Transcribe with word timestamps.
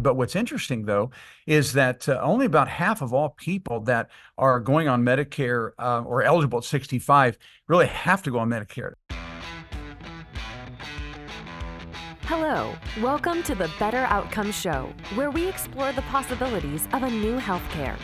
But 0.00 0.14
what's 0.14 0.36
interesting, 0.36 0.84
though, 0.84 1.10
is 1.44 1.72
that 1.72 2.08
uh, 2.08 2.20
only 2.22 2.46
about 2.46 2.68
half 2.68 3.02
of 3.02 3.12
all 3.12 3.30
people 3.30 3.80
that 3.80 4.08
are 4.38 4.60
going 4.60 4.86
on 4.86 5.02
Medicare 5.02 5.72
uh, 5.76 6.02
or 6.02 6.22
eligible 6.22 6.58
at 6.58 6.64
65 6.64 7.36
really 7.66 7.86
have 7.86 8.22
to 8.22 8.30
go 8.30 8.38
on 8.38 8.48
Medicare. 8.48 8.92
Hello, 12.22 12.76
welcome 13.00 13.42
to 13.42 13.56
the 13.56 13.68
Better 13.80 14.06
Outcome 14.08 14.52
Show, 14.52 14.88
where 15.16 15.32
we 15.32 15.48
explore 15.48 15.90
the 15.90 16.02
possibilities 16.02 16.86
of 16.92 17.02
a 17.02 17.10
new 17.10 17.36
healthcare. 17.40 17.98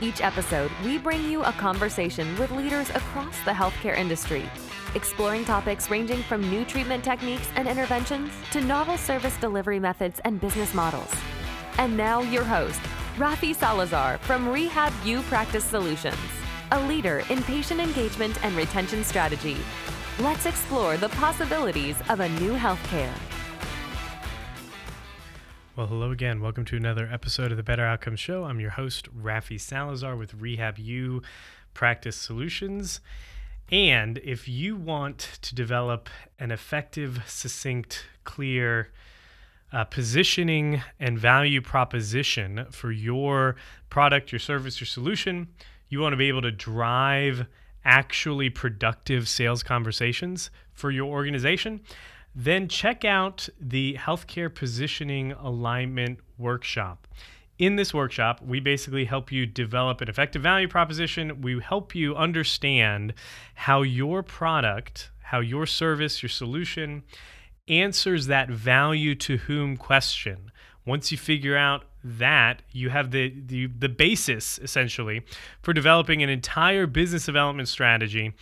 Each 0.00 0.20
episode, 0.20 0.72
we 0.84 0.98
bring 0.98 1.22
you 1.22 1.44
a 1.44 1.52
conversation 1.52 2.36
with 2.36 2.50
leaders 2.50 2.90
across 2.90 3.38
the 3.44 3.52
healthcare 3.52 3.96
industry 3.96 4.50
exploring 4.98 5.44
topics 5.44 5.88
ranging 5.90 6.24
from 6.24 6.40
new 6.50 6.64
treatment 6.64 7.04
techniques 7.04 7.48
and 7.54 7.68
interventions 7.68 8.32
to 8.50 8.60
novel 8.60 8.98
service 8.98 9.36
delivery 9.36 9.78
methods 9.78 10.20
and 10.24 10.40
business 10.40 10.74
models. 10.74 11.14
And 11.78 11.96
now, 11.96 12.22
your 12.22 12.42
host, 12.42 12.80
Rafi 13.16 13.54
Salazar 13.54 14.18
from 14.18 14.48
Rehab 14.48 14.92
U 15.04 15.22
Practice 15.22 15.62
Solutions, 15.62 16.16
a 16.72 16.80
leader 16.88 17.22
in 17.30 17.44
patient 17.44 17.80
engagement 17.80 18.44
and 18.44 18.56
retention 18.56 19.04
strategy. 19.04 19.56
Let's 20.18 20.46
explore 20.46 20.96
the 20.96 21.10
possibilities 21.10 21.96
of 22.08 22.18
a 22.18 22.28
new 22.40 22.54
healthcare. 22.54 23.14
Well, 25.76 25.86
hello 25.86 26.10
again. 26.10 26.40
Welcome 26.40 26.64
to 26.64 26.76
another 26.76 27.08
episode 27.12 27.52
of 27.52 27.56
the 27.56 27.62
Better 27.62 27.84
Outcomes 27.84 28.18
Show. 28.18 28.42
I'm 28.42 28.58
your 28.58 28.70
host, 28.70 29.08
Rafi 29.16 29.60
Salazar 29.60 30.16
with 30.16 30.34
Rehab 30.34 30.76
U 30.76 31.22
Practice 31.72 32.16
Solutions. 32.16 33.00
And 33.70 34.18
if 34.18 34.48
you 34.48 34.76
want 34.76 35.38
to 35.42 35.54
develop 35.54 36.08
an 36.38 36.50
effective, 36.50 37.22
succinct, 37.26 38.06
clear 38.24 38.90
uh, 39.72 39.84
positioning 39.84 40.82
and 40.98 41.18
value 41.18 41.60
proposition 41.60 42.66
for 42.70 42.90
your 42.90 43.56
product, 43.90 44.32
your 44.32 44.38
service, 44.38 44.80
your 44.80 44.86
solution, 44.86 45.48
you 45.90 46.00
want 46.00 46.14
to 46.14 46.16
be 46.16 46.28
able 46.28 46.42
to 46.42 46.50
drive 46.50 47.46
actually 47.84 48.48
productive 48.50 49.28
sales 49.28 49.62
conversations 49.62 50.50
for 50.72 50.90
your 50.90 51.06
organization, 51.06 51.80
then 52.34 52.68
check 52.68 53.04
out 53.04 53.48
the 53.60 53.94
Healthcare 53.94 54.54
Positioning 54.54 55.32
Alignment 55.32 56.20
Workshop 56.38 57.06
in 57.58 57.76
this 57.76 57.92
workshop, 57.92 58.40
we 58.40 58.60
basically 58.60 59.04
help 59.04 59.32
you 59.32 59.44
develop 59.44 60.00
an 60.00 60.08
effective 60.08 60.42
value 60.42 60.68
proposition. 60.68 61.40
We 61.40 61.60
help 61.60 61.94
you 61.94 62.14
understand 62.14 63.14
how 63.54 63.82
your 63.82 64.22
product, 64.22 65.10
how 65.22 65.40
your 65.40 65.66
service, 65.66 66.22
your 66.22 66.30
solution 66.30 67.02
answers 67.66 68.26
that 68.26 68.48
value 68.48 69.14
to 69.14 69.36
whom 69.38 69.76
question. 69.76 70.50
Once 70.86 71.12
you 71.12 71.18
figure 71.18 71.56
out 71.56 71.84
that, 72.08 72.62
you 72.72 72.88
have 72.88 73.10
the, 73.10 73.34
the, 73.46 73.66
the 73.66 73.88
basis 73.88 74.58
essentially 74.60 75.22
for 75.60 75.72
developing 75.72 76.22
an 76.22 76.30
entire 76.30 76.86
business 76.86 77.26
development 77.26 77.68
strategy 77.68 78.32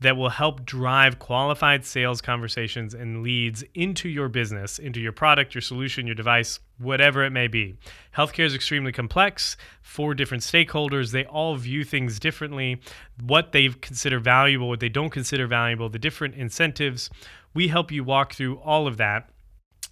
that 0.00 0.16
will 0.16 0.28
help 0.28 0.64
drive 0.64 1.18
qualified 1.18 1.84
sales 1.84 2.20
conversations 2.20 2.94
and 2.94 3.22
leads 3.22 3.64
into 3.74 4.08
your 4.08 4.28
business, 4.28 4.78
into 4.78 5.00
your 5.00 5.12
product, 5.12 5.54
your 5.54 5.62
solution, 5.62 6.06
your 6.06 6.14
device, 6.14 6.60
whatever 6.78 7.24
it 7.24 7.30
may 7.30 7.48
be. 7.48 7.76
Healthcare 8.16 8.44
is 8.44 8.54
extremely 8.54 8.92
complex 8.92 9.56
for 9.82 10.14
different 10.14 10.42
stakeholders. 10.42 11.12
They 11.12 11.24
all 11.24 11.56
view 11.56 11.82
things 11.82 12.20
differently, 12.20 12.80
what 13.22 13.52
they 13.52 13.68
consider 13.68 14.20
valuable, 14.20 14.68
what 14.68 14.80
they 14.80 14.90
don't 14.90 15.10
consider 15.10 15.46
valuable, 15.46 15.88
the 15.88 15.98
different 15.98 16.34
incentives. 16.34 17.10
We 17.54 17.68
help 17.68 17.90
you 17.90 18.04
walk 18.04 18.34
through 18.34 18.58
all 18.58 18.86
of 18.86 18.98
that 18.98 19.30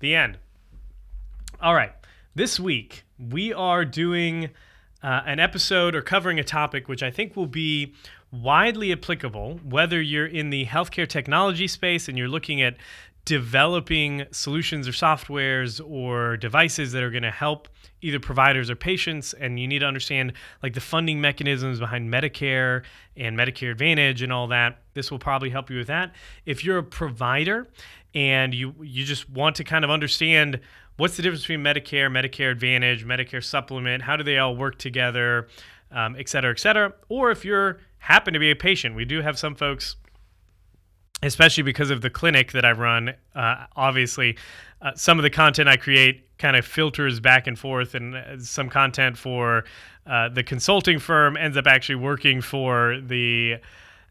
The 0.00 0.14
end. 0.14 0.38
All 1.60 1.74
right. 1.74 1.92
This 2.34 2.60
week, 2.60 3.04
we 3.18 3.52
are 3.52 3.84
doing 3.84 4.48
uh, 5.02 5.22
an 5.26 5.40
episode 5.40 5.94
or 5.94 6.02
covering 6.02 6.38
a 6.38 6.44
topic 6.44 6.88
which 6.88 7.02
I 7.02 7.10
think 7.10 7.36
will 7.36 7.46
be 7.46 7.94
widely 8.32 8.92
applicable, 8.92 9.60
whether 9.62 10.00
you're 10.00 10.26
in 10.26 10.50
the 10.50 10.64
healthcare 10.66 11.08
technology 11.08 11.68
space 11.68 12.08
and 12.08 12.16
you're 12.16 12.28
looking 12.28 12.62
at 12.62 12.76
developing 13.24 14.24
solutions 14.32 14.88
or 14.88 14.90
softwares 14.90 15.80
or 15.86 16.36
devices 16.36 16.90
that 16.90 17.02
are 17.04 17.10
going 17.10 17.22
to 17.22 17.30
help 17.30 17.68
either 18.00 18.18
providers 18.18 18.68
or 18.68 18.74
patients 18.74 19.32
and 19.34 19.60
you 19.60 19.68
need 19.68 19.78
to 19.78 19.86
understand 19.86 20.32
like 20.60 20.74
the 20.74 20.80
funding 20.80 21.20
mechanisms 21.20 21.78
behind 21.78 22.12
Medicare 22.12 22.82
and 23.16 23.38
Medicare 23.38 23.70
Advantage 23.70 24.22
and 24.22 24.32
all 24.32 24.48
that 24.48 24.82
this 24.94 25.12
will 25.12 25.20
probably 25.20 25.50
help 25.50 25.70
you 25.70 25.78
with 25.78 25.86
that 25.86 26.12
if 26.46 26.64
you're 26.64 26.78
a 26.78 26.82
provider 26.82 27.68
and 28.12 28.52
you 28.54 28.74
you 28.80 29.04
just 29.04 29.30
want 29.30 29.54
to 29.54 29.62
kind 29.62 29.84
of 29.84 29.90
understand 29.90 30.58
what's 30.96 31.16
the 31.16 31.22
difference 31.22 31.42
between 31.42 31.62
Medicare, 31.62 32.10
Medicare 32.10 32.50
Advantage, 32.50 33.06
Medicare 33.06 33.42
Supplement? 33.42 34.02
How 34.02 34.16
do 34.16 34.24
they 34.24 34.38
all 34.38 34.56
work 34.56 34.78
together, 34.78 35.48
um, 35.90 36.16
et 36.18 36.28
cetera, 36.28 36.50
et 36.50 36.58
cetera? 36.58 36.92
Or 37.08 37.30
if 37.30 37.44
you're 37.44 37.78
happen 38.02 38.34
to 38.34 38.40
be 38.40 38.50
a 38.50 38.56
patient, 38.56 38.96
we 38.96 39.04
do 39.04 39.22
have 39.22 39.38
some 39.38 39.54
folks, 39.54 39.94
especially 41.22 41.62
because 41.62 41.88
of 41.90 42.00
the 42.00 42.10
clinic 42.10 42.50
that 42.50 42.64
I 42.64 42.72
run. 42.72 43.14
Uh, 43.32 43.66
obviously, 43.76 44.36
uh, 44.80 44.90
some 44.96 45.20
of 45.20 45.22
the 45.22 45.30
content 45.30 45.68
I 45.68 45.76
create 45.76 46.36
kind 46.36 46.56
of 46.56 46.66
filters 46.66 47.20
back 47.20 47.46
and 47.46 47.56
forth, 47.56 47.94
and 47.94 48.16
uh, 48.16 48.38
some 48.40 48.68
content 48.68 49.16
for 49.16 49.64
uh, 50.04 50.28
the 50.28 50.42
consulting 50.42 50.98
firm 50.98 51.36
ends 51.36 51.56
up 51.56 51.68
actually 51.68 51.94
working 51.94 52.40
for 52.40 53.00
the 53.00 53.58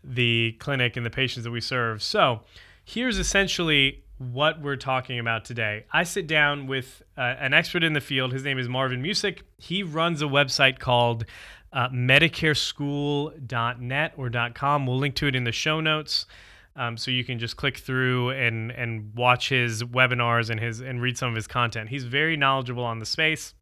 the 0.04 0.56
clinic 0.60 0.96
and 0.96 1.06
the 1.06 1.10
patients 1.10 1.44
that 1.44 1.52
we 1.52 1.62
serve. 1.62 2.02
So 2.02 2.42
here's 2.86 3.20
essentially 3.20 4.04
what 4.18 4.62
we're 4.62 4.78
talking 4.78 5.20
about 5.20 5.44
today. 5.44 5.86
I 5.92 6.04
sit 6.06 6.28
down 6.28 6.66
with 6.66 7.04
uh, 7.18 7.22
an 7.22 7.54
expert 7.54 7.84
in 7.84 7.94
the 7.94 8.02
field. 8.02 8.32
His 8.32 8.44
name 8.44 8.58
is 8.58 8.70
Marvin 8.70 9.02
Musick. 9.02 9.44
He 9.58 9.84
runs 9.84 10.22
a 10.22 10.26
website 10.26 10.80
called 10.80 11.26
uh, 11.74 11.90
MedicareSchool.net 11.90 14.14
or 14.18 14.32
.com. 14.54 14.86
We'll 14.86 14.98
link 14.98 15.16
to 15.16 15.28
it 15.28 15.36
in 15.36 15.44
the 15.44 15.52
show 15.52 15.82
notes. 15.82 16.26
Um, 16.76 16.98
so 16.98 17.12
you 17.12 17.24
can 17.26 17.38
just 17.38 17.58
click 17.58 17.78
through 17.78 18.32
and 18.32 18.72
and 18.72 19.14
watch 19.14 19.50
his 19.50 19.84
webinars 19.84 20.50
and 20.50 20.60
his 20.60 20.80
and 20.80 21.00
read 21.02 21.18
some 21.18 21.30
of 21.30 21.36
his 21.36 21.48
content. 21.48 21.90
He's 21.90 22.06
very 22.06 22.38
knowledgeable 22.38 22.86
on 22.86 23.00
the 23.00 23.06
space. 23.06 23.54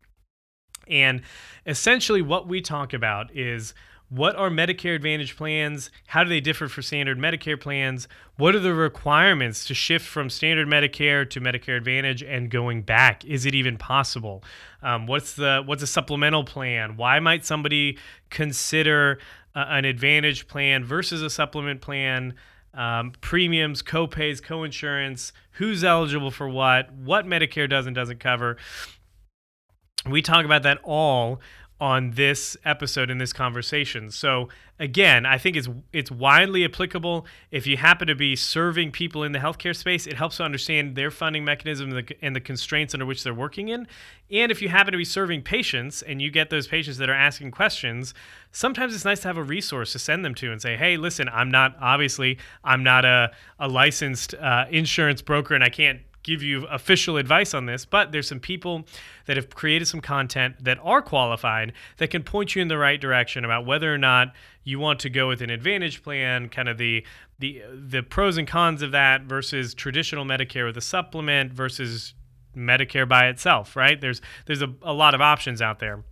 And 0.88 1.24
essentially, 1.66 2.22
what 2.22 2.48
we 2.48 2.62
talk 2.62 2.94
about 2.94 3.36
is 3.36 3.74
what 4.10 4.36
are 4.36 4.50
Medicare 4.50 4.96
Advantage 4.96 5.38
plans? 5.38 5.92
How 6.08 6.24
do 6.24 6.30
they 6.30 6.40
differ 6.40 6.68
from 6.68 6.84
standard 6.84 7.20
Medicare 7.20 7.60
plans? 7.60 8.08
What 8.38 8.56
are 8.56 8.60
the 8.60 8.74
requirements 8.74 9.66
to 9.66 9.76
shift 9.76 10.06
from 10.06 10.30
standard 10.30 10.68
Medicare 10.68 11.30
to 11.30 11.40
Medicare 11.40 11.78
Advantage 11.78 12.24
and 12.24 12.50
going 12.50 12.82
back? 12.82 13.24
Is 13.26 13.46
it 13.46 13.54
even 13.54 13.78
possible? 13.78 14.44
Um, 14.82 15.06
what's 15.06 15.34
the 15.36 15.62
what's 15.64 15.84
a 15.84 15.88
supplemental 15.88 16.44
plan? 16.44 16.98
Why 16.98 17.20
might 17.20 17.46
somebody 17.46 18.00
consider 18.32 19.20
uh, 19.56 19.66
an 19.70 19.86
Advantage 19.86 20.48
plan 20.48 20.84
versus 20.84 21.22
a 21.22 21.30
supplement 21.30 21.82
plan? 21.82 22.34
Um, 22.72 23.14
premiums, 23.20 23.82
co-pays, 23.82 24.42
co-insurance, 24.42 25.34
who's 25.54 25.84
eligible 25.84 26.30
for 26.30 26.48
what, 26.48 26.94
what 26.94 27.26
Medicare 27.26 27.68
does 27.68 27.88
and 27.88 27.96
doesn't 27.96 28.20
cover. 28.20 28.58
We 30.08 30.22
talk 30.22 30.46
about 30.46 30.62
that 30.64 30.78
all 30.84 31.42
on 31.82 32.12
this 32.12 32.58
episode 32.66 33.10
in 33.10 33.20
this 33.20 33.32
conversation. 33.32 34.12
So 34.12 34.50
again, 34.80 35.26
I 35.26 35.38
think 35.38 35.56
it's 35.56 35.70
it's 35.94 36.12
widely 36.12 36.66
applicable. 36.66 37.26
If 37.52 37.66
you 37.68 37.78
happen 37.78 38.08
to 38.08 38.16
be 38.16 38.36
serving 38.36 38.92
people 38.92 39.24
in 39.24 39.32
the 39.32 39.40
healthcare 39.40 39.76
space, 39.76 40.06
it 40.06 40.14
helps 40.14 40.38
to 40.38 40.44
understand 40.44 40.96
their 40.96 41.10
funding 41.10 41.46
mechanism 41.46 41.90
and 41.92 42.06
the, 42.06 42.16
and 42.22 42.36
the 42.36 42.42
constraints 42.42 42.94
under 42.94 43.06
which 43.06 43.24
they're 43.24 43.34
working 43.34 43.70
in. 43.70 43.88
And 44.30 44.52
if 44.52 44.62
you 44.62 44.70
happen 44.70 44.92
to 44.92 44.98
be 44.98 45.06
serving 45.06 45.44
patients 45.44 46.02
and 46.02 46.22
you 46.22 46.32
get 46.32 46.50
those 46.50 46.68
patients 46.68 46.98
that 46.98 47.10
are 47.10 47.14
asking 47.14 47.52
questions, 47.52 48.14
sometimes 48.52 48.94
it's 48.94 49.06
nice 49.06 49.22
to 49.22 49.28
have 49.28 49.38
a 49.38 49.44
resource 49.44 49.94
to 49.94 50.00
send 50.00 50.26
them 50.26 50.36
to 50.36 50.52
and 50.52 50.62
say, 50.62 50.76
"Hey, 50.76 50.98
listen, 50.98 51.30
I'm 51.30 51.50
not 51.50 51.78
obviously 51.80 52.38
I'm 52.64 52.84
not 52.84 53.06
a 53.06 53.32
a 53.58 53.68
licensed 53.70 54.36
uh, 54.36 54.66
insurance 54.70 55.22
broker 55.22 55.56
and 55.56 55.64
I 55.64 55.70
can't 55.70 56.02
give 56.30 56.44
you 56.44 56.66
official 56.68 57.18
advice 57.18 57.54
on 57.54 57.66
this, 57.66 57.86
but 57.86 58.12
there's 58.12 58.28
some 58.28 58.40
people 58.40 58.86
that 59.26 59.36
have 59.36 59.50
created 59.50 59.88
some 59.88 60.02
content 60.02 60.56
that 60.64 60.78
are 60.84 61.02
qualified 61.02 61.74
that 61.98 62.10
can 62.10 62.24
point 62.24 62.56
you 62.56 62.62
in 62.62 62.68
the 62.68 62.78
right 62.78 63.02
direction 63.02 63.44
about 63.44 63.66
whether 63.66 63.94
or 63.94 63.98
not 63.98 64.34
you 64.64 64.80
want 64.80 65.00
to 65.00 65.10
go 65.10 65.28
with 65.28 65.42
an 65.42 65.50
advantage 65.50 66.04
plan, 66.04 66.48
kind 66.50 66.70
of 66.70 66.78
the 66.78 67.04
the 67.40 67.64
the 67.74 68.04
pros 68.04 68.38
and 68.38 68.48
cons 68.48 68.82
of 68.82 68.92
that 68.92 69.24
versus 69.24 69.74
traditional 69.74 70.26
Medicare 70.26 70.66
with 70.66 70.78
a 70.78 70.82
supplement 70.82 71.52
versus 71.52 72.14
Medicare 72.56 73.08
by 73.08 73.28
itself, 73.28 73.76
right? 73.76 74.00
There's 74.00 74.22
there's 74.46 74.62
a, 74.62 74.74
a 74.82 74.94
lot 74.94 75.16
of 75.16 75.22
options 75.22 75.62
out 75.62 75.80
there. 75.80 76.04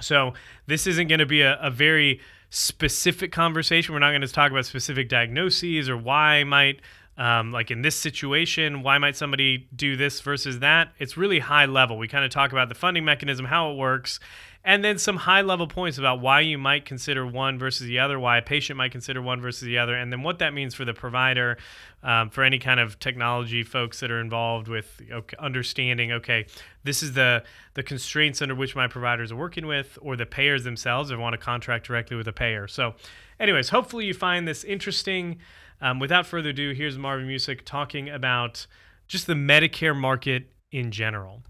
So 0.00 0.34
this 0.66 0.86
isn't 0.86 1.08
going 1.08 1.18
to 1.18 1.26
be 1.26 1.42
a, 1.42 1.58
a 1.60 1.70
very 1.70 2.20
specific 2.50 3.32
conversation. 3.32 3.94
We're 3.94 4.00
not 4.00 4.10
going 4.10 4.22
to 4.22 4.28
talk 4.28 4.50
about 4.50 4.66
specific 4.66 5.08
diagnoses 5.08 5.88
or 5.88 5.96
why 5.96 6.44
might 6.44 6.80
um, 7.20 7.52
like 7.52 7.70
in 7.70 7.82
this 7.82 7.96
situation, 7.96 8.82
why 8.82 8.96
might 8.96 9.14
somebody 9.14 9.68
do 9.76 9.94
this 9.94 10.22
versus 10.22 10.60
that? 10.60 10.94
It's 10.98 11.18
really 11.18 11.38
high 11.38 11.66
level. 11.66 11.98
We 11.98 12.08
kind 12.08 12.24
of 12.24 12.30
talk 12.30 12.50
about 12.50 12.70
the 12.70 12.74
funding 12.74 13.04
mechanism, 13.04 13.44
how 13.44 13.70
it 13.70 13.76
works, 13.76 14.18
and 14.64 14.82
then 14.82 14.96
some 14.96 15.18
high 15.18 15.42
level 15.42 15.66
points 15.66 15.98
about 15.98 16.22
why 16.22 16.40
you 16.40 16.56
might 16.56 16.86
consider 16.86 17.26
one 17.26 17.58
versus 17.58 17.86
the 17.86 17.98
other, 17.98 18.18
why 18.18 18.38
a 18.38 18.42
patient 18.42 18.78
might 18.78 18.90
consider 18.90 19.20
one 19.20 19.42
versus 19.42 19.60
the 19.60 19.76
other, 19.76 19.94
and 19.94 20.10
then 20.10 20.22
what 20.22 20.38
that 20.38 20.54
means 20.54 20.74
for 20.74 20.86
the 20.86 20.94
provider, 20.94 21.58
um, 22.02 22.30
for 22.30 22.42
any 22.42 22.58
kind 22.58 22.80
of 22.80 22.98
technology 22.98 23.64
folks 23.64 24.00
that 24.00 24.10
are 24.10 24.20
involved 24.20 24.66
with 24.66 25.02
okay, 25.12 25.36
understanding. 25.38 26.12
Okay, 26.12 26.46
this 26.84 27.02
is 27.02 27.12
the 27.12 27.44
the 27.74 27.82
constraints 27.82 28.40
under 28.40 28.54
which 28.54 28.74
my 28.74 28.88
providers 28.88 29.30
are 29.30 29.36
working 29.36 29.66
with, 29.66 29.98
or 30.00 30.16
the 30.16 30.24
payers 30.24 30.64
themselves, 30.64 31.10
if 31.10 31.18
I 31.18 31.20
want 31.20 31.34
to 31.34 31.38
contract 31.38 31.86
directly 31.86 32.16
with 32.16 32.28
a 32.28 32.32
payer. 32.32 32.66
So, 32.66 32.94
anyways, 33.38 33.68
hopefully 33.68 34.06
you 34.06 34.14
find 34.14 34.48
this 34.48 34.64
interesting. 34.64 35.38
Um, 35.80 35.98
without 35.98 36.26
further 36.26 36.50
ado, 36.50 36.72
here's 36.72 36.98
Marvin 36.98 37.26
Musick 37.26 37.64
talking 37.64 38.10
about 38.10 38.66
just 39.08 39.26
the 39.26 39.34
Medicare 39.34 39.96
market 39.96 40.52
in 40.70 40.90
general. 40.90 41.42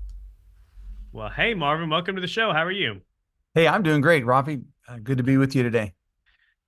Well, 1.12 1.30
hey, 1.30 1.54
Marvin, 1.54 1.90
welcome 1.90 2.14
to 2.14 2.20
the 2.20 2.28
show. 2.28 2.52
How 2.52 2.64
are 2.64 2.70
you? 2.70 3.00
Hey, 3.54 3.66
I'm 3.66 3.82
doing 3.82 4.00
great, 4.00 4.24
Rafi. 4.24 4.62
Uh, 4.88 4.98
good 5.02 5.18
to 5.18 5.24
be 5.24 5.36
with 5.36 5.56
you 5.56 5.64
today. 5.64 5.94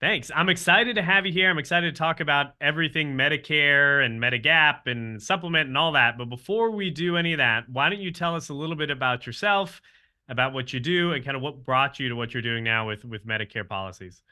Thanks. 0.00 0.32
I'm 0.34 0.48
excited 0.48 0.96
to 0.96 1.02
have 1.02 1.24
you 1.26 1.32
here. 1.32 1.48
I'm 1.48 1.58
excited 1.58 1.94
to 1.94 1.96
talk 1.96 2.18
about 2.18 2.54
everything 2.60 3.14
Medicare 3.14 4.04
and 4.04 4.20
Medigap 4.20 4.86
and 4.86 5.22
supplement 5.22 5.68
and 5.68 5.78
all 5.78 5.92
that. 5.92 6.18
But 6.18 6.24
before 6.24 6.72
we 6.72 6.90
do 6.90 7.16
any 7.16 7.34
of 7.34 7.38
that, 7.38 7.68
why 7.68 7.88
don't 7.88 8.00
you 8.00 8.10
tell 8.10 8.34
us 8.34 8.48
a 8.48 8.54
little 8.54 8.74
bit 8.74 8.90
about 8.90 9.24
yourself, 9.24 9.80
about 10.28 10.52
what 10.52 10.72
you 10.72 10.80
do, 10.80 11.12
and 11.12 11.24
kind 11.24 11.36
of 11.36 11.42
what 11.42 11.64
brought 11.64 12.00
you 12.00 12.08
to 12.08 12.16
what 12.16 12.34
you're 12.34 12.42
doing 12.42 12.64
now 12.64 12.88
with 12.88 13.04
with 13.04 13.24
Medicare 13.24 13.68
policies? 13.68 14.22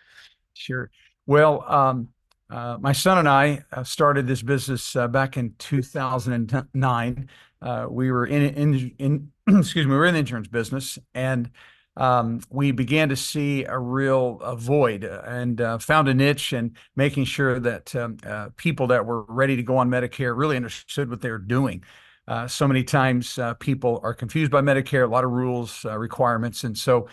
Sure. 0.55 0.91
Well, 1.27 1.63
um, 1.69 2.09
uh, 2.51 2.79
my 2.81 2.93
son 2.93 3.19
and 3.19 3.29
I 3.29 3.63
uh, 3.73 3.85
started 3.85 4.27
this 4.27 4.43
business 4.43 4.97
uh, 4.97 5.07
back 5.07 5.37
in 5.37 5.55
2009. 5.59 7.29
Uh, 7.63 7.87
we 7.89 8.11
were 8.11 8.27
in, 8.27 8.43
in, 8.55 8.95
in 8.99 9.33
excuse 9.59 9.87
me, 9.87 9.93
we 9.93 9.97
were 9.97 10.07
in 10.07 10.15
the 10.15 10.21
insurance 10.21 10.49
business, 10.49 10.99
and 11.15 11.51
um, 11.97 12.41
we 12.51 12.73
began 12.73 13.09
to 13.11 13.17
see 13.17 13.65
a 13.65 13.79
real 13.79 14.41
void 14.57 15.05
and 15.05 15.61
uh, 15.61 15.79
found 15.79 16.09
a 16.09 16.15
niche 16.15 16.53
and 16.53 16.77
making 16.97 17.25
sure 17.25 17.61
that 17.61 17.95
um, 17.95 18.17
people 18.57 18.89
that 18.89 19.07
were 19.07 19.23
ready 19.25 19.55
to 19.57 19.63
go 19.63 19.77
on 19.77 19.89
Medicare 19.89 20.37
really 20.37 20.57
understood 20.57 21.09
what 21.09 21.21
they 21.21 21.31
were 21.31 21.39
doing. 21.39 21.85
so 22.47 22.67
many 22.67 22.83
times 22.83 23.39
people 23.59 24.01
are 24.03 24.15
confused 24.15 24.51
by 24.51 24.61
Medicare, 24.61 25.05
a 25.05 25.11
lot 25.11 25.25
of 25.25 25.31
rules, 25.31 25.85
requirements, 25.85 26.65
and 26.65 26.77
so 26.77 27.07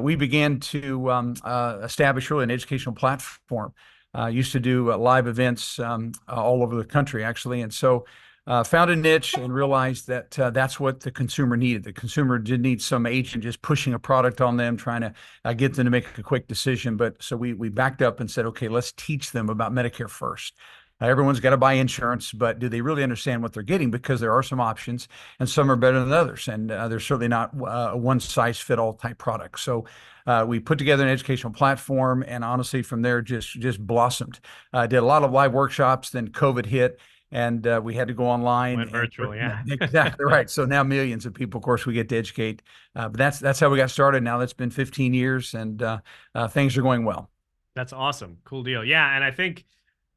we 0.00 0.16
began 0.16 0.60
to 0.60 1.10
um, 1.10 1.34
establish 1.82 2.30
really 2.30 2.44
an 2.44 2.50
educational 2.50 2.94
platform 2.94 3.74
uh, 4.14 4.26
used 4.26 4.52
to 4.52 4.60
do 4.60 4.92
uh, 4.92 4.96
live 4.96 5.26
events 5.26 5.78
um, 5.78 6.12
uh, 6.28 6.42
all 6.42 6.62
over 6.62 6.76
the 6.76 6.84
country, 6.84 7.24
actually. 7.24 7.62
And 7.62 7.72
so 7.72 8.04
uh, 8.46 8.62
found 8.62 8.90
a 8.90 8.96
niche 8.96 9.34
and 9.34 9.54
realized 9.54 10.06
that 10.06 10.38
uh, 10.38 10.50
that's 10.50 10.78
what 10.78 11.00
the 11.00 11.10
consumer 11.10 11.56
needed. 11.56 11.82
The 11.82 11.92
consumer 11.92 12.38
did 12.38 12.60
need 12.60 12.82
some 12.82 13.06
agent 13.06 13.42
just 13.42 13.62
pushing 13.62 13.94
a 13.94 13.98
product 13.98 14.40
on 14.40 14.56
them, 14.56 14.76
trying 14.76 15.00
to 15.00 15.14
uh, 15.44 15.54
get 15.54 15.74
them 15.74 15.86
to 15.86 15.90
make 15.90 16.18
a 16.18 16.22
quick 16.22 16.46
decision. 16.46 16.96
But 16.96 17.22
so 17.22 17.36
we 17.36 17.54
we 17.54 17.70
backed 17.70 18.02
up 18.02 18.20
and 18.20 18.30
said, 18.30 18.44
okay, 18.46 18.68
let's 18.68 18.92
teach 18.92 19.32
them 19.32 19.48
about 19.48 19.72
Medicare 19.72 20.10
first. 20.10 20.54
Everyone's 21.00 21.40
got 21.40 21.50
to 21.50 21.56
buy 21.56 21.74
insurance, 21.74 22.32
but 22.32 22.58
do 22.58 22.68
they 22.68 22.80
really 22.80 23.02
understand 23.02 23.42
what 23.42 23.52
they're 23.52 23.62
getting? 23.62 23.90
Because 23.90 24.20
there 24.20 24.32
are 24.32 24.42
some 24.42 24.60
options, 24.60 25.08
and 25.38 25.48
some 25.48 25.70
are 25.70 25.76
better 25.76 26.00
than 26.00 26.12
others, 26.12 26.48
and 26.48 26.70
there's 26.70 27.04
certainly 27.04 27.28
not 27.28 27.50
a 27.66 27.96
one 27.96 28.20
size 28.20 28.58
fit 28.58 28.78
all 28.78 28.94
type 28.94 29.18
product. 29.18 29.60
So 29.60 29.84
uh, 30.26 30.44
we 30.46 30.58
put 30.60 30.78
together 30.78 31.04
an 31.04 31.10
educational 31.10 31.52
platform, 31.52 32.24
and 32.26 32.44
honestly, 32.44 32.82
from 32.82 33.02
there 33.02 33.20
just 33.20 33.50
just 33.60 33.84
blossomed. 33.84 34.40
Uh, 34.72 34.86
did 34.86 34.96
a 34.96 35.04
lot 35.04 35.22
of 35.22 35.32
live 35.32 35.52
workshops. 35.52 36.10
Then 36.10 36.28
COVID 36.28 36.64
hit, 36.66 36.98
and 37.30 37.66
uh, 37.66 37.80
we 37.82 37.94
had 37.94 38.08
to 38.08 38.14
go 38.14 38.24
online. 38.24 38.78
Went 38.78 38.90
virtual, 38.90 39.34
yeah. 39.34 39.62
exactly 39.68 40.24
right. 40.24 40.48
So 40.48 40.64
now 40.64 40.82
millions 40.82 41.26
of 41.26 41.34
people, 41.34 41.58
of 41.58 41.64
course, 41.64 41.84
we 41.84 41.92
get 41.92 42.08
to 42.08 42.16
educate. 42.16 42.62
Uh, 42.96 43.08
but 43.08 43.18
that's 43.18 43.38
that's 43.38 43.60
how 43.60 43.68
we 43.68 43.76
got 43.76 43.90
started. 43.90 44.22
Now 44.22 44.38
that's 44.38 44.54
been 44.54 44.70
15 44.70 45.12
years, 45.12 45.52
and 45.52 45.82
uh, 45.82 45.98
uh, 46.34 46.48
things 46.48 46.76
are 46.78 46.82
going 46.82 47.04
well. 47.04 47.30
That's 47.74 47.92
awesome. 47.92 48.38
Cool 48.44 48.62
deal. 48.62 48.84
Yeah, 48.84 49.14
and 49.14 49.22
I 49.22 49.30
think 49.30 49.66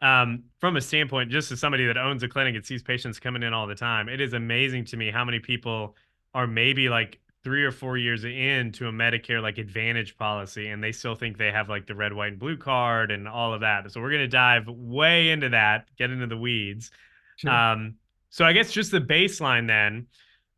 um, 0.02 0.44
from 0.60 0.78
a 0.78 0.82
standpoint, 0.82 1.32
just 1.32 1.52
as 1.52 1.60
somebody 1.60 1.86
that 1.88 1.98
owns 1.98 2.24
a 2.24 2.28
clinic 2.28 2.56
and 2.56 2.66
sees 2.66 2.84
patients 2.84 3.20
coming 3.20 3.44
in 3.44 3.54
all 3.54 3.68
the 3.68 3.76
time, 3.76 4.10
it 4.10 4.22
is 4.22 4.34
amazing 4.34 4.86
to 4.86 4.98
me 4.98 5.12
how 5.12 5.26
many 5.26 5.40
people 5.40 5.96
are 6.34 6.48
maybe 6.48 6.90
like 6.90 7.20
three 7.44 7.64
or 7.64 7.72
four 7.72 7.98
years 7.98 8.26
into 8.26 8.88
a 8.88 8.92
Medicare 8.92 9.42
like 9.42 9.58
Advantage 9.58 10.18
policy, 10.18 10.68
and 10.68 10.84
they 10.84 10.92
still 10.92 11.16
think 11.16 11.38
they 11.38 11.52
have 11.52 11.70
like 11.70 11.88
the 11.88 11.96
red, 11.96 12.14
white, 12.14 12.34
and 12.34 12.40
blue 12.40 12.58
card 12.58 13.10
and 13.10 13.28
all 13.28 13.54
of 13.54 13.62
that. 13.62 13.90
So 13.92 14.02
we're 14.02 14.12
gonna 14.12 14.28
dive 14.28 14.68
way 14.68 15.30
into 15.30 15.50
that, 15.50 15.88
get 15.98 16.12
into 16.12 16.28
the 16.28 16.38
weeds. 16.38 16.92
Sure. 17.38 17.52
Um, 17.52 17.96
so 18.30 18.46
I 18.46 18.54
guess 18.54 18.72
just 18.72 18.92
the 18.92 19.00
baseline 19.00 19.68
then. 19.68 20.08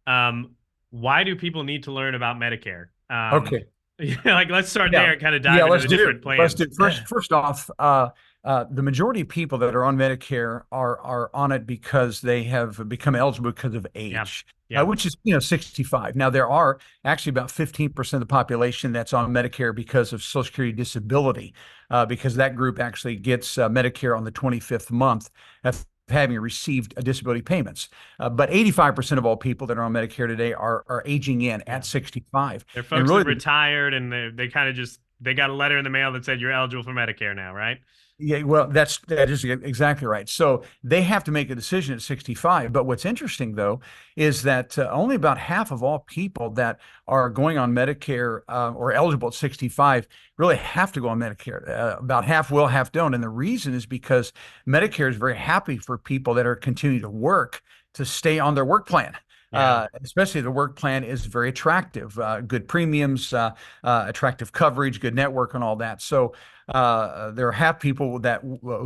Um, 0.08 0.56
why 0.90 1.24
do 1.24 1.36
people 1.36 1.64
need 1.64 1.84
to 1.84 1.92
learn 1.92 2.16
about 2.16 2.38
Medicare? 2.38 2.88
Um, 3.10 3.44
okay. 3.44 3.66
like 4.26 4.50
let's 4.50 4.70
start 4.70 4.92
yeah. 4.92 5.02
there, 5.04 5.12
and 5.12 5.22
kind 5.22 5.36
of 5.36 5.44
dive 5.44 5.58
yeah, 5.58 5.74
into 5.74 5.88
the 5.88 5.96
different 5.96 6.22
plans. 6.22 6.40
Let's 6.40 6.54
do 6.56 6.68
first. 6.76 7.08
First 7.08 7.32
off, 7.32 7.70
uh, 7.78 8.10
uh, 8.44 8.66
the 8.70 8.84
majority 8.84 9.22
of 9.22 9.30
people 9.30 9.58
that 9.58 9.76
are 9.76 9.84
on 9.84 9.98
Medicare 9.98 10.64
are 10.72 11.00
are 11.00 11.30
on 11.34 11.52
it 11.52 11.66
because 11.68 12.22
they 12.22 12.44
have 12.44 12.88
become 12.88 13.16
eligible 13.16 13.52
because 13.52 13.76
of 13.76 13.86
age. 13.96 14.14
Yeah 14.14 14.26
yeah. 14.70 14.82
uh, 14.82 14.86
which 14.86 15.06
is 15.06 15.18
you 15.24 15.34
know 15.34 15.40
65. 15.40 16.16
Now 16.16 16.30
there 16.30 16.50
are 16.50 16.80
actually 17.04 17.32
about 17.32 17.50
15% 17.50 18.14
of 18.14 18.20
the 18.20 18.26
population 18.26 18.92
that's 18.92 19.14
on 19.14 19.32
Medicare 19.32 19.76
because 19.76 20.14
of 20.14 20.24
Social 20.24 20.46
Security 20.46 20.76
disability, 20.76 21.54
uh, 21.90 22.06
because 22.06 22.36
that 22.36 22.56
group 22.56 22.80
actually 22.80 23.16
gets 23.16 23.58
uh, 23.58 23.68
Medicare 23.68 24.16
on 24.16 24.24
the 24.24 24.32
25th 24.32 24.92
month 24.92 25.30
of 25.64 25.86
having 26.08 26.40
received 26.40 26.96
disability 27.04 27.42
payments. 27.42 27.90
Uh, 28.20 28.30
but 28.30 28.50
85% 28.50 29.18
of 29.18 29.26
all 29.26 29.38
people 29.38 29.68
that 29.68 29.78
are 29.78 29.84
on 29.84 29.94
Medicare 29.94 30.28
today 30.28 30.54
are 30.54 30.86
are 30.88 31.04
aging 31.06 31.42
in 31.42 31.62
at 31.68 31.86
65. 31.86 32.66
They're 32.74 32.84
folks 32.84 33.10
really, 33.10 33.24
that 33.24 33.30
retired 33.30 33.94
and 33.94 34.12
they, 34.12 34.30
they 34.34 34.48
kind 34.48 34.70
of 34.70 34.76
just 34.76 35.00
they 35.20 35.34
got 35.34 35.50
a 35.50 35.54
letter 35.54 35.78
in 35.78 35.84
the 35.84 35.90
mail 35.90 36.14
that 36.14 36.24
said 36.24 36.40
you're 36.40 36.52
eligible 36.52 36.84
for 36.84 36.94
Medicare 36.94 37.36
now, 37.36 37.54
right? 37.54 37.80
Yeah, 38.22 38.44
well, 38.44 38.68
that's 38.68 38.98
that 39.08 39.30
is 39.30 39.46
exactly 39.46 40.06
right. 40.06 40.28
So 40.28 40.64
they 40.84 41.04
have 41.04 41.24
to 41.24 41.32
make 41.32 41.50
a 41.50 41.56
decision 41.56 41.96
at 41.96 42.02
65. 42.02 42.74
But 42.74 42.84
what's 42.84 43.06
interesting 43.06 43.56
though 43.56 43.80
is 44.18 44.44
that 44.44 44.78
uh, 44.78 44.90
only 44.92 45.16
about 45.16 45.38
half 45.38 45.72
of 45.72 45.84
all 45.84 46.00
people 46.00 46.50
that 46.52 46.80
are 47.08 47.30
going 47.30 47.58
on 47.58 47.72
Medicare 47.72 48.42
uh, 48.50 48.72
or 48.72 48.92
eligible 48.92 49.30
at 49.30 49.36
65 49.36 50.06
really 50.38 50.58
have 50.58 50.92
to 50.92 51.00
go 51.02 51.08
on 51.08 51.18
Medicare. 51.18 51.68
Uh, 51.70 51.96
about 51.98 52.26
half 52.26 52.52
will, 52.52 52.68
half 52.68 52.92
don't, 52.92 53.14
and 53.14 53.24
the 53.24 53.30
reason 53.30 53.74
is 53.74 53.86
because 53.86 54.34
Medicare 54.68 55.10
is 55.10 55.16
very 55.16 55.38
happy 55.38 55.78
for 55.78 55.98
people 55.98 56.34
that 56.34 56.46
are 56.46 56.56
continuing 56.56 57.02
to 57.02 57.10
work 57.10 57.62
to 57.94 58.04
stay 58.04 58.38
on 58.38 58.54
their 58.54 58.66
work 58.66 58.86
plan. 58.86 59.16
Yeah. 59.54 59.60
Uh, 59.60 59.88
especially 60.04 60.42
the 60.42 60.52
work 60.52 60.76
plan 60.76 61.04
is 61.04 61.26
very 61.26 61.50
attractive, 61.50 62.20
uh, 62.20 62.42
good 62.42 62.68
premiums, 62.68 63.34
uh, 63.34 63.52
uh 63.84 64.06
attractive 64.08 64.52
coverage, 64.52 65.00
good 65.00 65.16
network, 65.16 65.56
and 65.56 65.64
all 65.64 65.78
that. 65.78 66.04
So 66.04 66.34
uh, 66.74 67.32
there 67.32 67.48
are 67.48 67.52
half 67.52 67.80
people 67.80 68.20
that 68.20 68.42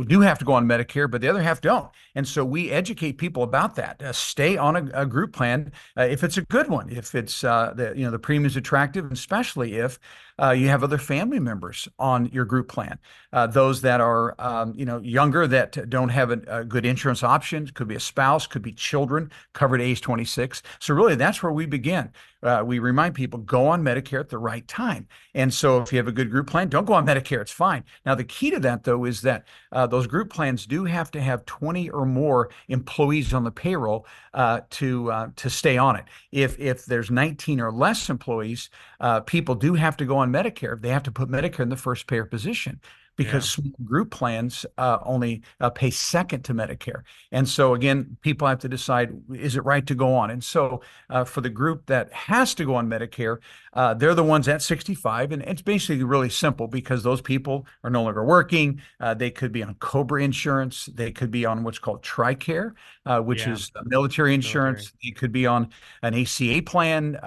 do 0.08 0.20
have 0.20 0.38
to 0.38 0.44
go 0.44 0.52
on 0.52 0.66
Medicare, 0.66 1.10
but 1.10 1.20
the 1.20 1.28
other 1.28 1.42
half 1.42 1.60
don't. 1.60 1.90
And 2.14 2.26
so 2.26 2.44
we 2.44 2.70
educate 2.70 3.18
people 3.18 3.42
about 3.42 3.76
that. 3.76 4.02
Uh, 4.02 4.12
stay 4.12 4.56
on 4.56 4.76
a, 4.76 5.02
a 5.02 5.06
group 5.06 5.32
plan 5.32 5.72
uh, 5.96 6.02
if 6.02 6.24
it's 6.24 6.36
a 6.36 6.42
good 6.42 6.68
one, 6.68 6.90
if 6.90 7.14
it's 7.14 7.44
uh, 7.44 7.72
the 7.74 7.92
you 7.96 8.04
know 8.04 8.10
the 8.10 8.18
premium 8.18 8.46
is 8.46 8.56
attractive, 8.56 9.10
especially 9.12 9.76
if 9.76 9.98
uh, 10.40 10.50
you 10.50 10.68
have 10.68 10.82
other 10.82 10.98
family 10.98 11.38
members 11.38 11.88
on 11.98 12.26
your 12.26 12.44
group 12.44 12.68
plan. 12.68 12.98
Uh, 13.32 13.46
those 13.46 13.80
that 13.82 14.00
are 14.00 14.34
um, 14.38 14.74
you 14.76 14.84
know 14.84 14.98
younger 15.00 15.46
that 15.46 15.88
don't 15.88 16.08
have 16.08 16.30
a, 16.30 16.40
a, 16.48 16.64
good 16.64 16.84
insurance 16.84 17.22
option 17.22 17.66
could 17.68 17.88
be 17.88 17.94
a 17.94 18.00
spouse, 18.00 18.46
could 18.46 18.62
be 18.62 18.72
children 18.72 19.30
covered 19.52 19.80
age 19.80 20.00
26. 20.00 20.62
So 20.80 20.94
really, 20.94 21.14
that's 21.14 21.42
where 21.42 21.52
we 21.52 21.66
begin 21.66 22.10
uh, 22.44 22.62
we 22.64 22.78
remind 22.78 23.14
people 23.14 23.40
go 23.40 23.66
on 23.66 23.82
Medicare 23.82 24.20
at 24.20 24.28
the 24.28 24.38
right 24.38 24.66
time. 24.68 25.08
And 25.34 25.52
so 25.52 25.80
if 25.80 25.92
you 25.92 25.96
have 25.96 26.08
a 26.08 26.12
good 26.12 26.30
group 26.30 26.46
plan, 26.46 26.68
don't 26.68 26.84
go 26.84 26.92
on 26.92 27.06
Medicare. 27.06 27.40
It's 27.40 27.50
fine. 27.50 27.84
Now, 28.04 28.14
the 28.14 28.24
key 28.24 28.50
to 28.50 28.60
that, 28.60 28.84
though, 28.84 29.06
is 29.06 29.22
that 29.22 29.46
uh, 29.72 29.86
those 29.86 30.06
group 30.06 30.30
plans 30.30 30.66
do 30.66 30.84
have 30.84 31.10
to 31.12 31.20
have 31.20 31.46
20 31.46 31.88
or 31.90 32.04
more 32.04 32.50
employees 32.68 33.32
on 33.32 33.44
the 33.44 33.50
payroll 33.50 34.06
uh, 34.34 34.60
to 34.70 35.10
uh, 35.10 35.28
to 35.36 35.48
stay 35.48 35.78
on 35.78 35.96
it. 35.96 36.04
If 36.32 36.58
if 36.58 36.84
there's 36.84 37.10
19 37.10 37.60
or 37.60 37.72
less 37.72 38.10
employees, 38.10 38.68
uh, 39.00 39.20
people 39.20 39.54
do 39.54 39.74
have 39.74 39.96
to 39.96 40.04
go 40.04 40.18
on 40.18 40.23
Medicare. 40.32 40.80
They 40.80 40.90
have 40.90 41.02
to 41.04 41.12
put 41.12 41.28
Medicare 41.28 41.60
in 41.60 41.68
the 41.68 41.76
first 41.76 42.06
payer 42.06 42.24
position. 42.24 42.80
Because 43.16 43.58
yeah. 43.58 43.70
group 43.84 44.10
plans 44.10 44.66
uh, 44.78 44.98
only 45.04 45.42
uh, 45.60 45.70
pay 45.70 45.90
second 45.90 46.42
to 46.44 46.54
Medicare. 46.54 47.02
And 47.32 47.48
so 47.48 47.74
again, 47.74 48.16
people 48.22 48.48
have 48.48 48.58
to 48.60 48.68
decide 48.68 49.12
is 49.32 49.56
it 49.56 49.64
right 49.64 49.86
to 49.86 49.94
go 49.94 50.14
on? 50.14 50.30
And 50.30 50.42
so 50.42 50.82
uh, 51.10 51.24
for 51.24 51.40
the 51.40 51.50
group 51.50 51.86
that 51.86 52.12
has 52.12 52.54
to 52.56 52.64
go 52.64 52.74
on 52.74 52.88
Medicare, 52.88 53.38
uh, 53.74 53.94
they're 53.94 54.14
the 54.14 54.24
ones 54.24 54.46
at 54.48 54.62
65, 54.62 55.32
and 55.32 55.42
it's 55.42 55.62
basically 55.62 56.02
really 56.04 56.30
simple 56.30 56.68
because 56.68 57.02
those 57.02 57.20
people 57.20 57.66
are 57.82 57.90
no 57.90 58.04
longer 58.04 58.24
working. 58.24 58.80
Uh, 59.00 59.14
they 59.14 59.30
could 59.30 59.52
be 59.52 59.62
on 59.62 59.74
Cobra 59.74 60.22
insurance. 60.22 60.86
They 60.86 61.10
could 61.10 61.30
be 61.30 61.44
on 61.44 61.64
what's 61.64 61.78
called 61.78 62.02
TRICARE, 62.02 62.72
uh, 63.06 63.20
which 63.20 63.46
yeah. 63.46 63.54
is 63.54 63.72
military 63.84 64.34
insurance. 64.34 64.78
Military. 64.78 64.98
They 65.02 65.10
could 65.10 65.32
be 65.32 65.46
on 65.46 65.70
an 66.02 66.14
ACA 66.14 66.62
plan, 66.62 67.18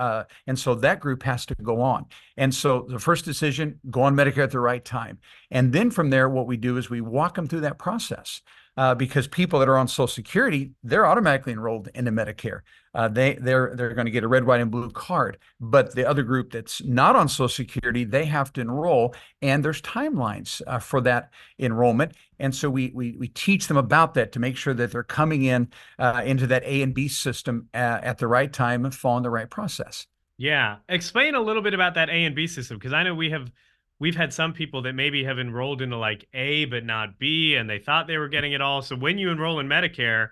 and 0.48 0.58
so 0.58 0.76
that 0.76 1.00
group 1.00 1.24
has 1.24 1.46
to 1.48 1.56
go 1.56 1.82
on. 1.82 2.06
And 2.38 2.54
so 2.54 2.86
the 2.88 3.00
first 3.00 3.26
decision: 3.26 3.80
go 3.90 4.04
on 4.04 4.16
Medicare 4.16 4.44
at 4.44 4.52
the 4.52 4.60
right 4.60 4.84
time, 4.84 5.20
and 5.52 5.74
then 5.78 5.92
from 5.92 6.10
there, 6.10 6.28
what 6.28 6.48
we 6.48 6.58
do 6.58 6.78
is 6.78 6.90
we 6.90 7.02
walk 7.02 7.36
them 7.36 7.48
through 7.48 7.62
that 7.62 7.78
process. 7.78 8.42
Uh, 8.76 8.94
because 8.94 9.28
people 9.28 9.58
that 9.58 9.68
are 9.68 9.78
on 9.78 9.88
Social 9.88 10.06
Security, 10.06 10.72
they're 10.84 11.08
automatically 11.08 11.52
enrolled 11.52 11.90
into 11.96 12.12
Medicare. 12.12 12.60
Uh, 12.94 13.08
they 13.08 13.34
they're 13.34 13.76
they're 13.76 13.96
going 13.96 14.06
to 14.06 14.12
get 14.12 14.24
a 14.24 14.28
red, 14.28 14.44
white, 14.44 14.62
and 14.62 14.70
blue 14.70 14.92
card. 14.92 15.40
But 15.60 15.96
the 15.96 16.08
other 16.08 16.22
group 16.22 16.52
that's 16.52 16.84
not 16.84 17.16
on 17.16 17.28
Social 17.28 17.50
Security, 17.50 18.04
they 18.04 18.26
have 18.26 18.54
to 18.54 18.62
enroll, 18.62 19.16
and 19.42 19.66
there's 19.66 19.82
timelines 19.82 20.62
uh, 20.68 20.78
for 20.78 21.02
that 21.02 21.32
enrollment. 21.58 22.12
And 22.38 22.54
so 22.54 22.70
we 22.70 22.92
we 22.94 23.18
we 23.18 23.30
teach 23.30 23.68
them 23.68 23.78
about 23.78 24.14
that 24.14 24.32
to 24.34 24.40
make 24.40 24.56
sure 24.56 24.76
that 24.76 24.92
they're 24.92 25.02
coming 25.02 25.42
in 25.42 25.70
uh, 25.98 26.22
into 26.24 26.46
that 26.46 26.64
A 26.64 26.84
and 26.84 26.94
B 26.94 27.08
system 27.08 27.70
uh, 27.74 27.78
at 28.04 28.20
the 28.20 28.28
right 28.28 28.54
time 28.54 28.86
and 28.86 28.94
following 28.94 29.24
the 29.24 29.32
right 29.32 29.50
process. 29.50 30.06
Yeah, 30.38 30.78
explain 30.88 31.34
a 31.34 31.42
little 31.42 31.64
bit 31.64 31.74
about 31.74 31.96
that 31.96 32.10
A 32.10 32.26
and 32.26 32.36
B 32.36 32.46
system 32.46 32.78
because 32.78 32.94
I 32.94 33.02
know 33.02 33.16
we 33.16 33.32
have 33.32 33.52
we've 34.00 34.16
had 34.16 34.34
some 34.34 34.54
people 34.54 34.82
that 34.84 34.94
maybe 34.94 35.24
have 35.24 35.40
enrolled 35.40 35.82
into 35.82 35.98
like 35.98 36.28
A 36.34 36.66
but 36.66 36.86
not 36.86 37.20
B, 37.20 37.56
and 37.56 37.70
they 37.70 37.80
thought 37.80 38.08
they 38.08 38.18
were 38.18 38.30
getting 38.30 38.54
it 38.54 38.62
all. 38.62 38.82
So 38.82 38.96
when 38.96 39.18
you 39.18 39.30
enroll 39.32 39.60
in 39.60 39.68
Medicare, 39.68 40.30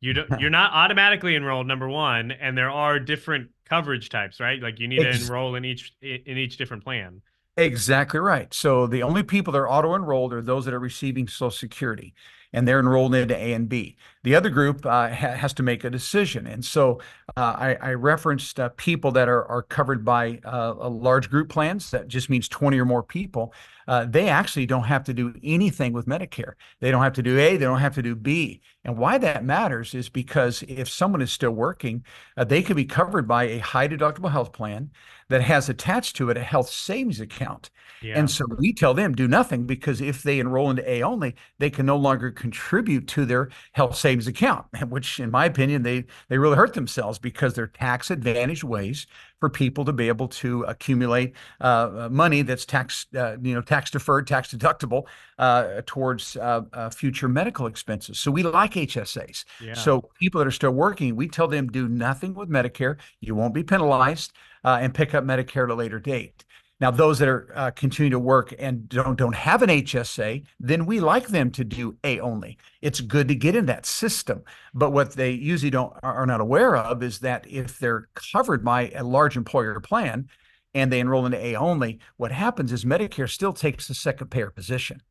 you 0.00 0.12
don't 0.12 0.28
you're 0.40 0.50
not 0.50 0.72
automatically 0.72 1.36
enrolled. 1.36 1.66
Number 1.66 1.88
one, 1.88 2.32
and 2.32 2.56
there 2.56 2.70
are 2.70 2.98
different 2.98 3.50
coverage 3.64 4.08
types, 4.08 4.40
right? 4.40 4.60
Like 4.60 4.78
you 4.78 4.88
need 4.88 5.00
to 5.00 5.10
enroll 5.10 5.54
in 5.54 5.64
each 5.64 5.94
in 6.00 6.38
each 6.38 6.56
different 6.56 6.84
plan. 6.84 7.22
Exactly 7.56 8.18
right. 8.18 8.52
So 8.54 8.86
the 8.86 9.02
only 9.02 9.22
people 9.22 9.52
that 9.52 9.58
are 9.58 9.68
auto 9.68 9.94
enrolled 9.94 10.32
are 10.32 10.40
those 10.40 10.64
that 10.64 10.72
are 10.72 10.80
receiving 10.80 11.28
Social 11.28 11.50
Security 11.50 12.14
and 12.52 12.66
they're 12.66 12.80
enrolled 12.80 13.14
into 13.14 13.36
A 13.36 13.52
and 13.52 13.68
B. 13.68 13.96
The 14.24 14.34
other 14.34 14.50
group 14.50 14.84
uh, 14.84 15.08
ha- 15.08 15.34
has 15.34 15.52
to 15.54 15.62
make 15.62 15.84
a 15.84 15.90
decision. 15.90 16.46
And 16.46 16.64
so 16.64 17.00
uh, 17.36 17.40
I, 17.58 17.74
I, 17.80 17.94
referenced 17.94 18.60
uh, 18.60 18.68
people 18.76 19.10
that 19.12 19.28
are, 19.28 19.44
are 19.46 19.62
covered 19.62 20.04
by 20.04 20.40
uh, 20.44 20.74
a 20.78 20.88
large 20.88 21.30
group 21.30 21.48
plans. 21.48 21.90
That 21.90 22.08
just 22.08 22.28
means 22.28 22.48
20 22.48 22.78
or 22.78 22.84
more 22.84 23.02
people. 23.02 23.54
Uh, 23.86 24.04
they 24.04 24.28
actually 24.28 24.66
don't 24.66 24.84
have 24.84 25.04
to 25.04 25.14
do 25.14 25.34
anything 25.42 25.92
with 25.92 26.06
Medicare. 26.06 26.54
They 26.80 26.90
don't 26.90 27.02
have 27.02 27.14
to 27.14 27.22
do 27.22 27.38
A, 27.38 27.56
they 27.56 27.64
don't 27.64 27.80
have 27.80 27.94
to 27.96 28.02
do 28.02 28.14
B. 28.14 28.60
And 28.84 28.96
why 28.96 29.18
that 29.18 29.44
matters 29.44 29.94
is 29.94 30.08
because 30.08 30.64
if 30.68 30.88
someone 30.88 31.22
is 31.22 31.32
still 31.32 31.52
working, 31.52 32.04
uh, 32.36 32.44
they 32.44 32.62
could 32.62 32.76
be 32.76 32.84
covered 32.84 33.28
by 33.28 33.44
a 33.44 33.58
high 33.58 33.88
deductible 33.88 34.30
health 34.30 34.52
plan 34.52 34.90
that 35.28 35.42
has 35.42 35.68
attached 35.68 36.16
to 36.16 36.30
it 36.30 36.36
a 36.36 36.42
health 36.42 36.68
savings 36.68 37.20
account. 37.20 37.70
Yeah. 38.02 38.18
And 38.18 38.30
so 38.30 38.44
we 38.58 38.72
tell 38.72 38.94
them 38.94 39.14
do 39.14 39.28
nothing 39.28 39.64
because 39.64 40.00
if 40.00 40.22
they 40.22 40.40
enroll 40.40 40.70
into 40.70 40.88
A 40.88 41.02
only, 41.02 41.36
they 41.58 41.70
can 41.70 41.86
no 41.86 41.96
longer 41.96 42.30
contribute 42.30 43.06
to 43.08 43.24
their 43.24 43.48
health 43.72 43.96
savings 43.96 44.26
account, 44.26 44.66
which 44.88 45.20
in 45.20 45.30
my 45.30 45.46
opinion, 45.46 45.82
they 45.82 46.04
they 46.28 46.38
really 46.38 46.56
hurt 46.56 46.74
themselves 46.74 47.18
because 47.18 47.54
they're 47.54 47.68
tax 47.68 48.10
advantaged 48.10 48.64
ways 48.64 49.06
for 49.42 49.48
people 49.48 49.84
to 49.84 49.92
be 49.92 50.06
able 50.06 50.28
to 50.28 50.62
accumulate 50.68 51.34
uh, 51.60 52.08
money 52.12 52.42
that's 52.42 52.64
tax 52.64 53.06
uh, 53.16 53.36
you 53.42 53.52
know 53.52 53.60
tax 53.60 53.90
deferred, 53.90 54.24
tax 54.24 54.54
deductible 54.54 55.02
uh, 55.40 55.82
towards 55.84 56.36
uh, 56.36 56.60
uh, 56.72 56.88
future 56.90 57.26
medical 57.26 57.66
expenses. 57.66 58.20
So 58.20 58.30
we 58.30 58.44
like 58.44 58.74
HSAs. 58.74 59.44
Yeah. 59.60 59.74
So 59.74 60.08
people 60.20 60.38
that 60.38 60.46
are 60.46 60.52
still 60.52 60.70
working, 60.70 61.16
we 61.16 61.26
tell 61.26 61.48
them 61.48 61.66
do 61.66 61.88
nothing 61.88 62.34
with 62.34 62.50
Medicare. 62.50 62.98
You 63.20 63.34
won't 63.34 63.52
be 63.52 63.64
penalized 63.64 64.30
uh, 64.62 64.78
and 64.80 64.94
pick 64.94 65.12
up 65.12 65.24
Medicare 65.24 65.64
at 65.64 65.70
a 65.70 65.74
later 65.74 65.98
date. 65.98 66.44
Now, 66.82 66.90
those 66.90 67.20
that 67.20 67.28
are 67.28 67.48
uh, 67.54 67.70
continue 67.70 68.10
to 68.10 68.18
work 68.18 68.52
and 68.58 68.88
don't 68.88 69.16
don't 69.16 69.36
have 69.36 69.62
an 69.62 69.70
HSA, 69.70 70.44
then 70.58 70.84
we 70.84 70.98
like 70.98 71.28
them 71.28 71.52
to 71.52 71.62
do 71.62 71.96
A 72.02 72.18
only. 72.18 72.58
It's 72.80 73.00
good 73.00 73.28
to 73.28 73.36
get 73.36 73.54
in 73.54 73.66
that 73.66 73.86
system. 73.86 74.42
But 74.74 74.90
what 74.90 75.12
they 75.12 75.30
usually 75.30 75.70
don't 75.70 75.94
are 76.02 76.26
not 76.26 76.40
aware 76.40 76.74
of 76.74 77.00
is 77.04 77.20
that 77.20 77.46
if 77.48 77.78
they're 77.78 78.08
covered 78.32 78.64
by 78.64 78.90
a 78.96 79.04
large 79.04 79.36
employer 79.36 79.78
plan 79.78 80.28
and 80.74 80.90
they 80.92 80.98
enroll 80.98 81.24
into 81.24 81.38
A 81.38 81.54
only, 81.54 82.00
what 82.16 82.32
happens 82.32 82.72
is 82.72 82.84
Medicare 82.84 83.30
still 83.30 83.52
takes 83.52 83.86
the 83.86 83.94
second 83.94 84.32
payer 84.32 84.50
position. 84.50 85.02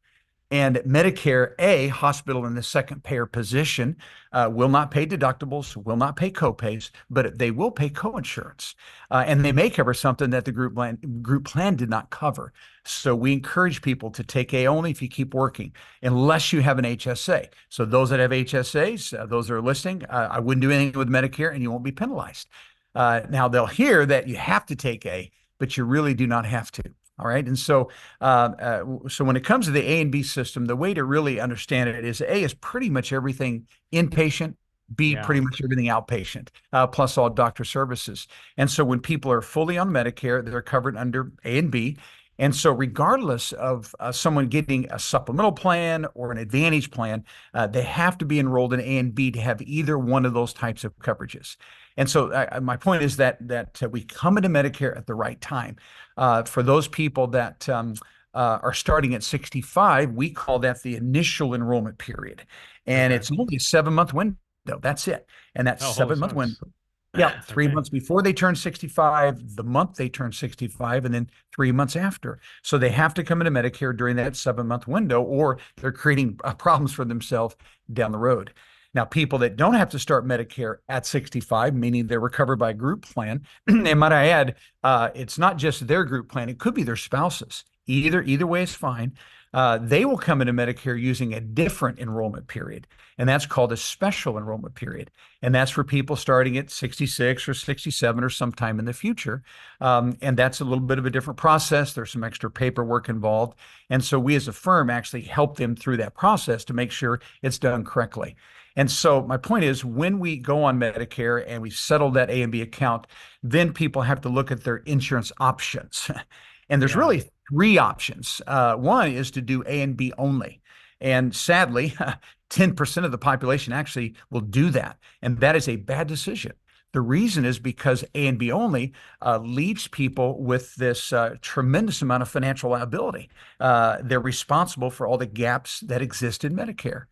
And 0.51 0.75
Medicare 0.79 1.53
A, 1.59 1.87
hospital 1.87 2.45
in 2.45 2.55
the 2.55 2.61
second 2.61 3.05
payer 3.05 3.25
position, 3.25 3.95
uh, 4.33 4.49
will 4.51 4.67
not 4.67 4.91
pay 4.91 5.07
deductibles, 5.07 5.77
will 5.77 5.95
not 5.95 6.17
pay 6.17 6.29
copays, 6.29 6.91
but 7.09 7.39
they 7.39 7.51
will 7.51 7.71
pay 7.71 7.89
coinsurance. 7.89 8.75
Uh, 9.09 9.23
and 9.25 9.45
they 9.45 9.53
may 9.53 9.69
cover 9.69 9.93
something 9.93 10.29
that 10.31 10.43
the 10.43 10.51
group 10.51 10.75
plan, 10.75 10.97
group 11.21 11.45
plan 11.45 11.77
did 11.77 11.89
not 11.89 12.09
cover. 12.09 12.51
So 12.83 13.15
we 13.15 13.31
encourage 13.31 13.81
people 13.81 14.11
to 14.11 14.23
take 14.23 14.53
A 14.53 14.67
only 14.67 14.91
if 14.91 15.01
you 15.01 15.07
keep 15.07 15.33
working, 15.33 15.73
unless 16.03 16.51
you 16.51 16.61
have 16.61 16.77
an 16.77 16.85
HSA. 16.85 17.47
So 17.69 17.85
those 17.85 18.09
that 18.09 18.19
have 18.19 18.31
HSAs, 18.31 19.17
uh, 19.17 19.25
those 19.27 19.47
that 19.47 19.53
are 19.53 19.61
listening, 19.61 20.03
I 20.09 20.39
wouldn't 20.39 20.61
do 20.61 20.71
anything 20.71 20.99
with 20.99 21.09
Medicare 21.09 21.53
and 21.53 21.63
you 21.63 21.71
won't 21.71 21.83
be 21.83 21.93
penalized. 21.93 22.49
Uh, 22.93 23.21
now 23.29 23.47
they'll 23.47 23.67
hear 23.67 24.05
that 24.05 24.27
you 24.27 24.35
have 24.35 24.65
to 24.65 24.75
take 24.75 25.05
A, 25.05 25.31
but 25.59 25.77
you 25.77 25.85
really 25.85 26.13
do 26.13 26.27
not 26.27 26.45
have 26.45 26.71
to. 26.73 26.83
All 27.21 27.27
right. 27.27 27.45
And 27.45 27.57
so, 27.57 27.89
uh, 28.19 28.49
uh, 28.59 28.83
so 29.07 29.23
when 29.23 29.35
it 29.35 29.45
comes 29.45 29.65
to 29.65 29.71
the 29.71 29.87
A 29.87 30.01
and 30.01 30.11
B 30.11 30.23
system, 30.23 30.65
the 30.65 30.75
way 30.75 30.93
to 30.93 31.03
really 31.03 31.39
understand 31.39 31.89
it 31.89 32.03
is 32.03 32.21
A 32.21 32.43
is 32.43 32.53
pretty 32.55 32.89
much 32.89 33.13
everything 33.13 33.67
inpatient, 33.93 34.55
B 34.95 35.13
yeah. 35.13 35.23
pretty 35.23 35.41
much 35.41 35.61
everything 35.63 35.85
outpatient, 35.85 36.49
uh, 36.73 36.87
plus 36.87 37.17
all 37.17 37.29
doctor 37.29 37.63
services. 37.63 38.27
And 38.57 38.69
so 38.69 38.83
when 38.83 38.99
people 38.99 39.31
are 39.31 39.41
fully 39.41 39.77
on 39.77 39.89
Medicare, 39.89 40.43
they're 40.43 40.61
covered 40.61 40.97
under 40.97 41.31
A 41.45 41.57
and 41.59 41.71
B. 41.71 41.97
And 42.39 42.55
so, 42.55 42.71
regardless 42.71 43.51
of 43.51 43.93
uh, 43.99 44.11
someone 44.11 44.47
getting 44.47 44.91
a 44.91 44.97
supplemental 44.97 45.51
plan 45.51 46.07
or 46.15 46.31
an 46.31 46.39
advantage 46.39 46.89
plan, 46.89 47.23
uh, 47.53 47.67
they 47.67 47.83
have 47.83 48.17
to 48.17 48.25
be 48.25 48.39
enrolled 48.39 48.73
in 48.73 48.79
A 48.79 48.97
and 48.97 49.13
B 49.13 49.29
to 49.29 49.39
have 49.39 49.61
either 49.61 49.95
one 49.99 50.25
of 50.25 50.33
those 50.33 50.51
types 50.51 50.83
of 50.83 50.97
coverages. 50.97 51.55
And 51.97 52.09
so, 52.09 52.31
uh, 52.31 52.59
my 52.61 52.77
point 52.77 53.03
is 53.03 53.17
that 53.17 53.37
that 53.47 53.81
uh, 53.83 53.89
we 53.89 54.03
come 54.03 54.37
into 54.37 54.49
Medicare 54.49 54.95
at 54.95 55.07
the 55.07 55.15
right 55.15 55.39
time. 55.41 55.77
Uh, 56.17 56.43
for 56.43 56.63
those 56.63 56.87
people 56.87 57.27
that 57.27 57.67
um, 57.69 57.95
uh, 58.33 58.59
are 58.61 58.73
starting 58.73 59.13
at 59.13 59.23
65, 59.23 60.11
we 60.11 60.29
call 60.29 60.59
that 60.59 60.81
the 60.83 60.95
initial 60.95 61.53
enrollment 61.53 61.97
period, 61.97 62.45
and 62.85 63.11
okay. 63.11 63.17
it's 63.17 63.31
only 63.31 63.57
a 63.57 63.59
seven 63.59 63.93
month 63.93 64.13
window. 64.13 64.37
That's 64.81 65.07
it, 65.07 65.27
and 65.55 65.67
that 65.67 65.79
oh, 65.81 65.91
seven 65.91 66.19
month 66.19 66.33
window 66.33 66.71
yeah, 67.17 67.41
three 67.45 67.65
okay. 67.65 67.75
months 67.75 67.89
before 67.89 68.21
they 68.21 68.33
turn 68.33 68.55
65, 68.55 69.55
the 69.55 69.63
month 69.63 69.95
they 69.95 70.09
turn 70.09 70.31
65, 70.31 71.05
and 71.05 71.13
then 71.13 71.29
three 71.53 71.71
months 71.71 71.95
after. 71.95 72.39
So 72.61 72.77
they 72.77 72.89
have 72.89 73.13
to 73.15 73.23
come 73.23 73.41
into 73.41 73.51
Medicare 73.51 73.95
during 73.95 74.15
that 74.17 74.35
seven 74.35 74.67
month 74.67 74.87
window, 74.87 75.21
or 75.21 75.59
they're 75.77 75.91
creating 75.91 76.39
uh, 76.43 76.53
problems 76.53 76.93
for 76.93 77.05
themselves 77.05 77.55
down 77.91 78.11
the 78.11 78.17
road. 78.17 78.53
Now, 78.93 79.05
people 79.05 79.39
that 79.39 79.55
don't 79.55 79.75
have 79.75 79.89
to 79.89 79.99
start 79.99 80.27
Medicare 80.27 80.77
at 80.89 81.05
65, 81.05 81.73
meaning 81.73 82.07
they're 82.07 82.19
recovered 82.19 82.57
by 82.57 82.71
a 82.71 82.73
group 82.73 83.05
plan, 83.05 83.45
and 83.67 83.99
might 83.99 84.11
I 84.11 84.27
add, 84.27 84.55
uh, 84.83 85.09
it's 85.15 85.37
not 85.37 85.57
just 85.57 85.87
their 85.87 86.03
group 86.03 86.29
plan; 86.29 86.49
it 86.49 86.59
could 86.59 86.73
be 86.73 86.83
their 86.83 86.95
spouses. 86.95 87.63
Either 87.87 88.21
either 88.21 88.47
way 88.47 88.63
is 88.63 88.75
fine 88.75 89.13
uh, 89.53 89.77
they 89.81 90.05
will 90.05 90.17
come 90.17 90.41
into 90.41 90.53
Medicare 90.53 90.99
using 90.99 91.33
a 91.33 91.41
different 91.41 91.99
enrollment 91.99 92.47
period, 92.47 92.87
and 93.17 93.27
that's 93.27 93.45
called 93.45 93.73
a 93.73 93.77
special 93.77 94.37
enrollment 94.37 94.75
period. 94.75 95.11
And 95.41 95.53
that's 95.53 95.71
for 95.71 95.83
people 95.83 96.15
starting 96.15 96.57
at 96.57 96.71
66 96.71 97.49
or 97.49 97.53
67 97.53 98.23
or 98.23 98.29
sometime 98.29 98.79
in 98.79 98.85
the 98.85 98.93
future. 98.93 99.43
Um, 99.81 100.17
and 100.21 100.37
that's 100.37 100.61
a 100.61 100.65
little 100.65 100.85
bit 100.85 100.99
of 100.99 101.05
a 101.05 101.09
different 101.09 101.37
process. 101.37 101.93
There's 101.93 102.11
some 102.11 102.23
extra 102.23 102.49
paperwork 102.49 103.09
involved. 103.09 103.57
And 103.89 104.03
so 104.03 104.19
we 104.19 104.35
as 104.35 104.47
a 104.47 104.53
firm 104.53 104.89
actually 104.89 105.23
help 105.23 105.57
them 105.57 105.75
through 105.75 105.97
that 105.97 106.15
process 106.15 106.63
to 106.65 106.73
make 106.73 106.91
sure 106.91 107.19
it's 107.41 107.59
done 107.59 107.83
correctly. 107.83 108.35
And 108.75 108.89
so 108.89 109.21
my 109.23 109.37
point 109.37 109.65
is 109.65 109.83
when 109.83 110.19
we 110.19 110.37
go 110.37 110.63
on 110.63 110.79
Medicare 110.79 111.43
and 111.45 111.61
we 111.61 111.69
settle 111.69 112.11
that 112.11 112.29
A 112.29 112.41
and 112.41 112.51
B 112.51 112.61
account, 112.61 113.07
then 113.43 113.73
people 113.73 114.01
have 114.01 114.21
to 114.21 114.29
look 114.29 114.51
at 114.51 114.63
their 114.63 114.77
insurance 114.77 115.31
options. 115.39 116.09
and 116.69 116.81
there's 116.81 116.93
yeah. 116.93 116.99
really 116.99 117.23
three 117.49 117.77
options. 117.77 118.41
Uh, 118.47 118.75
one 118.75 119.11
is 119.11 119.31
to 119.31 119.41
do 119.41 119.63
A 119.67 119.81
and 119.81 119.97
B 119.97 120.13
only. 120.17 120.61
And 121.01 121.35
sadly, 121.35 121.93
10% 122.49 123.05
of 123.05 123.11
the 123.11 123.17
population 123.17 123.73
actually 123.73 124.15
will 124.29 124.41
do 124.41 124.69
that. 124.69 124.97
And 125.21 125.39
that 125.39 125.55
is 125.55 125.67
a 125.67 125.75
bad 125.77 126.07
decision. 126.07 126.53
The 126.93 127.01
reason 127.01 127.45
is 127.45 127.57
because 127.57 128.03
A 128.15 128.27
and 128.27 128.37
B 128.37 128.51
only 128.51 128.93
uh, 129.25 129.39
leaves 129.39 129.87
people 129.87 130.41
with 130.43 130.75
this 130.75 131.13
uh, 131.13 131.35
tremendous 131.41 132.01
amount 132.01 132.21
of 132.21 132.29
financial 132.29 132.71
liability. 132.71 133.29
Uh, 133.59 133.99
they're 134.03 134.19
responsible 134.19 134.89
for 134.89 135.07
all 135.07 135.17
the 135.17 135.25
gaps 135.25 135.79
that 135.81 136.01
exist 136.01 136.43
in 136.43 136.53
Medicare. 136.53 137.05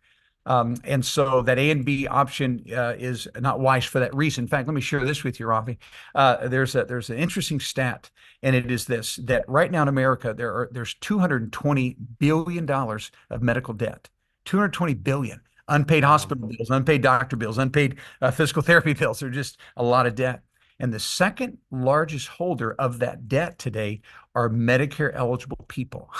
Um, 0.46 0.76
and 0.84 1.04
so 1.04 1.42
that 1.42 1.58
A 1.58 1.70
and 1.70 1.84
B 1.84 2.06
option 2.06 2.64
uh, 2.74 2.94
is 2.98 3.28
not 3.38 3.60
wise 3.60 3.84
for 3.84 4.00
that 4.00 4.14
reason. 4.14 4.44
In 4.44 4.48
fact, 4.48 4.66
let 4.66 4.74
me 4.74 4.80
share 4.80 5.04
this 5.04 5.22
with 5.22 5.38
you, 5.38 5.46
Rafi. 5.46 5.76
Uh, 6.14 6.48
there's 6.48 6.74
a 6.74 6.84
there's 6.84 7.10
an 7.10 7.18
interesting 7.18 7.60
stat, 7.60 8.10
and 8.42 8.56
it 8.56 8.70
is 8.70 8.86
this: 8.86 9.16
that 9.16 9.44
right 9.48 9.70
now 9.70 9.82
in 9.82 9.88
America 9.88 10.32
there 10.34 10.50
are 10.52 10.68
there's 10.72 10.94
220 10.94 11.96
billion 12.18 12.66
dollars 12.66 13.10
of 13.28 13.42
medical 13.42 13.74
debt. 13.74 14.08
220 14.46 14.94
billion 14.94 15.40
unpaid 15.68 16.04
hospital 16.04 16.48
bills, 16.48 16.70
unpaid 16.70 17.02
doctor 17.02 17.36
bills, 17.36 17.56
unpaid 17.58 17.96
uh, 18.20 18.30
physical 18.30 18.62
therapy 18.62 18.92
bills. 18.92 19.20
They're 19.20 19.30
just 19.30 19.58
a 19.76 19.82
lot 19.82 20.06
of 20.06 20.14
debt. 20.14 20.42
And 20.78 20.92
the 20.92 20.98
second 20.98 21.58
largest 21.70 22.28
holder 22.28 22.74
of 22.78 22.98
that 23.00 23.28
debt 23.28 23.58
today 23.58 24.00
are 24.34 24.48
Medicare 24.48 25.12
eligible 25.14 25.64
people. 25.68 26.10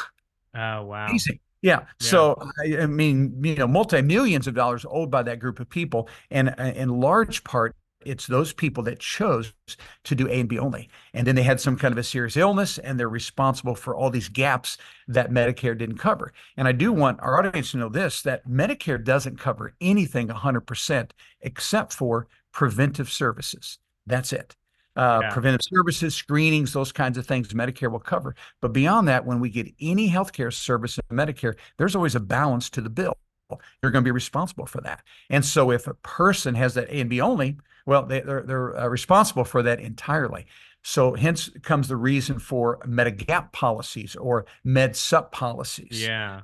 Oh 0.55 0.85
wow! 0.85 1.09
Amazing. 1.09 1.41
Yeah. 1.63 1.81
So 1.99 2.41
I, 2.65 2.83
I 2.83 2.87
mean, 2.87 3.45
you 3.45 3.55
know, 3.57 3.67
multi 3.67 4.01
millions 4.03 4.47
of 4.47 4.55
dollars 4.55 4.87
owed 4.89 5.11
by 5.11 5.23
that 5.25 5.41
group 5.41 5.61
of 5.61 5.69
people, 5.69 6.09
and 6.31 6.55
in 6.59 7.01
large 7.01 7.45
part, 7.45 7.77
it's 8.05 8.27
those 8.27 8.55
people 8.55 8.83
that 8.85 8.99
chose 8.99 9.53
to 10.05 10.15
do 10.15 10.27
A 10.27 10.41
and 10.41 10.49
B 10.49 10.59
only, 10.59 10.89
and 11.13 11.27
then 11.27 11.35
they 11.35 11.43
had 11.43 11.61
some 11.61 11.77
kind 11.77 11.93
of 11.93 11.99
a 11.99 12.03
serious 12.03 12.37
illness, 12.37 12.79
and 12.79 12.99
they're 12.99 13.11
responsible 13.11 13.75
for 13.75 13.95
all 13.95 14.09
these 14.09 14.31
gaps 14.31 14.79
that 15.09 15.31
Medicare 15.31 15.77
didn't 15.77 15.99
cover. 15.99 16.33
And 16.57 16.67
I 16.67 16.73
do 16.73 16.93
want 16.93 17.21
our 17.21 17.39
audience 17.39 17.73
to 17.73 17.77
know 17.77 17.91
this: 17.91 18.23
that 18.23 18.49
Medicare 18.49 19.03
doesn't 19.03 19.39
cover 19.39 19.75
anything 19.83 20.29
100% 20.29 21.11
except 21.43 21.93
for 21.93 22.27
preventive 22.53 23.11
services. 23.11 23.79
That's 24.07 24.33
it 24.33 24.57
uh, 24.97 25.21
yeah. 25.23 25.33
preventive 25.33 25.63
services, 25.63 26.15
screenings, 26.15 26.73
those 26.73 26.93
kinds 26.93 27.17
of 27.19 27.27
things 27.27 27.49
Medicare 27.49 27.91
will 27.91 28.01
cover. 28.01 28.35
But 28.61 28.73
beyond 28.73 29.09
that, 29.09 29.25
when 29.25 29.41
we 29.41 29.51
get 29.51 29.73
any 29.81 30.11
healthcare 30.11 30.53
service 30.53 30.99
in 30.99 31.17
Medicare, 31.17 31.55
there's 31.79 31.97
always 31.97 32.15
a 32.15 32.21
balance 32.21 32.71
to 32.71 32.81
the 32.81 32.91
bill. 32.91 33.17
You're 33.83 33.91
going 33.91 34.05
to 34.05 34.09
be 34.09 34.13
responsible 34.13 34.67
for 34.67 34.81
that. 34.83 35.03
And 35.29 35.45
so 35.45 35.71
if 35.71 35.87
a 35.87 35.95
person 35.95 36.55
has 36.55 36.75
that 36.75 36.89
A 36.89 37.01
and 37.01 37.11
B 37.11 37.21
only, 37.21 37.57
well, 37.87 38.05
they, 38.05 38.23
are 38.23 38.43
they're 38.43 38.79
uh, 38.79 38.87
responsible 38.87 39.45
for 39.45 39.63
that 39.63 39.81
entirely. 39.81 40.47
So 40.83 41.15
hence 41.15 41.51
comes 41.63 41.89
the 41.89 41.97
reason 41.97 42.39
for 42.39 42.79
Medigap 42.87 43.53
policies 43.53 44.17
or 44.17 44.47
Med 44.65 44.97
Sup 44.97 45.33
policies. 45.33 46.03
Yeah. 46.03 46.43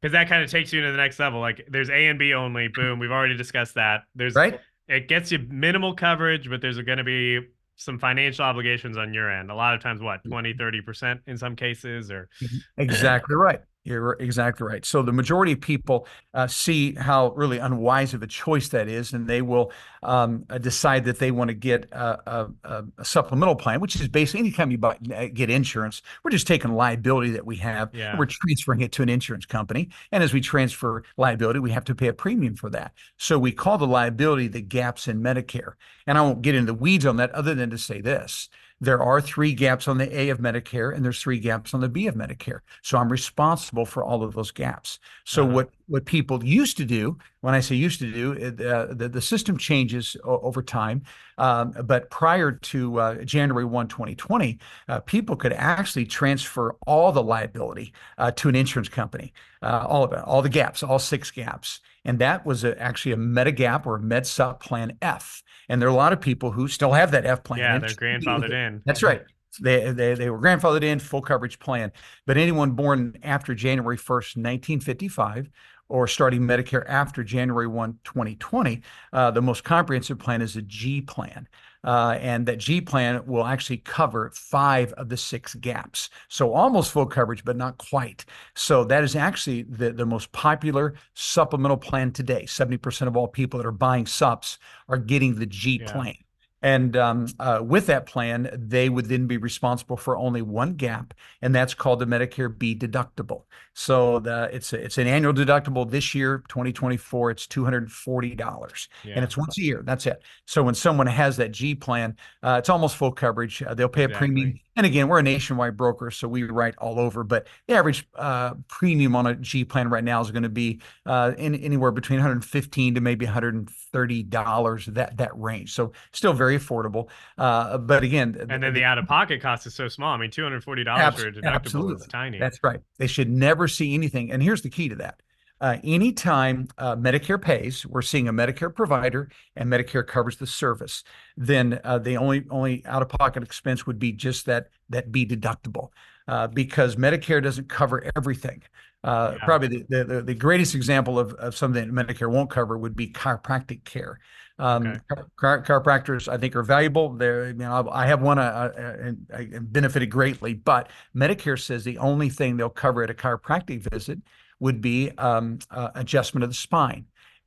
Because 0.00 0.12
that 0.12 0.28
kind 0.28 0.44
of 0.44 0.50
takes 0.50 0.72
you 0.72 0.82
to 0.82 0.90
the 0.90 0.96
next 0.96 1.18
level. 1.18 1.40
Like 1.40 1.66
there's 1.68 1.88
A 1.88 2.08
and 2.08 2.18
B 2.18 2.34
only. 2.34 2.68
Boom. 2.68 2.98
We've 2.98 3.10
already 3.10 3.36
discussed 3.36 3.74
that. 3.74 4.02
There's 4.14 4.34
right. 4.34 4.60
It 4.88 5.08
gets 5.08 5.32
you 5.32 5.38
minimal 5.38 5.94
coverage, 5.94 6.50
but 6.50 6.60
there's 6.60 6.78
going 6.80 6.98
to 6.98 7.04
be 7.04 7.40
some 7.84 7.98
financial 7.98 8.44
obligations 8.44 8.96
on 8.96 9.12
your 9.12 9.30
end. 9.30 9.50
A 9.50 9.54
lot 9.54 9.74
of 9.74 9.80
times, 9.80 10.00
what, 10.00 10.20
mm-hmm. 10.20 10.30
20, 10.30 10.54
30% 10.54 11.20
in 11.26 11.36
some 11.36 11.56
cases 11.56 12.10
or 12.10 12.28
mm-hmm. 12.42 12.58
exactly 12.80 13.34
right. 13.34 13.60
You're 13.84 14.12
exactly 14.20 14.64
right. 14.64 14.84
So 14.84 15.02
the 15.02 15.12
majority 15.12 15.52
of 15.52 15.60
people 15.60 16.06
uh, 16.34 16.46
see 16.46 16.94
how 16.94 17.32
really 17.32 17.58
unwise 17.58 18.14
of 18.14 18.22
a 18.22 18.28
choice 18.28 18.68
that 18.68 18.86
is, 18.86 19.12
and 19.12 19.26
they 19.26 19.42
will 19.42 19.72
um, 20.04 20.44
uh, 20.50 20.58
decide 20.58 21.04
that 21.06 21.18
they 21.18 21.32
want 21.32 21.48
to 21.48 21.54
get 21.54 21.90
a, 21.90 22.48
a, 22.64 22.84
a, 22.98 23.04
supplemental 23.04 23.56
plan, 23.56 23.80
which 23.80 23.96
is 23.96 24.06
basically 24.06 24.40
anytime 24.40 24.70
you 24.70 24.78
buy, 24.78 24.96
uh, 25.12 25.26
get 25.34 25.50
insurance, 25.50 26.00
we're 26.22 26.30
just 26.30 26.46
taking 26.46 26.72
liability 26.74 27.32
that 27.32 27.44
we 27.44 27.56
have, 27.56 27.90
yeah. 27.92 28.16
we're 28.16 28.26
transferring 28.26 28.82
it 28.82 28.92
to 28.92 29.02
an 29.02 29.08
insurance 29.08 29.46
company, 29.46 29.88
and 30.12 30.22
as 30.22 30.32
we 30.32 30.40
transfer 30.40 31.02
liability, 31.16 31.58
we 31.58 31.72
have 31.72 31.84
to 31.84 31.94
pay 31.94 32.06
a 32.06 32.12
premium 32.12 32.54
for 32.54 32.70
that. 32.70 32.92
So 33.16 33.36
we 33.36 33.50
call 33.50 33.78
the 33.78 33.86
liability 33.86 34.46
the 34.46 34.60
gaps 34.60 35.08
in 35.08 35.20
Medicare, 35.20 35.72
and 36.06 36.16
I 36.16 36.22
won't 36.22 36.42
get 36.42 36.54
into 36.54 36.72
the 36.72 36.78
weeds 36.78 37.04
on 37.04 37.16
that, 37.16 37.32
other 37.32 37.52
than 37.56 37.70
to 37.70 37.78
say 37.78 38.00
this: 38.00 38.48
there 38.82 39.00
are 39.00 39.20
three 39.20 39.54
gaps 39.54 39.86
on 39.86 39.96
the 39.96 40.18
A 40.18 40.30
of 40.30 40.40
Medicare 40.40 40.92
and 40.92 41.04
there's 41.04 41.22
three 41.22 41.38
gaps 41.38 41.72
on 41.72 41.80
the 41.80 41.88
B 41.88 42.08
of 42.08 42.16
Medicare. 42.16 42.60
So 42.82 42.98
I'm 42.98 43.08
responsible 43.08 43.86
for 43.86 44.02
all 44.02 44.24
of 44.24 44.34
those 44.34 44.50
gaps. 44.50 44.98
So 45.24 45.44
uh-huh. 45.44 45.54
what 45.54 45.70
what 45.86 46.04
people 46.04 46.44
used 46.44 46.76
to 46.78 46.84
do, 46.84 47.16
when 47.42 47.54
I 47.54 47.60
say 47.60 47.76
used 47.76 48.00
to 48.00 48.10
do, 48.10 48.32
uh, 48.32 48.92
the, 48.92 49.08
the 49.08 49.20
system 49.20 49.56
changes 49.56 50.16
o- 50.24 50.40
over 50.40 50.62
time. 50.62 51.02
Um, 51.38 51.74
but 51.84 52.10
prior 52.10 52.52
to 52.52 52.98
uh, 52.98 53.14
January 53.24 53.64
1, 53.64 53.88
2020, 53.88 54.58
uh, 54.88 55.00
people 55.00 55.36
could 55.36 55.52
actually 55.52 56.06
transfer 56.06 56.74
all 56.86 57.12
the 57.12 57.22
liability 57.22 57.92
uh, 58.18 58.32
to 58.32 58.48
an 58.48 58.56
insurance 58.56 58.88
company, 58.88 59.32
uh, 59.62 59.86
all 59.88 60.02
of 60.02 60.12
it, 60.12 60.20
all 60.20 60.42
the 60.42 60.48
gaps, 60.48 60.82
all 60.82 60.98
six 60.98 61.30
gaps. 61.30 61.80
And 62.04 62.18
that 62.18 62.44
was 62.44 62.64
a, 62.64 62.80
actually 62.80 63.12
a 63.12 63.16
Medigap 63.16 63.86
or 63.86 63.96
a 63.96 64.00
MedSup 64.00 64.60
Plan 64.60 64.96
F. 65.00 65.42
And 65.68 65.80
there 65.80 65.88
are 65.88 65.92
a 65.92 65.96
lot 65.96 66.12
of 66.12 66.20
people 66.20 66.50
who 66.50 66.68
still 66.68 66.92
have 66.92 67.12
that 67.12 67.24
F 67.24 67.44
plan. 67.44 67.60
Yeah, 67.60 67.78
they're 67.78 67.90
grandfathered 67.90 68.52
in. 68.52 68.82
That's 68.84 69.02
right. 69.02 69.22
They, 69.60 69.92
they, 69.92 70.14
they 70.14 70.30
were 70.30 70.40
grandfathered 70.40 70.82
in, 70.82 70.98
full 70.98 71.22
coverage 71.22 71.58
plan. 71.58 71.92
But 72.26 72.38
anyone 72.38 72.72
born 72.72 73.18
after 73.22 73.54
January 73.54 73.98
1st, 73.98 74.36
1955, 74.36 75.50
or 75.88 76.06
starting 76.06 76.40
Medicare 76.40 76.84
after 76.88 77.22
January 77.22 77.66
1, 77.66 77.98
2020, 78.02 78.80
uh, 79.12 79.30
the 79.30 79.42
most 79.42 79.62
comprehensive 79.62 80.18
plan 80.18 80.40
is 80.40 80.56
a 80.56 80.62
G 80.62 81.02
plan. 81.02 81.46
Uh, 81.84 82.16
and 82.20 82.46
that 82.46 82.58
G 82.58 82.80
plan 82.80 83.24
will 83.26 83.44
actually 83.44 83.78
cover 83.78 84.30
five 84.34 84.92
of 84.94 85.08
the 85.08 85.16
six 85.16 85.54
gaps. 85.56 86.10
So 86.28 86.52
almost 86.52 86.92
full 86.92 87.06
coverage, 87.06 87.44
but 87.44 87.56
not 87.56 87.78
quite. 87.78 88.24
So 88.54 88.84
that 88.84 89.02
is 89.02 89.16
actually 89.16 89.62
the, 89.64 89.92
the 89.92 90.06
most 90.06 90.30
popular 90.32 90.94
supplemental 91.14 91.76
plan 91.76 92.12
today. 92.12 92.44
70% 92.44 93.06
of 93.06 93.16
all 93.16 93.28
people 93.28 93.58
that 93.58 93.66
are 93.66 93.72
buying 93.72 94.06
SUPs 94.06 94.58
are 94.88 94.98
getting 94.98 95.34
the 95.34 95.46
G 95.46 95.80
yeah. 95.80 95.92
plan. 95.92 96.14
And 96.62 96.96
um, 96.96 97.26
uh, 97.40 97.60
with 97.62 97.86
that 97.86 98.06
plan, 98.06 98.48
they 98.52 98.88
would 98.88 99.06
then 99.06 99.26
be 99.26 99.36
responsible 99.36 99.96
for 99.96 100.16
only 100.16 100.42
one 100.42 100.74
gap, 100.74 101.12
and 101.40 101.54
that's 101.54 101.74
called 101.74 101.98
the 101.98 102.06
Medicare 102.06 102.56
B 102.56 102.74
deductible. 102.76 103.42
So 103.74 104.20
the, 104.20 104.48
it's 104.52 104.72
a, 104.72 104.84
it's 104.84 104.98
an 104.98 105.08
annual 105.08 105.32
deductible. 105.32 105.90
This 105.90 106.14
year, 106.14 106.44
2024, 106.48 107.32
it's 107.32 107.46
two 107.46 107.64
hundred 107.64 107.90
forty 107.90 108.34
dollars, 108.34 108.88
yeah. 109.02 109.14
and 109.14 109.24
it's 109.24 109.36
once 109.36 109.58
a 109.58 109.62
year. 109.62 109.82
That's 109.84 110.06
it. 110.06 110.22
So 110.46 110.62
when 110.62 110.74
someone 110.74 111.08
has 111.08 111.36
that 111.38 111.50
G 111.50 111.74
plan, 111.74 112.16
uh, 112.42 112.56
it's 112.58 112.68
almost 112.68 112.96
full 112.96 113.12
coverage. 113.12 113.62
Uh, 113.62 113.74
they'll 113.74 113.88
pay 113.88 114.02
a 114.02 114.06
exactly. 114.06 114.28
premium 114.28 114.60
and 114.74 114.86
again, 114.86 115.08
we're 115.08 115.18
a 115.18 115.22
nationwide 115.22 115.76
broker, 115.76 116.10
so 116.10 116.26
we 116.26 116.44
write 116.44 116.74
all 116.78 116.98
over. 116.98 117.22
But 117.24 117.46
the 117.66 117.74
average 117.74 118.08
uh, 118.14 118.54
premium 118.68 119.14
on 119.14 119.26
a 119.26 119.34
G 119.34 119.64
plan 119.64 119.90
right 119.90 120.02
now 120.02 120.20
is 120.20 120.30
going 120.30 120.44
to 120.44 120.48
be 120.48 120.80
uh, 121.04 121.32
in, 121.36 121.54
anywhere 121.56 121.90
between 121.90 122.18
115 122.18 122.94
to 122.94 123.00
maybe 123.00 123.26
130 123.26 124.22
dollars 124.24 124.86
that 124.86 125.18
that 125.18 125.38
range. 125.38 125.74
So 125.74 125.92
still 126.12 126.32
very 126.32 126.58
affordable. 126.58 127.08
Uh, 127.36 127.78
but 127.78 128.02
again, 128.02 128.36
and 128.40 128.50
then 128.50 128.60
the, 128.60 128.70
the 128.70 128.84
out 128.84 128.98
of 128.98 129.06
pocket 129.06 129.42
cost 129.42 129.66
is 129.66 129.74
so 129.74 129.88
small. 129.88 130.14
I 130.14 130.16
mean, 130.16 130.30
240 130.30 130.84
dollars 130.84 131.14
for 131.20 131.28
a 131.28 131.32
deductible 131.32 131.54
absolutely. 131.54 131.94
is 131.96 132.06
tiny. 132.06 132.38
That's 132.38 132.58
right. 132.62 132.80
They 132.98 133.06
should 133.06 133.30
never 133.30 133.68
see 133.68 133.92
anything. 133.94 134.32
And 134.32 134.42
here's 134.42 134.62
the 134.62 134.70
key 134.70 134.88
to 134.88 134.96
that 134.96 135.20
uh, 135.62 135.78
anytime 135.84 136.66
uh, 136.76 136.96
Medicare 136.96 137.40
pays, 137.40 137.86
we're 137.86 138.02
seeing 138.02 138.26
a 138.26 138.32
Medicare 138.32 138.74
provider 138.74 139.30
and 139.54 139.70
Medicare 139.70 140.06
covers 140.06 140.36
the 140.36 140.46
service, 140.46 141.04
then 141.36 141.80
uh, 141.84 141.98
the 141.98 142.16
only 142.16 142.44
only 142.50 142.84
out 142.84 143.00
of 143.00 143.08
pocket 143.08 143.42
expense 143.44 143.86
would 143.86 143.98
be 143.98 144.12
just 144.12 144.44
that 144.46 144.68
that 144.90 145.12
B 145.12 145.24
deductible, 145.24 145.90
uh, 146.26 146.48
because 146.48 146.96
Medicare 146.96 147.42
doesn't 147.42 147.68
cover 147.68 148.10
everything. 148.16 148.62
Uh, 149.04 149.34
yeah. 149.36 149.44
Probably 149.44 149.84
the, 149.88 150.04
the, 150.04 150.22
the 150.22 150.34
greatest 150.34 150.74
example 150.74 151.18
of, 151.18 151.32
of 151.34 151.56
something 151.56 151.92
that 151.92 152.06
Medicare 152.06 152.30
won't 152.30 152.50
cover 152.50 152.78
would 152.78 152.94
be 152.94 153.08
chiropractic 153.08 153.82
care. 153.84 154.20
Um, 154.58 154.86
okay. 154.86 155.22
chiro- 155.40 155.66
chiropractors, 155.66 156.28
I 156.28 156.38
think, 156.38 156.54
are 156.54 156.62
valuable. 156.62 157.08
There, 157.08 157.48
you 157.48 157.54
know, 157.54 157.88
I 157.90 158.06
have 158.06 158.22
one, 158.22 158.38
uh, 158.38 158.70
and 158.76 159.26
I 159.34 159.58
benefited 159.60 160.08
greatly. 160.08 160.54
But 160.54 160.88
Medicare 161.16 161.60
says 161.60 161.82
the 161.82 161.98
only 161.98 162.28
thing 162.28 162.56
they'll 162.56 162.68
cover 162.68 163.02
at 163.02 163.10
a 163.10 163.14
chiropractic 163.14 163.88
visit 163.90 164.20
would 164.62 164.80
be 164.80 165.10
um, 165.18 165.58
uh, 165.72 165.90
adjustment 165.96 166.44
of 166.44 166.50
the 166.50 166.54
spine. 166.54 167.04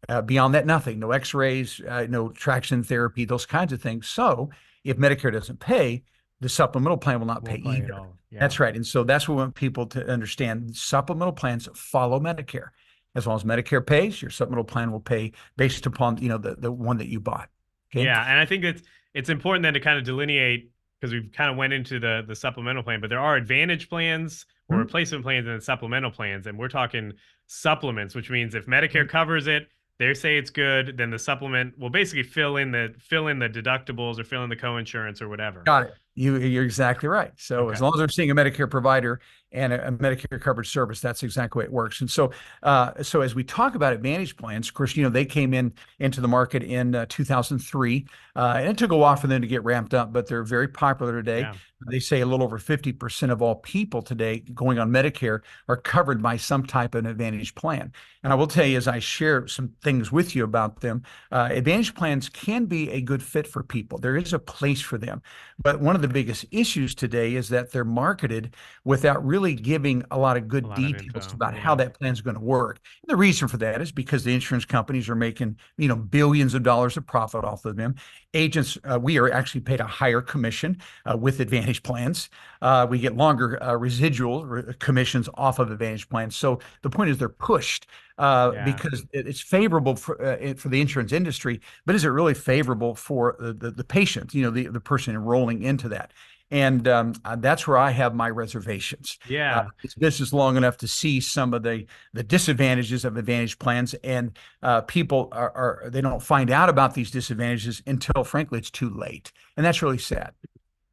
Uh, 0.09 0.21
beyond 0.21 0.53
that, 0.53 0.65
nothing. 0.65 0.99
No 0.99 1.11
X-rays, 1.11 1.81
uh, 1.87 2.05
no 2.09 2.27
traction 2.27 2.83
therapy, 2.83 3.23
those 3.23 3.45
kinds 3.45 3.71
of 3.71 3.81
things. 3.81 4.09
So 4.09 4.49
if 4.83 4.97
Medicare 4.97 5.31
doesn't 5.31 5.61
pay, 5.61 6.03
the 6.41 6.49
supplemental 6.49 6.97
plan 6.97 7.19
will 7.19 7.25
not 7.25 7.41
Won't 7.43 7.63
pay 7.63 7.69
either. 7.69 8.01
Yeah. 8.29 8.39
That's 8.41 8.59
right. 8.59 8.75
And 8.75 8.85
so 8.85 9.05
that's 9.05 9.29
what 9.29 9.35
we 9.35 9.43
want 9.43 9.55
people 9.55 9.85
to 9.87 10.05
understand. 10.05 10.75
Supplemental 10.75 11.31
plans 11.31 11.69
follow 11.73 12.19
Medicare. 12.19 12.67
As 13.15 13.25
long 13.25 13.37
as 13.37 13.45
Medicare 13.45 13.83
pays, 13.83 14.21
your 14.21 14.29
supplemental 14.29 14.65
plan 14.65 14.91
will 14.91 14.99
pay 14.99 15.31
based 15.55 15.85
upon 15.85 16.17
you 16.17 16.27
know 16.27 16.37
the 16.37 16.55
the 16.55 16.69
one 16.69 16.97
that 16.97 17.07
you 17.07 17.21
bought. 17.21 17.49
Okay? 17.91 18.03
Yeah, 18.03 18.29
and 18.29 18.37
I 18.41 18.45
think 18.45 18.65
it's 18.65 18.81
it's 19.13 19.29
important 19.29 19.63
then 19.63 19.73
to 19.73 19.79
kind 19.79 19.97
of 19.97 20.03
delineate 20.03 20.69
because 21.05 21.13
we've 21.13 21.31
kind 21.31 21.51
of 21.51 21.57
went 21.57 21.73
into 21.73 21.99
the 21.99 22.23
the 22.27 22.35
supplemental 22.35 22.83
plan, 22.83 22.99
but 22.99 23.09
there 23.09 23.19
are 23.19 23.35
advantage 23.35 23.89
plans 23.89 24.45
or 24.69 24.75
mm-hmm. 24.75 24.81
replacement 24.81 25.23
plans 25.23 25.47
and 25.47 25.61
supplemental 25.61 26.11
plans. 26.11 26.47
And 26.47 26.57
we're 26.57 26.67
talking 26.67 27.13
supplements, 27.47 28.15
which 28.15 28.29
means 28.29 28.55
if 28.55 28.65
Medicare 28.65 29.01
mm-hmm. 29.01 29.09
covers 29.09 29.47
it, 29.47 29.67
they 29.99 30.13
say 30.13 30.37
it's 30.37 30.49
good, 30.49 30.97
then 30.97 31.11
the 31.11 31.19
supplement 31.19 31.77
will 31.77 31.89
basically 31.89 32.23
fill 32.23 32.57
in 32.57 32.71
the 32.71 32.93
fill 32.99 33.27
in 33.27 33.39
the 33.39 33.49
deductibles 33.49 34.19
or 34.19 34.23
fill 34.23 34.43
in 34.43 34.49
the 34.49 34.55
co-insurance 34.55 35.21
or 35.21 35.29
whatever. 35.29 35.61
Got 35.61 35.83
it. 35.83 35.93
You, 36.15 36.37
you're 36.37 36.63
exactly 36.63 37.09
right. 37.09 37.31
So 37.37 37.65
Okay. 37.65 37.73
as 37.73 37.81
long 37.81 37.91
as 37.93 37.99
I'm 37.99 38.09
seeing 38.09 38.31
a 38.31 38.35
Medicare 38.35 38.69
provider 38.69 39.19
and 39.51 39.73
a, 39.73 39.87
a 39.87 39.91
Medicare 39.91 40.39
coverage 40.39 40.69
service, 40.69 41.01
that's 41.01 41.23
exactly 41.23 41.59
the 41.59 41.59
way 41.59 41.65
it 41.65 41.71
works. 41.73 41.99
And 42.01 42.09
so, 42.09 42.31
uh, 42.63 43.03
so 43.03 43.21
as 43.21 43.35
we 43.35 43.43
talk 43.43 43.75
about 43.75 43.91
Advantage 43.93 44.37
plans, 44.37 44.67
of 44.69 44.73
course, 44.73 44.95
you 44.95 45.03
know 45.03 45.09
they 45.09 45.25
came 45.25 45.53
in 45.53 45.73
into 45.99 46.21
the 46.21 46.27
market 46.27 46.63
in 46.63 46.95
uh, 46.95 47.05
2003, 47.09 48.05
uh, 48.35 48.53
and 48.57 48.67
it 48.69 48.77
took 48.77 48.91
a 48.91 48.97
while 48.97 49.15
for 49.17 49.27
them 49.27 49.41
to 49.41 49.47
get 49.47 49.63
ramped 49.63 49.93
up, 49.93 50.13
but 50.13 50.27
they're 50.27 50.43
very 50.43 50.67
popular 50.69 51.13
today. 51.13 51.41
Yeah. 51.41 51.53
They 51.89 51.99
say 51.99 52.21
a 52.21 52.25
little 52.25 52.43
over 52.43 52.57
50% 52.57 53.29
of 53.31 53.41
all 53.41 53.55
people 53.55 54.01
today 54.01 54.39
going 54.39 54.79
on 54.79 54.89
Medicare 54.89 55.41
are 55.67 55.77
covered 55.77 56.21
by 56.23 56.37
some 56.37 56.65
type 56.65 56.95
of 56.95 57.03
an 57.05 57.11
Advantage 57.11 57.53
plan. 57.53 57.91
And 58.23 58.31
I 58.33 58.35
will 58.35 58.47
tell 58.47 58.65
you, 58.65 58.77
as 58.77 58.87
I 58.87 58.99
share 58.99 59.45
some 59.47 59.73
things 59.83 60.11
with 60.11 60.35
you 60.35 60.45
about 60.45 60.79
them, 60.79 61.03
uh, 61.31 61.49
Advantage 61.51 61.93
plans 61.93 62.29
can 62.29 62.65
be 62.65 62.89
a 62.91 63.01
good 63.01 63.21
fit 63.21 63.45
for 63.45 63.61
people. 63.61 63.99
There 63.99 64.15
is 64.17 64.33
a 64.33 64.39
place 64.39 64.81
for 64.81 64.97
them. 64.97 65.21
But 65.61 65.79
one 65.81 65.95
of 65.95 66.01
the 66.05 66.13
biggest 66.13 66.45
issues 66.51 66.93
today 66.95 67.35
is 67.35 67.49
that 67.49 67.71
they're 67.71 67.83
marketed 67.83 68.55
without 68.83 69.25
really 69.25 69.53
giving 69.55 70.03
a 70.11 70.17
lot 70.17 70.37
of 70.37 70.47
good 70.47 70.65
lot 70.65 70.77
details 70.77 71.25
info, 71.25 71.35
about 71.35 71.53
yeah. 71.53 71.59
how 71.59 71.75
that 71.75 71.97
plan 71.97 72.13
is 72.13 72.21
going 72.21 72.35
to 72.35 72.41
work. 72.41 72.79
And 73.03 73.11
the 73.11 73.15
reason 73.15 73.47
for 73.47 73.57
that 73.57 73.81
is 73.81 73.91
because 73.91 74.23
the 74.23 74.33
insurance 74.33 74.65
companies 74.65 75.09
are 75.09 75.15
making, 75.15 75.57
you 75.77 75.87
know, 75.87 75.95
billions 75.95 76.53
of 76.53 76.63
dollars 76.63 76.97
of 76.97 77.05
profit 77.07 77.43
off 77.43 77.65
of 77.65 77.75
them. 77.75 77.95
Agents, 78.33 78.77
uh, 78.83 78.99
we 78.99 79.17
are 79.17 79.31
actually 79.31 79.61
paid 79.61 79.79
a 79.79 79.87
higher 79.87 80.21
commission 80.21 80.81
uh, 81.05 81.17
with 81.17 81.39
Advantage 81.39 81.83
plans. 81.83 82.29
Uh, 82.61 82.85
we 82.89 82.99
get 82.99 83.15
longer 83.15 83.61
uh, 83.63 83.73
residual 83.75 84.45
re- 84.45 84.73
commissions 84.79 85.29
off 85.35 85.59
of 85.59 85.71
Advantage 85.71 86.09
plans. 86.09 86.35
So 86.35 86.59
the 86.81 86.89
point 86.89 87.09
is 87.09 87.17
they're 87.17 87.29
pushed 87.29 87.87
uh, 88.17 88.51
Yeah. 88.53 88.65
because 88.65 89.05
it's 89.11 89.41
favorable 89.41 89.95
for 89.95 90.21
uh, 90.23 90.53
for 90.55 90.69
the 90.69 90.81
insurance 90.81 91.11
industry, 91.11 91.61
but 91.85 91.95
is 91.95 92.05
it 92.05 92.09
really 92.09 92.33
favorable 92.33 92.95
for 92.95 93.35
the 93.39 93.53
the, 93.53 93.71
the 93.71 93.83
patient? 93.83 94.33
You 94.33 94.43
know, 94.43 94.51
the 94.51 94.67
the 94.67 94.79
person 94.79 95.15
enrolling 95.15 95.63
into 95.63 95.89
that. 95.89 96.11
And 96.51 96.87
um, 96.87 97.13
uh, 97.25 97.35
that's 97.37 97.67
where 97.67 97.75
I 97.77 97.89
have 97.89 98.13
my 98.13 98.29
reservations. 98.29 99.17
Yeah. 99.27 99.61
Uh, 99.61 99.67
it's 99.83 99.95
business 99.95 100.31
long 100.31 100.57
enough 100.57 100.77
to 100.77 100.87
see 100.87 101.19
some 101.19 101.55
of 101.55 101.63
the 101.63 101.87
the 102.13 102.23
disadvantages 102.23 103.03
of 103.03 103.17
advantage 103.17 103.57
plans, 103.57 103.95
and 104.03 104.37
uh, 104.61 104.81
people 104.81 105.27
are, 105.31 105.51
are 105.55 105.89
they 105.89 106.01
don't 106.01 106.21
find 106.21 106.51
out 106.51 106.69
about 106.69 106.93
these 106.93 107.09
disadvantages 107.09 107.81
until, 107.87 108.23
frankly, 108.23 108.59
it's 108.59 108.69
too 108.69 108.91
late, 108.91 109.31
and 109.57 109.65
that's 109.65 109.81
really 109.81 109.97
sad. 109.97 110.33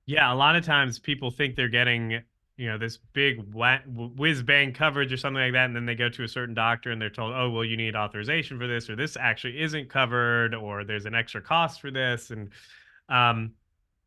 Yeah, 0.07 0.33
a 0.33 0.35
lot 0.35 0.57
of 0.57 0.65
times 0.65 0.99
people 0.99 1.31
think 1.31 1.55
they're 1.55 1.69
getting, 1.69 2.23
you 2.57 2.69
know, 2.69 2.79
this 2.79 2.99
big 3.13 3.43
whiz 3.55 4.43
bang 4.43 4.73
coverage 4.73 5.13
or 5.13 5.17
something 5.17 5.43
like 5.43 5.53
that, 5.53 5.67
and 5.67 5.77
then 5.77 5.87
they 5.87 5.95
go 5.95 6.09
to 6.11 6.23
a 6.25 6.29
certain 6.29 6.55
doctor 6.55 6.91
and 6.91 7.01
they're 7.01 7.11
told, 7.11 7.35
"Oh, 7.35 7.51
well, 7.51 7.65
you 7.65 7.77
need 7.77 7.97
authorization 7.97 8.59
for 8.59 8.67
this, 8.67 8.89
or 8.91 8.97
this 8.97 9.17
actually 9.17 9.61
isn't 9.63 9.89
covered, 9.89 10.55
or 10.55 10.85
there's 10.85 11.07
an 11.07 11.15
extra 11.15 11.41
cost 11.43 11.81
for 11.81 11.91
this." 11.91 12.31
And 12.31 12.51
um, 13.09 13.55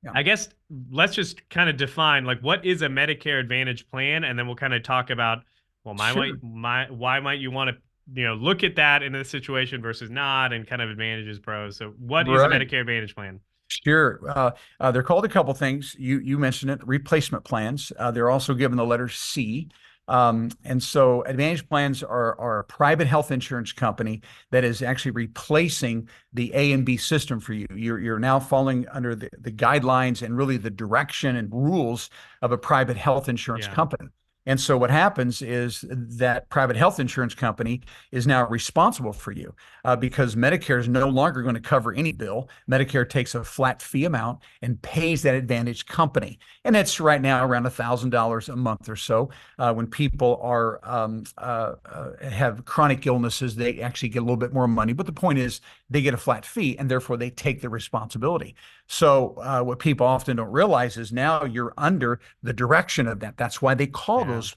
Yeah. 0.04 0.12
I 0.14 0.24
guess 0.24 0.50
let's 0.92 1.16
just 1.16 1.48
kind 1.50 1.70
of 1.70 1.78
define 1.78 2.26
like 2.26 2.40
what 2.42 2.66
is 2.66 2.82
a 2.84 2.88
Medicare 2.88 3.40
Advantage 3.40 3.88
plan, 3.90 4.24
and 4.24 4.38
then 4.38 4.48
we'll 4.48 4.56
kind 4.56 4.74
of 4.74 4.84
talk 4.84 5.10
about, 5.10 5.44
well, 5.84 5.96
my, 5.96 6.14
Sure. 6.14 6.22
might, 6.28 6.44
my 6.44 6.92
why 6.92 7.20
might 7.20 7.40
you 7.40 7.52
want 7.52 7.70
to, 7.72 7.78
you 8.14 8.26
know, 8.26 8.36
look 8.36 8.64
at 8.64 8.76
that 8.76 9.04
in 9.04 9.12
this 9.14 9.30
situation 9.30 9.82
versus 9.82 10.10
not, 10.12 10.54
and 10.54 10.68
kind 10.68 10.82
of 10.82 10.90
advantages, 10.90 11.40
pros. 11.40 11.78
So, 11.78 11.92
what 11.98 12.28
is 12.30 12.44
a 12.44 12.48
Medicare 12.48 12.82
Advantage 12.82 13.16
plan? 13.16 13.40
Sure. 13.84 14.20
Uh, 14.28 14.52
uh, 14.80 14.92
they're 14.92 15.04
called 15.04 15.26
a 15.26 15.30
couple 15.30 15.54
things. 15.54 15.96
You 16.00 16.20
you 16.20 16.38
mentioned 16.38 16.72
it, 16.72 16.86
replacement 16.88 17.44
plans. 17.44 17.92
Uh, 17.98 18.12
they're 18.12 18.30
also 18.30 18.54
given 18.54 18.78
the 18.78 18.86
letter 18.86 19.10
C. 19.10 19.70
Um, 20.08 20.52
and 20.64 20.82
so 20.84 21.24
Advantage 21.24 21.68
Plans 21.68 22.04
are, 22.04 22.40
are 22.40 22.60
a 22.60 22.64
private 22.64 23.08
health 23.08 23.32
insurance 23.32 23.72
company 23.74 24.22
that 24.52 24.64
is 24.64 24.84
actually 24.84 25.12
replacing 25.12 26.08
the 26.32 26.52
A 26.54 26.74
and 26.74 26.86
B 26.86 26.96
system 26.96 27.40
for 27.40 27.54
you. 27.54 27.66
You're, 27.74 28.00
you're 28.00 28.20
now 28.20 28.40
falling 28.40 28.88
under 28.90 29.16
the, 29.16 29.32
the 29.40 29.52
guidelines 29.52 30.22
and 30.22 30.38
really 30.38 30.58
the 30.58 30.70
direction 30.70 31.36
and 31.38 31.52
rules 31.52 32.12
of 32.44 32.52
a 32.52 32.58
private 32.58 32.98
health 32.98 33.30
insurance 33.30 33.66
Yeah. 33.66 33.74
company. 33.74 34.10
And 34.46 34.60
so 34.60 34.78
what 34.78 34.92
happens 34.92 35.42
is 35.42 35.84
that 35.90 36.50
private 36.50 36.76
health 36.76 37.00
insurance 37.00 37.34
company 37.34 37.82
is 38.12 38.28
now 38.28 38.48
responsible 38.48 39.14
for 39.14 39.32
you 39.32 39.56
uh, 39.84 39.96
because 39.96 40.36
Medicare 40.36 40.80
is 40.80 40.88
no 40.88 41.10
longer 41.10 41.42
going 41.42 41.56
to 41.56 41.62
cover 41.62 41.94
any 41.94 42.12
bill. 42.12 42.50
Medicare 42.70 43.08
takes 43.08 43.36
a 43.36 43.44
flat 43.44 43.82
fee 43.82 44.06
amount 44.06 44.40
and 44.62 44.82
pays 44.82 45.22
that 45.24 45.36
Advantage 45.36 45.86
company, 45.86 46.40
and 46.64 46.76
it's 46.76 47.00
right 47.00 47.22
now 47.22 47.46
around 47.46 47.66
thousand 47.70 48.10
dollars 48.10 48.50
a 48.50 48.56
month 48.56 48.90
or 48.90 48.96
so. 48.96 49.30
Uh, 49.60 49.74
when 49.74 49.88
people 49.88 50.40
are 50.42 50.80
um, 50.84 51.24
uh, 51.38 51.74
uh, 51.86 52.12
have 52.30 52.66
chronic 52.66 53.06
illnesses, 53.06 53.56
they 53.56 53.82
actually 53.82 54.10
get 54.10 54.20
a 54.20 54.22
little 54.22 54.38
bit 54.38 54.54
more 54.54 54.68
money. 54.68 54.94
But 54.94 55.06
the 55.06 55.12
point 55.12 55.40
is, 55.40 55.62
they 55.90 56.02
get 56.02 56.14
a 56.14 56.18
flat 56.18 56.46
fee, 56.46 56.78
and 56.78 56.90
therefore 56.90 57.18
they 57.18 57.30
take 57.30 57.62
the 57.62 57.70
responsibility. 57.70 58.56
So 58.88 59.36
uh, 59.38 59.62
what 59.62 59.80
people 59.80 60.08
often 60.08 60.38
don't 60.38 60.52
realize 60.52 60.98
is 60.98 61.12
now 61.12 61.46
you're 61.46 61.74
under 61.78 62.20
the 62.44 62.54
direction 62.54 63.08
of 63.08 63.20
that. 63.20 63.38
That's 63.38 63.62
why 63.62 63.76
they 63.76 63.88
call 63.88 64.26
Yeah. 64.26 64.34
those 64.36 64.56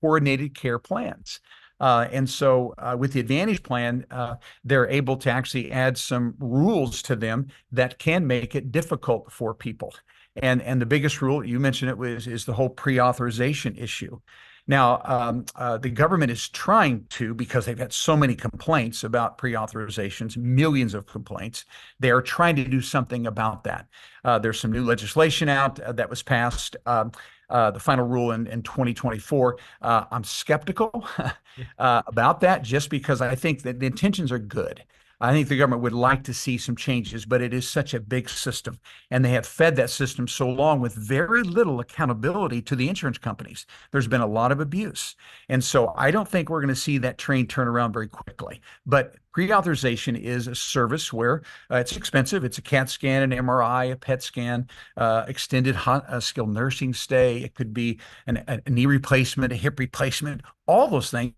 coordinated 0.00 0.54
care 0.54 0.78
plans. 0.78 1.40
Uh, 1.78 2.06
and 2.12 2.28
so 2.28 2.74
uh, 2.78 2.96
with 2.98 3.12
the 3.12 3.20
Advantage 3.20 3.62
plan, 3.62 4.04
uh, 4.10 4.36
they're 4.64 4.88
able 4.88 5.16
to 5.16 5.30
actually 5.30 5.72
add 5.72 5.96
some 5.96 6.34
rules 6.38 7.02
to 7.02 7.16
them 7.16 7.46
that 7.72 7.98
can 7.98 8.26
make 8.26 8.54
it 8.54 8.70
difficult 8.72 9.32
for 9.32 9.54
people. 9.54 9.94
And 10.36 10.62
and 10.62 10.80
the 10.80 10.86
biggest 10.86 11.20
rule 11.22 11.44
you 11.44 11.58
mentioned 11.58 11.90
it 11.90 11.98
was 11.98 12.26
is 12.26 12.44
the 12.44 12.52
whole 12.52 12.68
pre-authorization 12.68 13.76
issue. 13.76 14.20
Now, 14.70 15.02
um, 15.04 15.46
uh, 15.56 15.78
the 15.78 15.90
government 15.90 16.30
is 16.30 16.48
trying 16.48 17.04
to, 17.10 17.34
because 17.34 17.66
they've 17.66 17.76
had 17.76 17.92
so 17.92 18.16
many 18.16 18.36
complaints 18.36 19.02
about 19.02 19.36
pre-authorizations, 19.36 20.36
millions 20.36 20.94
of 20.94 21.06
complaints, 21.06 21.64
they 21.98 22.12
are 22.12 22.22
trying 22.22 22.54
to 22.54 22.62
do 22.62 22.80
something 22.80 23.26
about 23.26 23.64
that. 23.64 23.88
Uh, 24.24 24.38
there's 24.38 24.60
some 24.60 24.70
new 24.70 24.84
legislation 24.84 25.48
out 25.48 25.80
uh, 25.80 25.90
that 25.90 26.08
was 26.08 26.22
passed. 26.22 26.76
Um, 26.86 27.10
uh, 27.48 27.72
the 27.72 27.80
final 27.80 28.06
rule 28.06 28.30
in, 28.30 28.46
in 28.46 28.62
2024. 28.62 29.58
Uh, 29.82 30.04
I'm 30.12 30.22
skeptical 30.22 31.04
uh, 31.80 32.02
about 32.06 32.38
that 32.42 32.62
just 32.62 32.90
because 32.90 33.20
I 33.20 33.34
think 33.34 33.62
that 33.62 33.80
the 33.80 33.86
intentions 33.86 34.30
are 34.30 34.38
good. 34.38 34.84
I 35.20 35.32
think 35.32 35.48
the 35.48 35.56
government 35.56 35.82
would 35.82 35.92
like 35.92 36.24
to 36.24 36.34
see 36.34 36.56
some 36.56 36.76
changes, 36.76 37.26
but 37.26 37.42
it 37.42 37.52
is 37.52 37.68
such 37.68 37.92
a 37.92 38.00
big 38.00 38.28
system. 38.30 38.78
And 39.10 39.22
they 39.22 39.30
have 39.30 39.46
fed 39.46 39.76
that 39.76 39.90
system 39.90 40.26
so 40.26 40.48
long 40.48 40.80
with 40.80 40.94
very 40.94 41.42
little 41.42 41.80
accountability 41.80 42.62
to 42.62 42.76
the 42.76 42.88
insurance 42.88 43.18
companies. 43.18 43.66
There's 43.92 44.08
been 44.08 44.22
a 44.22 44.26
lot 44.26 44.50
of 44.50 44.60
abuse. 44.60 45.16
And 45.48 45.62
so 45.62 45.92
I 45.96 46.10
don't 46.10 46.28
think 46.28 46.48
we're 46.48 46.62
going 46.62 46.74
to 46.74 46.80
see 46.80 46.96
that 46.98 47.18
train 47.18 47.46
turn 47.46 47.68
around 47.68 47.92
very 47.92 48.08
quickly. 48.08 48.62
But 48.86 49.16
pre 49.32 49.52
authorization 49.52 50.16
is 50.16 50.46
a 50.46 50.54
service 50.54 51.12
where 51.12 51.42
uh, 51.70 51.76
it's 51.76 51.96
expensive. 51.96 52.42
It's 52.42 52.58
a 52.58 52.62
CAT 52.62 52.88
scan, 52.88 53.22
an 53.22 53.46
MRI, 53.46 53.92
a 53.92 53.96
PET 53.96 54.22
scan, 54.22 54.68
uh, 54.96 55.24
extended 55.28 55.74
hot, 55.74 56.08
uh, 56.08 56.20
skilled 56.20 56.50
nursing 56.50 56.94
stay. 56.94 57.38
It 57.42 57.54
could 57.54 57.74
be 57.74 58.00
an, 58.26 58.42
a 58.48 58.70
knee 58.70 58.86
replacement, 58.86 59.52
a 59.52 59.56
hip 59.56 59.78
replacement, 59.78 60.40
all 60.66 60.88
those 60.88 61.10
things 61.10 61.34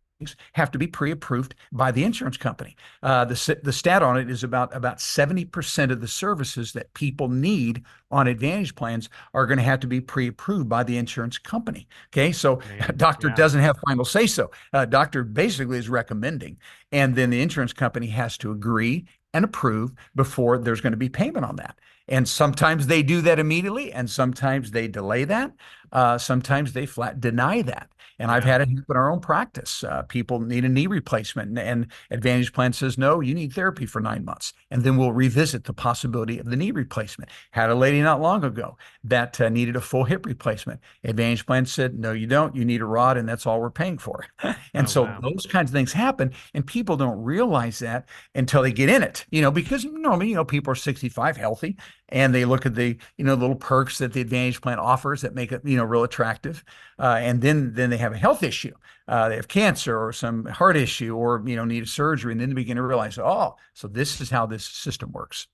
have 0.55 0.71
to 0.71 0.79
be 0.79 0.87
pre-approved 0.87 1.55
by 1.73 1.91
the 1.91 2.05
insurance 2.05 2.37
company. 2.37 2.77
Uh, 3.03 3.25
the 3.25 3.61
the 3.63 3.73
stat 3.73 4.03
on 4.03 4.17
it 4.17 4.31
is 4.31 4.45
about 4.45 4.75
about 4.75 5.01
seventy 5.01 5.45
percent 5.45 5.93
of 5.93 6.01
the 6.01 6.09
services 6.09 6.73
that 6.73 6.93
people 6.95 7.29
need 7.29 7.83
on 8.11 8.27
Advantage 8.27 8.75
plans 8.75 9.09
are 9.35 9.47
going 9.47 9.59
to 9.59 9.65
have 9.65 9.81
to 9.81 9.87
be 9.87 10.01
pre-approved 10.01 10.69
by 10.69 10.83
the 10.83 10.97
insurance 10.97 11.39
company. 11.39 11.87
Okay, 12.09 12.33
so 12.33 12.61
doctor 12.97 13.29
yeah. 13.29 13.35
doesn't 13.35 13.61
have 13.61 13.79
final 13.87 14.05
say 14.05 14.27
so. 14.27 14.51
Uh, 14.73 14.85
doctor 14.85 15.25
basically 15.25 15.79
is 15.79 15.89
recommending, 15.89 16.57
and 16.91 17.15
then 17.15 17.31
the 17.31 17.41
insurance 17.41 17.73
company 17.73 18.09
has 18.09 18.37
to 18.39 18.53
agree 18.53 19.07
and 19.35 19.45
approve 19.45 19.93
before 20.15 20.59
there's 20.59 20.81
going 20.81 20.93
to 20.93 20.97
be 20.97 21.09
payment 21.09 21.45
on 21.45 21.57
that. 21.57 21.79
And 22.09 22.29
sometimes 22.29 22.87
they 22.87 23.03
do 23.03 23.21
that 23.23 23.39
immediately, 23.39 23.93
and 23.93 24.11
sometimes 24.11 24.71
they 24.71 24.89
delay 24.89 25.25
that. 25.25 25.53
Uh, 25.93 26.19
sometimes 26.19 26.73
they 26.73 26.87
flat 26.87 27.21
deny 27.21 27.63
that. 27.63 27.89
And 28.19 28.31
I've 28.31 28.45
had 28.45 28.61
it 28.61 28.69
happen 28.69 28.85
in 28.89 28.97
our 28.97 29.11
own 29.11 29.21
practice. 29.21 29.83
Uh, 29.83 30.03
people 30.03 30.39
need 30.39 30.65
a 30.65 30.69
knee 30.69 30.87
replacement, 30.87 31.49
and, 31.49 31.59
and 31.59 31.87
Advantage 32.11 32.53
Plan 32.53 32.73
says, 32.73 32.97
no, 32.97 33.21
you 33.21 33.35
need 33.35 33.53
therapy 33.53 33.85
for 33.85 34.01
nine 34.01 34.25
months. 34.25 34.53
And 34.71 34.83
then 34.85 34.97
we'll 34.97 35.13
revisit 35.13 35.65
the 35.65 35.73
possibility 35.73 36.39
of 36.39 36.47
the 36.47 36.55
knee 36.57 36.71
replacement. 36.71 37.31
Had 37.51 37.71
a 37.71 37.75
lady 37.75 38.01
not 38.01 38.21
long 38.21 38.45
ago 38.45 38.77
that 39.05 39.41
uh, 39.41 39.49
needed 39.49 39.75
a 39.77 39.81
full 39.81 40.05
hip 40.05 40.25
replacement. 40.27 40.81
Advantage 41.03 41.47
Plan 41.47 41.67
said, 41.67 41.99
no, 41.99 42.13
you 42.13 42.27
don't. 42.27 42.55
You 42.55 42.65
need 42.65 42.81
a 42.81 42.85
rod, 42.85 43.17
and 43.17 43.29
that's 43.29 43.47
all 43.47 43.61
we're 43.61 43.71
paying 43.71 43.99
for. 43.99 44.25
and 44.75 44.87
Oh, 44.87 44.87
so 44.87 45.03
wow. 45.03 45.19
those 45.21 45.47
kinds 45.47 45.71
of 45.71 45.75
things 45.75 45.93
happen, 45.93 46.33
and 46.55 46.67
people 46.67 46.97
don't 46.97 47.23
realize 47.23 47.79
that 47.81 48.09
until 48.35 48.63
they 48.63 48.73
get 48.73 48.89
in 48.89 49.03
it, 49.03 49.25
you 49.31 49.43
know, 49.43 49.51
because 49.51 49.85
normally, 49.85 50.29
you 50.29 50.35
know, 50.35 50.45
people 50.45 50.71
are 50.73 50.77
65 50.77 51.37
healthy 51.37 51.77
and 52.13 52.35
they 52.35 52.45
look 52.45 52.67
at 52.67 52.75
the, 52.75 52.97
you 53.17 53.25
know, 53.25 53.35
little 53.35 53.57
perks 53.57 53.99
that 53.99 54.13
the 54.13 54.21
Advantage 54.21 54.61
Plan 54.61 54.79
offers 54.79 55.23
that 55.23 55.35
make 55.35 55.51
it, 55.51 55.63
you 55.65 55.79
know, 55.79 55.85
real 55.85 56.05
attractive. 56.05 56.63
Uh, 56.99 57.17
and 57.19 57.41
then, 57.41 57.73
then 57.73 57.89
they 57.89 57.97
have 57.97 58.13
a 58.13 58.19
health 58.19 58.43
issue. 58.43 58.75
Uh, 59.09 59.31
they 59.31 59.37
have 59.37 59.49
cancer 59.49 59.99
or 59.99 60.13
some 60.13 60.45
heart 60.45 60.77
issue 60.77 61.17
or, 61.17 61.43
you 61.47 61.57
know, 61.57 61.65
need 61.65 61.83
a 61.83 61.87
surgery. 61.87 62.33
And 62.33 62.41
then 62.41 62.51
they 62.51 62.55
begin 62.55 62.77
to 62.77 62.83
realize, 62.83 63.19
oh, 63.19 63.57
so 63.73 63.89
this 63.89 64.21
is 64.21 64.29
how 64.29 64.45
this 64.45 64.65
system 64.65 65.11
works. 65.11 65.49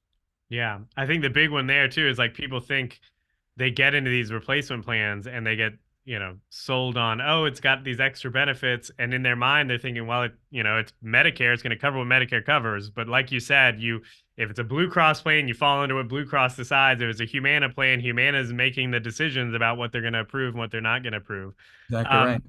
Yeah, 0.51 0.81
I 0.97 1.07
think 1.07 1.23
the 1.23 1.31
big 1.31 1.51
one 1.51 1.69
there 1.69 1.89
too 1.89 2.09
is 2.09 2.19
like 2.19 2.35
people 2.35 2.61
think 2.61 3.01
they 3.57 3.71
get 3.71 3.95
into 3.95 4.11
these 4.11 4.33
replacement 4.33 4.85
plans 4.85 5.29
and 5.29 5.47
they 5.47 5.55
get, 5.55 5.75
you 6.05 6.19
know, 6.19 6.37
sold 6.49 6.97
on, 6.97 7.21
oh, 7.21 7.45
it's 7.45 7.61
got 7.61 7.85
these 7.85 8.01
extra 8.01 8.33
benefits. 8.33 8.91
And 8.99 9.15
in 9.15 9.23
their 9.23 9.37
mind, 9.37 9.71
they're 9.71 9.79
thinking, 9.79 10.07
well, 10.09 10.25
it, 10.25 10.33
you 10.51 10.65
know, 10.65 10.79
it's 10.79 10.93
Medicare, 11.05 11.53
it's 11.53 11.63
going 11.63 11.71
to 11.71 11.77
cover 11.77 11.99
what 11.99 12.07
Medicare 12.07 12.45
covers. 12.45 12.91
But 12.91 13.07
like 13.09 13.31
you 13.31 13.39
said, 13.39 13.79
you, 13.79 14.01
if 14.39 14.51
it's 14.51 14.59
a 14.61 14.65
Blue 14.65 14.89
Cross 14.89 15.23
plan, 15.23 15.49
you 15.49 15.55
fall 15.55 15.83
into 15.83 15.97
what 15.97 16.09
Blue 16.09 16.25
Cross 16.25 16.57
decides. 16.57 17.03
If 17.03 17.09
it's 17.11 17.21
a 17.21 17.25
Humana 17.25 17.69
plan, 17.69 17.99
Humana 17.99 18.39
is 18.39 18.53
making 18.53 18.93
the 18.93 19.01
decisions 19.01 19.55
about 19.55 19.77
what 19.77 19.91
they're 19.91 20.01
going 20.01 20.13
to 20.13 20.21
approve 20.21 20.55
and 20.55 20.61
what 20.61 20.71
they're 20.71 20.81
not 20.81 21.03
going 21.03 21.13
to 21.13 21.19
approve. 21.19 21.55
Exactly 21.89 22.17
um, 22.17 22.27
right. 22.27 22.43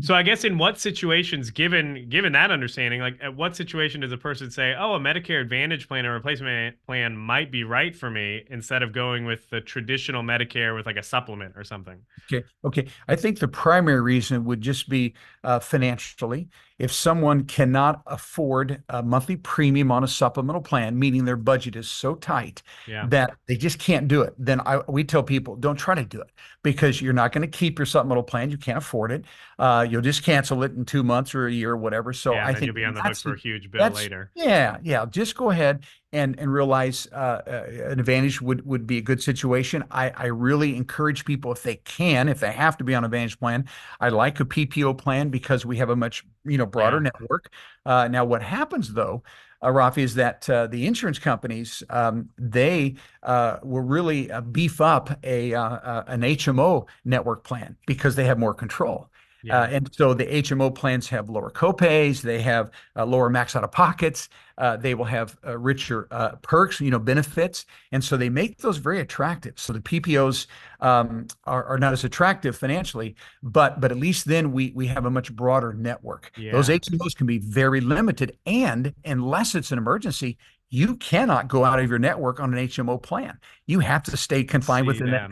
So 0.00 0.12
I 0.12 0.24
guess 0.24 0.42
in 0.42 0.58
what 0.58 0.80
situations, 0.80 1.50
given 1.50 2.08
given 2.08 2.32
that 2.32 2.50
understanding, 2.50 3.00
like 3.00 3.16
at 3.22 3.36
what 3.36 3.54
situation 3.54 4.00
does 4.00 4.10
a 4.10 4.16
person 4.16 4.50
say, 4.50 4.74
"Oh, 4.76 4.94
a 4.94 4.98
Medicare 4.98 5.40
Advantage 5.40 5.86
plan 5.86 6.04
or 6.04 6.14
replacement 6.14 6.84
plan 6.84 7.16
might 7.16 7.52
be 7.52 7.62
right 7.62 7.94
for 7.94 8.10
me," 8.10 8.42
instead 8.50 8.82
of 8.82 8.92
going 8.92 9.24
with 9.24 9.48
the 9.50 9.60
traditional 9.60 10.24
Medicare 10.24 10.74
with 10.74 10.84
like 10.84 10.96
a 10.96 11.02
supplement 11.02 11.54
or 11.56 11.62
something? 11.62 12.00
Okay, 12.24 12.44
okay. 12.64 12.88
I 13.06 13.14
think 13.14 13.38
the 13.38 13.46
primary 13.46 14.00
reason 14.00 14.44
would 14.46 14.62
just 14.62 14.88
be 14.88 15.14
uh, 15.44 15.60
financially. 15.60 16.48
If 16.76 16.90
someone 16.90 17.44
cannot 17.44 18.02
afford 18.06 18.82
a 18.88 19.00
monthly 19.00 19.36
premium 19.36 19.92
on 19.92 20.02
a 20.02 20.08
supplemental 20.08 20.60
plan, 20.60 20.98
meaning 20.98 21.24
their 21.24 21.36
budget 21.36 21.76
is 21.76 21.88
so 21.88 22.16
tight 22.16 22.62
yeah. 22.88 23.06
that 23.10 23.36
they 23.46 23.56
just 23.56 23.78
can't 23.78 24.08
do 24.08 24.22
it, 24.22 24.34
then 24.36 24.60
I, 24.60 24.80
we 24.88 25.04
tell 25.04 25.22
people 25.22 25.54
don't 25.54 25.76
try 25.76 25.94
to 25.94 26.04
do 26.04 26.20
it 26.20 26.30
because 26.64 27.00
you're 27.00 27.12
not 27.12 27.30
going 27.30 27.42
to 27.42 27.58
keep 27.58 27.78
your 27.78 27.86
supplemental 27.86 28.24
plan. 28.24 28.50
You 28.50 28.58
can't 28.58 28.78
afford 28.78 29.12
it. 29.12 29.24
Uh, 29.56 29.86
you'll 29.88 30.02
just 30.02 30.24
cancel 30.24 30.64
it 30.64 30.72
in 30.72 30.84
two 30.84 31.04
months 31.04 31.32
or 31.32 31.46
a 31.46 31.52
year 31.52 31.70
or 31.70 31.76
whatever. 31.76 32.12
So 32.12 32.32
yeah, 32.32 32.44
I 32.44 32.52
think 32.52 32.66
you'll 32.66 32.74
be 32.74 32.84
on 32.84 32.94
the 32.94 33.02
hook 33.02 33.16
for 33.16 33.34
a 33.34 33.38
huge 33.38 33.70
bill 33.70 33.90
later. 33.90 34.32
Yeah, 34.34 34.78
yeah. 34.82 35.06
Just 35.08 35.36
go 35.36 35.50
ahead 35.50 35.84
and 36.14 36.38
and 36.38 36.50
realize 36.50 37.08
uh, 37.12 37.42
uh, 37.46 37.64
an 37.90 37.98
advantage 37.98 38.40
would 38.40 38.64
would 38.64 38.86
be 38.86 38.96
a 38.98 39.02
good 39.02 39.22
situation. 39.22 39.84
I 39.90 40.10
I 40.10 40.26
really 40.26 40.76
encourage 40.76 41.24
people 41.24 41.52
if 41.52 41.62
they 41.62 41.76
can, 41.76 42.28
if 42.28 42.40
they 42.40 42.52
have 42.52 42.78
to 42.78 42.84
be 42.84 42.94
on 42.94 43.02
a 43.02 43.06
advantage 43.06 43.38
plan. 43.38 43.66
I 44.00 44.08
like 44.08 44.40
a 44.40 44.44
PPO 44.44 44.96
plan 44.96 45.28
because 45.28 45.66
we 45.66 45.76
have 45.78 45.90
a 45.90 45.96
much 45.96 46.24
you 46.44 46.56
know 46.56 46.66
broader 46.66 46.98
yeah. 46.98 47.10
network. 47.12 47.52
Uh, 47.84 48.08
now, 48.08 48.24
what 48.24 48.42
happens 48.42 48.94
though? 48.94 49.22
Uh, 49.60 49.68
Rafi, 49.68 49.98
is 49.98 50.14
that 50.14 50.48
uh, 50.50 50.66
the 50.66 50.86
insurance 50.86 51.18
companies 51.18 51.82
um, 51.88 52.28
they 52.38 52.96
uh, 53.22 53.58
will 53.62 53.80
really 53.80 54.30
uh, 54.30 54.40
beef 54.42 54.80
up 54.80 55.18
a 55.24 55.54
uh, 55.54 56.04
an 56.06 56.20
HMO 56.20 56.86
network 57.04 57.44
plan 57.44 57.76
because 57.86 58.14
they 58.14 58.24
have 58.24 58.38
more 58.38 58.54
control. 58.54 59.08
Yeah. 59.44 59.60
Uh, 59.60 59.66
and 59.66 59.94
so 59.94 60.14
the 60.14 60.24
HMO 60.24 60.74
plans 60.74 61.08
have 61.10 61.28
lower 61.28 61.50
copays, 61.50 62.22
they 62.22 62.40
have 62.40 62.70
uh, 62.96 63.04
lower 63.04 63.28
max 63.28 63.54
out 63.54 63.62
of 63.62 63.70
pockets, 63.70 64.30
uh, 64.56 64.76
they 64.76 64.94
will 64.94 65.04
have 65.04 65.36
uh, 65.46 65.58
richer 65.58 66.06
uh, 66.10 66.36
perks, 66.36 66.80
you 66.80 66.90
know, 66.90 66.98
benefits, 66.98 67.66
and 67.92 68.02
so 68.02 68.16
they 68.16 68.30
make 68.30 68.58
those 68.58 68.78
very 68.78 69.00
attractive. 69.00 69.58
So 69.58 69.72
the 69.72 69.80
PPOs 69.80 70.46
um, 70.80 71.26
are, 71.44 71.64
are, 71.64 71.78
not 71.78 71.92
as 71.92 72.04
attractive 72.04 72.56
financially, 72.56 73.16
but 73.42 73.80
but 73.80 73.90
at 73.90 73.98
least 73.98 74.26
then 74.26 74.52
we 74.52 74.72
we 74.74 74.86
have 74.86 75.04
a 75.04 75.10
much 75.10 75.34
broader 75.34 75.72
network. 75.72 76.30
Yeah. 76.36 76.52
Those 76.52 76.68
HMOs 76.68 77.16
can 77.16 77.26
be 77.26 77.38
very 77.38 77.80
limited, 77.80 78.38
and 78.46 78.94
unless 79.04 79.54
it's 79.54 79.72
an 79.72 79.78
emergency, 79.78 80.38
you 80.70 80.96
cannot 80.96 81.46
go 81.46 81.64
out 81.64 81.78
of 81.78 81.88
your 81.88 81.98
network 81.98 82.40
on 82.40 82.52
an 82.52 82.66
HMO 82.66 83.00
plan. 83.00 83.38
You 83.66 83.78
have 83.80 84.02
to 84.04 84.16
stay 84.16 84.42
confined 84.42 84.86
within 84.86 85.10
that. 85.10 85.30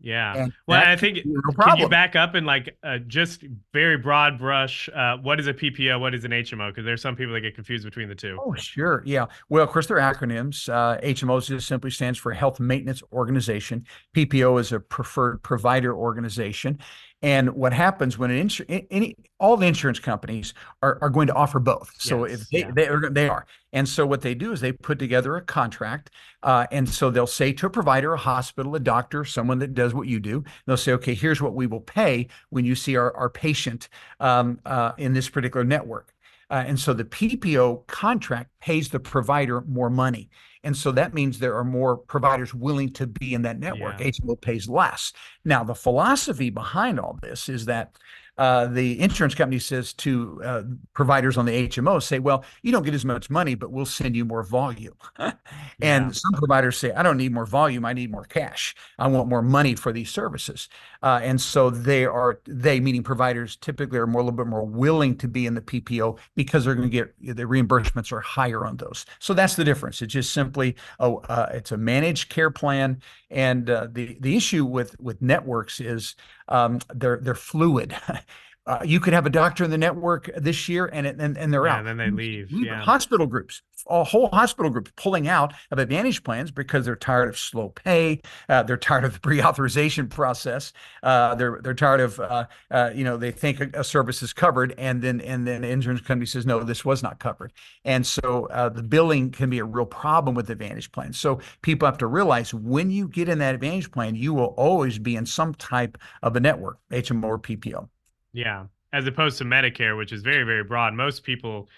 Yeah. 0.00 0.36
And 0.36 0.52
well, 0.68 0.82
I 0.86 0.94
think 0.96 1.18
no 1.24 1.40
can 1.64 1.78
you 1.78 1.88
back 1.88 2.14
up 2.14 2.34
and 2.34 2.46
like 2.46 2.76
uh, 2.82 2.98
just 3.06 3.44
very 3.72 3.96
broad 3.96 4.38
brush? 4.38 4.88
Uh, 4.94 5.16
what 5.16 5.40
is 5.40 5.46
a 5.46 5.54
PPO? 5.54 5.98
What 5.98 6.14
is 6.14 6.24
an 6.24 6.30
HMO? 6.30 6.70
Because 6.70 6.84
there's 6.84 7.02
some 7.02 7.16
people 7.16 7.34
that 7.34 7.40
get 7.40 7.54
confused 7.54 7.84
between 7.84 8.08
the 8.08 8.14
two. 8.14 8.38
Oh, 8.40 8.54
sure. 8.54 9.02
Yeah. 9.04 9.26
Well, 9.48 9.64
of 9.64 9.70
course, 9.70 9.86
they're 9.86 9.96
acronyms. 9.96 10.68
Uh, 10.68 11.00
HMO 11.00 11.44
just 11.44 11.66
simply 11.66 11.90
stands 11.90 12.18
for 12.18 12.32
Health 12.32 12.60
Maintenance 12.60 13.02
Organization. 13.12 13.86
PPO 14.14 14.60
is 14.60 14.72
a 14.72 14.78
preferred 14.80 15.42
provider 15.42 15.94
organization. 15.94 16.78
And 17.24 17.54
what 17.54 17.72
happens 17.72 18.18
when 18.18 18.30
an 18.30 18.48
insur- 18.48 18.86
any 18.90 19.16
all 19.40 19.56
the 19.56 19.66
insurance 19.66 19.98
companies 19.98 20.52
are, 20.82 20.98
are 21.00 21.08
going 21.08 21.26
to 21.26 21.32
offer 21.32 21.58
both. 21.58 21.90
So 21.98 22.26
yes, 22.26 22.42
if 22.42 22.48
they, 22.50 22.58
yeah. 22.58 22.70
they, 22.74 22.86
are, 22.86 23.08
they 23.08 23.28
are. 23.30 23.46
And 23.72 23.88
so 23.88 24.06
what 24.06 24.20
they 24.20 24.34
do 24.34 24.52
is 24.52 24.60
they 24.60 24.72
put 24.72 24.98
together 24.98 25.36
a 25.36 25.40
contract. 25.40 26.10
Uh, 26.42 26.66
and 26.70 26.86
so 26.86 27.10
they'll 27.10 27.26
say 27.26 27.54
to 27.54 27.66
a 27.66 27.70
provider, 27.70 28.12
a 28.12 28.18
hospital, 28.18 28.74
a 28.74 28.80
doctor, 28.80 29.24
someone 29.24 29.58
that 29.60 29.72
does 29.72 29.94
what 29.94 30.06
you 30.06 30.20
do, 30.20 30.44
they'll 30.66 30.76
say, 30.76 30.92
okay, 30.92 31.14
here's 31.14 31.40
what 31.40 31.54
we 31.54 31.66
will 31.66 31.80
pay 31.80 32.28
when 32.50 32.66
you 32.66 32.74
see 32.74 32.94
our, 32.94 33.16
our 33.16 33.30
patient 33.30 33.88
um, 34.20 34.60
uh, 34.66 34.92
in 34.98 35.14
this 35.14 35.30
particular 35.30 35.64
network. 35.64 36.13
Uh, 36.50 36.64
and 36.66 36.78
so 36.78 36.92
the 36.92 37.04
PPO 37.04 37.86
contract 37.86 38.50
pays 38.60 38.88
the 38.88 39.00
provider 39.00 39.62
more 39.62 39.90
money. 39.90 40.30
And 40.62 40.76
so 40.76 40.92
that 40.92 41.12
means 41.12 41.38
there 41.38 41.56
are 41.56 41.64
more 41.64 41.96
providers 41.96 42.54
willing 42.54 42.92
to 42.94 43.06
be 43.06 43.34
in 43.34 43.42
that 43.42 43.58
network. 43.58 44.00
Yeah. 44.00 44.06
HMO 44.06 44.40
pays 44.40 44.68
less. 44.68 45.12
Now, 45.44 45.62
the 45.62 45.74
philosophy 45.74 46.50
behind 46.50 46.98
all 46.98 47.18
this 47.22 47.48
is 47.48 47.66
that 47.66 47.96
uh, 48.36 48.66
the 48.66 49.00
insurance 49.00 49.34
company 49.34 49.58
says 49.58 49.92
to 49.92 50.40
uh, 50.44 50.62
providers 50.92 51.36
on 51.36 51.46
the 51.46 51.68
HMO, 51.68 52.02
say, 52.02 52.18
well, 52.18 52.44
you 52.62 52.72
don't 52.72 52.82
get 52.82 52.94
as 52.94 53.04
much 53.04 53.30
money, 53.30 53.54
but 53.54 53.70
we'll 53.70 53.86
send 53.86 54.16
you 54.16 54.24
more 54.24 54.42
volume. 54.42 54.94
and 55.18 55.36
yeah. 55.80 56.10
some 56.10 56.32
providers 56.32 56.76
say, 56.76 56.90
I 56.92 57.02
don't 57.02 57.16
need 57.16 57.32
more 57.32 57.46
volume, 57.46 57.84
I 57.84 57.92
need 57.92 58.10
more 58.10 58.24
cash. 58.24 58.74
I 58.98 59.06
want 59.06 59.28
more 59.28 59.42
money 59.42 59.76
for 59.76 59.92
these 59.92 60.10
services. 60.10 60.68
Uh, 61.02 61.20
and 61.22 61.40
so 61.40 61.70
they 61.70 62.06
are, 62.06 62.40
they 62.46 62.80
meaning 62.80 63.02
providers 63.04 63.56
typically 63.56 63.98
are 63.98 64.06
more 64.06 64.20
a 64.20 64.24
little 64.24 64.36
bit 64.36 64.46
more 64.46 64.64
willing 64.64 65.16
to 65.18 65.28
be 65.28 65.46
in 65.46 65.54
the 65.54 65.60
PPO 65.60 66.18
because 66.34 66.64
they're 66.64 66.74
going 66.74 66.90
to 66.90 66.92
get 66.92 67.14
the 67.36 67.44
reimbursements 67.44 68.10
are 68.10 68.20
higher 68.20 68.66
on 68.66 68.76
those. 68.78 69.06
So 69.20 69.32
that's 69.32 69.54
the 69.54 69.64
difference. 69.64 70.02
It's 70.02 70.12
just 70.12 70.32
simply, 70.32 70.74
oh, 70.98 71.18
uh, 71.28 71.50
it's 71.52 71.72
a 71.72 71.76
managed 71.76 72.30
care 72.30 72.50
plan. 72.50 73.00
And 73.30 73.68
uh, 73.70 73.88
the, 73.92 74.16
the 74.20 74.36
issue 74.36 74.64
with, 74.64 74.98
with 75.00 75.20
networks 75.22 75.80
is 75.80 76.16
um, 76.48 76.80
they're, 76.94 77.18
they're 77.18 77.34
fluid. 77.34 77.96
Uh, 78.66 78.78
you 78.82 78.98
could 78.98 79.12
have 79.12 79.26
a 79.26 79.30
doctor 79.30 79.62
in 79.64 79.70
the 79.70 79.78
network 79.78 80.30
this 80.36 80.68
year 80.68 80.86
and 80.92 81.06
and, 81.06 81.36
and 81.36 81.52
they're 81.52 81.66
yeah, 81.66 81.74
out. 81.74 81.78
And 81.80 81.88
then 81.88 81.96
they 81.98 82.10
leave. 82.10 82.50
Yeah. 82.50 82.80
Hospital 82.80 83.26
groups, 83.26 83.60
a 83.88 84.02
whole 84.02 84.28
hospital 84.28 84.70
groups 84.70 84.90
pulling 84.96 85.28
out 85.28 85.52
of 85.70 85.78
Advantage 85.78 86.24
plans 86.24 86.50
because 86.50 86.86
they're 86.86 86.96
tired 86.96 87.28
of 87.28 87.38
slow 87.38 87.68
pay. 87.68 88.22
Uh, 88.48 88.62
they're 88.62 88.78
tired 88.78 89.04
of 89.04 89.12
the 89.12 89.20
pre-authorization 89.28 90.08
process. 90.08 90.72
Uh, 91.02 91.34
they're 91.34 91.60
they're 91.62 91.74
tired 91.74 92.00
of 92.00 92.18
uh, 92.20 92.46
uh, 92.70 92.90
you 92.94 93.04
know 93.04 93.18
they 93.18 93.30
think 93.30 93.60
a, 93.60 93.80
a, 93.80 93.84
service 93.84 94.22
is 94.22 94.32
covered 94.32 94.74
and 94.78 95.02
then 95.02 95.20
and 95.20 95.46
then 95.46 95.60
the 95.60 95.68
insurance 95.68 96.00
company 96.00 96.26
says 96.26 96.46
no, 96.46 96.62
this 96.62 96.86
was 96.86 97.02
not 97.02 97.18
covered. 97.18 97.52
And 97.84 98.06
so 98.06 98.48
uh, 98.50 98.70
the 98.70 98.82
billing 98.82 99.30
can 99.30 99.50
be 99.50 99.58
a 99.58 99.64
real 99.64 99.86
problem 99.86 100.34
with 100.34 100.48
Advantage 100.48 100.90
plans. 100.90 101.18
So 101.18 101.40
people 101.60 101.86
have 101.86 101.98
to 101.98 102.06
realize 102.06 102.54
when 102.54 102.90
you 102.90 103.08
get 103.08 103.28
in 103.28 103.38
that 103.40 103.54
Advantage 103.54 103.90
plan, 103.90 104.14
you 104.14 104.32
will 104.32 104.54
always 104.56 104.98
be 104.98 105.16
in 105.16 105.26
some 105.26 105.52
type 105.54 105.98
of 106.22 106.34
a 106.34 106.40
network, 106.40 106.78
HMO 106.90 107.24
or 107.24 107.38
PPO. 107.38 107.88
Yeah, 108.34 108.66
as 108.92 109.06
opposed 109.06 109.38
to 109.38 109.44
Medicare, 109.44 109.96
which 109.96 110.12
is 110.12 110.20
very 110.20 110.42
very 110.42 110.64
broad. 110.64 110.92
Most 110.92 111.22
people, 111.22 111.68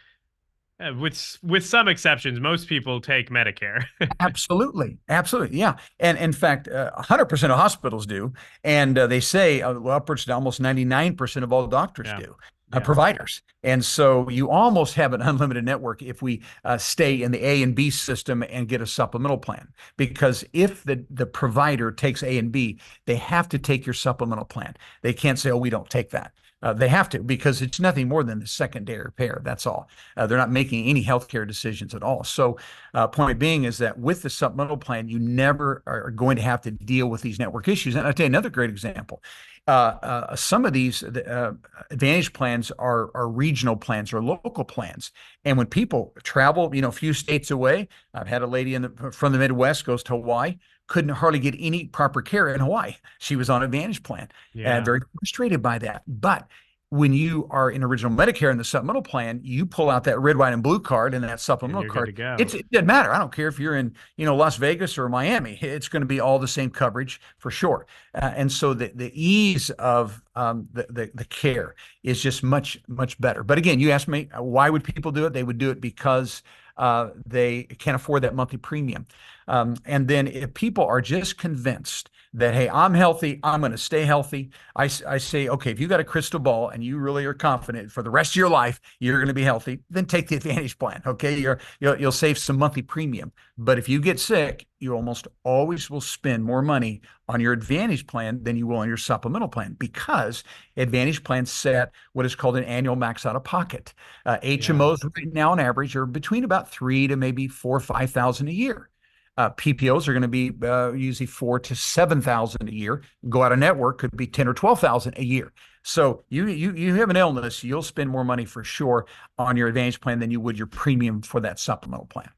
uh, 0.81 0.93
with 0.95 1.39
with 1.43 1.65
some 1.65 1.87
exceptions, 1.87 2.41
most 2.41 2.67
people 2.67 3.01
take 3.01 3.29
Medicare. 3.31 3.85
absolutely, 4.21 4.99
absolutely, 5.11 5.59
yeah. 5.59 5.77
And 6.01 6.17
in 6.19 6.33
fact, 6.33 6.67
uh, 6.67 6.91
hundred 6.97 7.27
percent 7.27 7.53
of 7.53 7.59
hospitals 7.59 8.07
do, 8.07 8.33
and 8.65 8.99
uh, 8.99 9.07
they 9.07 9.21
say 9.21 9.61
uh, 9.61 9.75
upwards 9.81 10.25
to 10.25 10.33
almost 10.35 10.59
ninety 10.59 10.87
nine 10.87 11.15
percent 11.15 11.45
of 11.45 11.53
all 11.53 11.67
doctors 11.67 12.09
yeah. 12.09 12.19
do. 12.19 12.37
Uh, 12.73 12.79
yeah. 12.79 12.85
providers. 12.85 13.43
And 13.63 13.85
so 13.85 14.29
you 14.29 14.51
almost 14.51 14.95
have 14.95 15.13
an 15.13 15.23
unlimited 15.23 15.65
network 15.65 16.03
if 16.03 16.21
we 16.21 16.43
uh, 16.65 16.79
stay 16.79 17.23
in 17.23 17.31
the 17.31 17.47
A 17.47 17.63
and 17.63 17.77
B 17.77 17.91
system 17.91 18.43
and 18.51 18.67
get 18.67 18.83
a 18.83 18.87
supplemental 18.89 19.39
plan. 19.39 19.69
Because 19.97 20.45
if 20.53 20.83
the, 20.83 21.07
the 21.09 21.27
provider 21.27 21.93
takes 21.93 22.25
A 22.25 22.39
and 22.39 22.51
B, 22.51 22.81
they 23.05 23.15
have 23.15 23.49
to 23.51 23.59
take 23.61 23.87
your 23.87 23.95
supplemental 23.95 24.47
plan. 24.47 24.75
They 25.03 25.13
can't 25.13 25.39
say, 25.39 25.53
oh, 25.53 25.59
we 25.59 25.71
don't 25.71 25.89
take 25.89 26.11
that. 26.11 26.33
Uh, 26.67 26.73
they 26.73 26.89
have 26.89 27.09
to 27.09 27.21
because 27.23 27.63
it's 27.63 27.79
nothing 27.79 28.09
more 28.09 28.25
than 28.25 28.41
the 28.41 28.47
secondary 28.47 29.13
pair. 29.13 29.41
That's 29.45 29.67
all. 29.67 29.89
Uh, 30.17 30.27
they're 30.27 30.37
not 30.37 30.51
making 30.51 30.87
any 30.87 31.05
healthcare 31.05 31.47
decisions 31.47 31.95
at 31.95 32.03
all. 32.03 32.25
So, 32.25 32.59
uh, 32.93 33.07
point 33.07 33.39
being 33.39 33.63
is 33.63 33.79
that 33.79 33.97
with 33.97 34.23
the 34.23 34.31
supplemental 34.31 34.77
plan, 34.77 35.09
you 35.09 35.21
never 35.21 35.85
are 35.87 36.11
going 36.11 36.35
to 36.35 36.43
have 36.43 36.63
to 36.63 36.73
deal 36.73 37.07
with 37.07 37.23
these 37.23 37.39
network 37.39 37.69
issues. 37.69 37.95
And 37.95 38.05
I'll 38.05 38.13
tell 38.13 38.25
you 38.25 38.31
another 38.31 38.51
great 38.51 38.69
example. 38.69 39.23
Uh, 39.69 39.71
uh, 40.03 40.35
some 40.35 40.65
of 40.65 40.73
these 40.73 41.05
uh, 41.05 41.53
advantage 41.93 42.33
plans 42.33 42.73
are 42.81 43.11
are 43.15 43.29
regional 43.29 43.77
plans 43.77 44.13
or 44.13 44.21
local 44.21 44.65
plans. 44.65 45.13
And 45.45 45.57
when 45.57 45.69
people 45.69 46.15
travel, 46.25 46.75
you 46.75 46.83
know, 46.83 46.89
a 46.89 46.93
few 46.93 47.13
states 47.13 47.53
away, 47.53 47.87
I've 48.13 48.27
had 48.27 48.43
a 48.43 48.47
lady 48.49 48.75
in 48.75 48.83
the, 48.83 49.13
from 49.13 49.33
the 49.33 49.39
Midwest 49.39 49.85
goes 49.85 50.03
to 50.05 50.15
Hawaii 50.15 50.57
couldn't 50.87 51.11
hardly 51.11 51.39
get 51.39 51.55
any 51.59 51.87
proper 51.87 52.23
care 52.23 52.53
in 52.55 52.61
Hawaii. 52.61 52.95
She 53.19 53.37
was 53.37 53.51
on 53.51 53.63
a 53.63 53.65
Advantage 53.67 54.03
plan. 54.03 54.29
Yeah. 54.55 54.77
very 54.85 55.01
frustrated 55.19 55.63
by 55.63 55.79
that. 55.79 56.03
But 56.07 56.49
when 56.91 57.13
you 57.13 57.49
are 57.51 57.71
in 57.71 57.83
original 57.83 58.13
Medicare 58.13 58.53
in 58.53 58.59
the 58.59 58.65
supplemental 58.65 59.03
plan, 59.03 59.41
you 59.43 59.67
pull 59.67 59.91
out 59.91 60.05
that 60.05 60.21
red, 60.21 60.37
white, 60.37 60.53
and 60.53 60.63
blue 60.63 60.79
card 60.79 61.15
and 61.15 61.25
that 61.25 61.41
supplemental 61.41 61.83
and 61.83 61.91
card. 61.91 62.09
It's, 62.39 62.55
it 62.55 62.71
doesn't 62.71 62.87
matter. 62.87 63.13
I 63.13 63.19
don't 63.19 63.33
care 63.35 63.49
if 63.49 63.59
you're 63.59 63.77
in, 63.77 63.95
you 64.17 64.25
know, 64.25 64.37
Las 64.37 64.57
Vegas 64.57 64.97
or 64.97 65.09
Miami. 65.09 65.59
It's 65.61 65.89
going 65.89 66.03
to 66.03 66.07
be 66.07 66.21
all 66.21 66.39
the 66.39 66.47
same 66.47 66.71
coverage 66.71 67.21
for 67.39 67.51
sure. 67.51 67.87
Uh, 68.15 68.33
and 68.37 68.51
so 68.51 68.73
the 68.73 68.93
the 68.95 69.11
ease 69.21 69.71
of 69.71 70.23
um, 70.37 70.69
the, 70.73 70.87
the 70.89 71.11
the 71.15 71.25
care 71.25 71.75
is 72.05 72.23
just 72.23 72.45
much 72.45 72.79
much 72.87 73.21
better. 73.21 73.43
But 73.43 73.59
again, 73.59 73.81
you 73.81 73.91
asked 73.91 74.09
me 74.09 74.29
why 74.39 74.71
would 74.71 74.85
people 74.85 75.11
do 75.11 75.27
it? 75.27 75.33
They 75.33 75.43
would 75.43 75.59
do 75.59 75.71
it 75.71 75.81
because 75.81 76.43
uh, 76.77 77.11
they 77.27 77.65
can't 77.65 77.97
afford 77.97 78.23
that 78.23 78.35
monthly 78.35 78.59
premium. 78.59 79.07
Um, 79.49 79.77
and 79.85 80.09
then 80.09 80.27
if 80.27 80.55
people 80.55 80.85
are 80.85 81.01
just 81.01 81.39
convinced 81.39 82.11
that, 82.37 82.53
hey, 82.53 82.69
I'm 82.69 82.93
healthy, 82.93 83.41
I'm 83.43 83.61
going 83.61 83.73
to 83.73 83.79
stay 83.79 84.05
healthy. 84.05 84.51
I, 84.77 84.91
I 85.07 85.17
say, 85.17 85.49
okay, 85.49 85.71
if 85.71 85.81
you 85.81 85.89
got 85.89 86.01
a 86.01 86.05
crystal 86.05 86.39
ball 86.39 86.69
and 86.69 86.85
you 86.85 86.99
really 86.99 87.25
are 87.25 87.33
confident 87.33 87.91
for 87.91 88.03
the 88.03 88.11
rest 88.11 88.33
of 88.33 88.37
your 88.37 88.51
life 88.51 88.79
you're 89.01 89.17
going 89.17 89.29
to 89.29 89.35
be 89.35 89.43
healthy, 89.43 89.81
then 89.89 90.05
take 90.05 90.29
the 90.29 90.37
Advantage 90.47 90.79
plan. 90.79 91.01
Okay, 91.07 91.39
you're 91.39 91.59
you'll, 91.81 91.99
you'll 91.99 92.13
save 92.13 92.37
some 92.37 92.59
monthly 92.59 92.83
premium. 92.83 93.33
But 93.57 93.79
if 93.79 93.89
you 93.89 94.01
get 94.01 94.21
sick, 94.21 94.67
you 94.79 94.95
almost 94.95 95.27
always 95.45 95.89
will 95.89 96.03
spend 96.03 96.45
more 96.45 96.61
money 96.61 97.01
on 97.27 97.41
your 97.41 97.55
Advantage 97.55 98.07
plan 98.07 98.43
than 98.43 98.55
you 98.55 98.67
will 98.67 98.77
on 98.77 98.89
your 98.89 98.99
supplemental 98.99 99.49
plan 99.49 99.75
because 99.79 100.45
Advantage 100.77 101.25
plans 101.25 101.51
set 101.51 101.91
what 102.13 102.27
is 102.27 102.35
called 102.35 102.59
an 102.59 102.65
annual 102.65 102.97
max 102.97 103.25
out 103.25 103.35
of 103.35 103.45
pocket. 103.45 103.95
Uh, 104.27 104.37
HMOs 104.43 104.99
yeah. 105.03 105.11
right 105.17 105.33
now 105.33 105.53
on 105.53 105.59
average 105.59 105.97
are 105.97 106.05
between 106.05 106.45
about 106.45 106.71
three 106.71 107.07
to 107.07 107.17
maybe 107.17 107.49
four 107.49 107.79
or 107.79 107.81
five 107.81 108.11
thousand 108.11 108.49
a 108.49 108.53
year. 108.53 108.91
Uh, 109.37 109.51
PPOs 109.51 110.09
are 110.09 110.13
going 110.13 110.23
to 110.23 110.29
be 110.29 110.51
uh, 110.67 110.93
usually 110.93 111.27
four 111.27 111.61
to 111.61 111.75
seven 111.75 112.21
thousand 112.23 112.69
a 112.69 112.73
year. 112.73 113.03
Go 113.29 113.43
out 113.43 113.53
of 113.53 113.59
network 113.59 113.99
could 113.99 114.17
be 114.17 114.27
ten 114.27 114.49
or 114.49 114.55
twelve 114.55 114.81
thousand 114.81 115.19
a 115.19 115.25
year. 115.25 115.53
So 115.83 116.25
you 116.31 116.47
you 116.49 116.73
you 116.73 116.95
have 116.95 117.11
an 117.11 117.17
illness, 117.17 117.63
you'll 117.63 117.83
spend 117.83 118.11
more 118.11 118.25
money 118.25 118.45
for 118.45 118.65
sure 118.65 119.07
on 119.39 119.57
your 119.57 119.69
Advantage 119.69 120.01
plan 120.01 120.19
than 120.19 120.31
you 120.31 120.41
would 120.41 120.59
your 120.59 120.67
premium 120.67 121.23
for 121.23 121.41
that 121.41 121.59
supplemental 121.59 122.07
plan. 122.07 122.31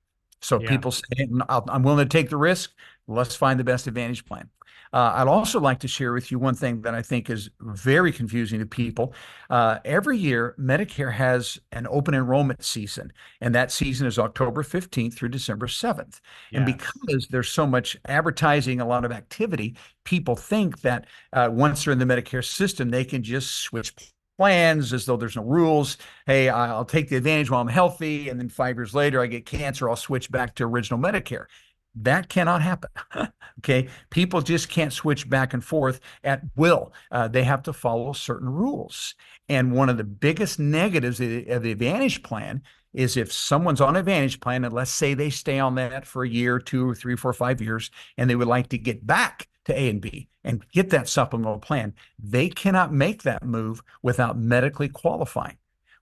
So 0.42 0.60
yeah. 0.60 0.68
people 0.68 0.90
say, 0.90 1.28
"I'm 1.48 1.82
willing 1.82 2.06
to 2.06 2.12
take 2.12 2.30
the 2.30 2.36
risk. 2.36 2.72
Let's 3.06 3.34
find 3.34 3.58
the 3.58 3.64
best 3.64 3.86
Advantage 3.86 4.24
plan." 4.24 4.50
Uh, 4.92 5.12
I'd 5.16 5.28
also 5.28 5.60
like 5.60 5.80
to 5.80 5.88
share 5.88 6.12
with 6.12 6.30
you 6.30 6.38
one 6.38 6.54
thing 6.54 6.82
that 6.82 6.94
I 6.94 7.02
think 7.02 7.30
is 7.30 7.50
very 7.60 8.12
confusing 8.12 8.58
to 8.60 8.66
people. 8.66 9.14
Uh, 9.50 9.78
every 9.84 10.18
year, 10.18 10.54
Medicare 10.58 11.12
has 11.12 11.58
an 11.72 11.86
open 11.90 12.14
enrollment 12.14 12.64
season, 12.64 13.12
and 13.40 13.54
that 13.54 13.70
season 13.70 14.06
is 14.06 14.18
October 14.18 14.62
15th 14.62 15.14
through 15.14 15.30
December 15.30 15.66
7th. 15.66 16.20
Yeah. 16.50 16.58
And 16.58 16.66
because 16.66 17.28
there's 17.30 17.50
so 17.50 17.66
much 17.66 17.96
advertising, 18.06 18.80
a 18.80 18.86
lot 18.86 19.04
of 19.04 19.12
activity, 19.12 19.76
people 20.04 20.36
think 20.36 20.80
that 20.82 21.06
uh, 21.32 21.48
once 21.52 21.84
they're 21.84 21.92
in 21.92 21.98
the 21.98 22.04
Medicare 22.04 22.44
system, 22.44 22.90
they 22.90 23.04
can 23.04 23.22
just 23.22 23.56
switch 23.56 23.94
plans 24.38 24.92
as 24.92 25.04
though 25.04 25.16
there's 25.16 25.36
no 25.36 25.42
rules. 25.42 25.98
Hey, 26.24 26.48
I'll 26.48 26.84
take 26.84 27.08
the 27.08 27.16
advantage 27.16 27.50
while 27.50 27.60
I'm 27.60 27.68
healthy. 27.68 28.28
And 28.28 28.38
then 28.38 28.48
five 28.48 28.76
years 28.76 28.94
later, 28.94 29.20
I 29.20 29.26
get 29.26 29.44
cancer. 29.44 29.90
I'll 29.90 29.96
switch 29.96 30.30
back 30.30 30.54
to 30.54 30.64
original 30.64 31.00
Medicare. 31.00 31.46
That 31.94 32.28
cannot 32.28 32.62
happen. 32.62 32.90
okay. 33.58 33.88
People 34.10 34.40
just 34.40 34.68
can't 34.68 34.92
switch 34.92 35.28
back 35.28 35.52
and 35.52 35.64
forth 35.64 36.00
at 36.22 36.42
will. 36.56 36.92
Uh, 37.10 37.28
they 37.28 37.44
have 37.44 37.62
to 37.64 37.72
follow 37.72 38.12
certain 38.12 38.48
rules. 38.48 39.14
And 39.48 39.72
one 39.72 39.88
of 39.88 39.96
the 39.96 40.04
biggest 40.04 40.58
negatives 40.58 41.20
of 41.20 41.28
the, 41.62 41.70
Advantage 41.72 42.22
plan 42.22 42.62
is 42.94 43.16
if 43.16 43.32
someone's 43.32 43.80
on 43.80 43.96
Advantage 43.96 44.40
plan, 44.40 44.64
and 44.64 44.72
let's 44.72 44.90
say 44.90 45.14
they 45.14 45.30
stay 45.30 45.58
on 45.58 45.74
that 45.74 46.06
for 46.06 46.24
a 46.24 46.28
year, 46.28 46.58
two 46.58 46.88
or 46.88 46.94
three, 46.94 47.16
four, 47.16 47.32
five 47.32 47.60
years, 47.60 47.90
and 48.16 48.28
they 48.28 48.36
would 48.36 48.48
like 48.48 48.68
to 48.68 48.78
get 48.78 49.06
back 49.06 49.48
to 49.66 49.78
A 49.78 49.90
and 49.90 50.00
B 50.00 50.28
and 50.44 50.64
get 50.72 50.90
that 50.90 51.08
supplemental 51.08 51.58
plan, 51.58 51.94
they 52.18 52.48
cannot 52.48 52.92
make 52.92 53.22
that 53.22 53.44
move 53.44 53.82
without 54.02 54.38
medically 54.38 54.88
qualifying 54.88 55.57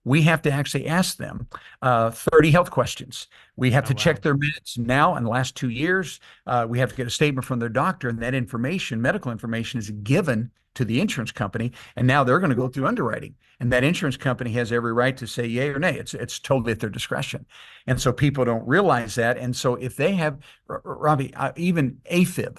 we 0.06 0.22
have 0.22 0.40
to 0.40 0.52
actually 0.52 0.86
ask 0.86 1.16
them 1.16 1.48
uh, 1.82 2.12
30 2.12 2.52
health 2.52 2.70
questions. 2.70 3.26
We 3.56 3.72
have 3.72 3.84
oh, 3.86 3.88
to 3.88 3.94
wow. 3.94 3.98
check 3.98 4.22
their 4.22 4.36
meds 4.36 4.78
now 4.78 5.16
in 5.16 5.24
the 5.24 5.30
last 5.30 5.56
two 5.56 5.68
years. 5.68 6.20
Uh, 6.46 6.64
we 6.68 6.78
have 6.78 6.90
to 6.90 6.96
get 6.96 7.08
a 7.08 7.10
statement 7.10 7.44
from 7.44 7.58
their 7.58 7.68
doctor, 7.68 8.08
and 8.08 8.20
that 8.20 8.32
information, 8.32 9.02
medical 9.02 9.32
information, 9.32 9.80
is 9.80 9.90
given 9.90 10.52
to 10.76 10.84
the 10.84 11.00
insurance 11.00 11.32
company. 11.32 11.72
And 11.96 12.06
now 12.06 12.22
they're 12.22 12.38
going 12.38 12.50
to 12.50 12.56
go 12.56 12.68
through 12.68 12.86
underwriting. 12.86 13.34
And 13.58 13.72
that 13.72 13.82
insurance 13.82 14.16
company 14.16 14.52
has 14.52 14.70
every 14.70 14.92
right 14.92 15.16
to 15.16 15.26
say 15.26 15.44
yay 15.44 15.70
or 15.70 15.80
nay. 15.80 15.98
It's, 15.98 16.14
it's 16.14 16.38
totally 16.38 16.70
at 16.70 16.78
their 16.78 16.90
discretion. 16.90 17.44
And 17.88 18.00
so 18.00 18.12
people 18.12 18.44
don't 18.44 18.66
realize 18.68 19.16
that. 19.16 19.38
And 19.38 19.56
so 19.56 19.74
if 19.74 19.96
they 19.96 20.14
have, 20.14 20.38
Robbie, 20.68 21.34
uh, 21.34 21.50
even 21.56 21.98
AFib, 22.12 22.58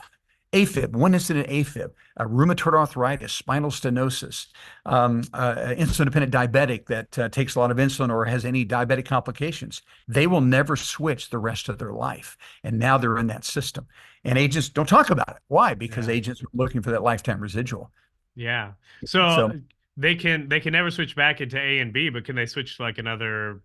AFib, 0.53 0.93
one 0.93 1.13
incident 1.13 1.47
AFib, 1.47 1.91
uh, 2.17 2.23
rheumatoid 2.23 2.73
arthritis, 2.73 3.33
spinal 3.33 3.69
stenosis, 3.69 4.47
um, 4.85 5.23
uh, 5.33 5.55
insulin 5.77 6.05
dependent 6.05 6.33
diabetic 6.33 6.85
that 6.85 7.19
uh, 7.19 7.27
takes 7.27 7.55
a 7.55 7.59
lot 7.59 7.69
of 7.69 7.77
insulin 7.77 8.09
or 8.09 8.23
has 8.23 8.45
any 8.45 8.65
diabetic 8.65 9.05
complications, 9.05 9.81
they 10.07 10.25
will 10.25 10.41
never 10.41 10.77
switch 10.77 11.29
the 11.29 11.37
rest 11.37 11.67
of 11.67 11.77
their 11.79 11.91
life. 11.91 12.37
And 12.63 12.79
now 12.79 12.97
they're 12.97 13.17
in 13.17 13.27
that 13.27 13.43
system. 13.43 13.87
And 14.23 14.37
agents 14.37 14.69
don't 14.69 14.87
talk 14.87 15.09
about 15.09 15.29
it. 15.29 15.41
Why? 15.47 15.73
Because 15.73 16.07
yeah. 16.07 16.13
agents 16.13 16.41
are 16.41 16.47
looking 16.53 16.81
for 16.81 16.91
that 16.91 17.03
lifetime 17.03 17.41
residual. 17.41 17.91
Yeah. 18.35 18.73
So, 19.05 19.35
so 19.35 19.51
they 19.97 20.15
can 20.15 20.47
they 20.47 20.59
can 20.59 20.73
never 20.73 20.91
switch 20.91 21.15
back 21.15 21.41
into 21.41 21.59
A 21.59 21.79
and 21.79 21.91
B, 21.91 22.09
but 22.09 22.23
can 22.23 22.35
they 22.35 22.45
switch 22.45 22.77
to 22.77 22.83
like 22.83 22.99
another 22.99 23.61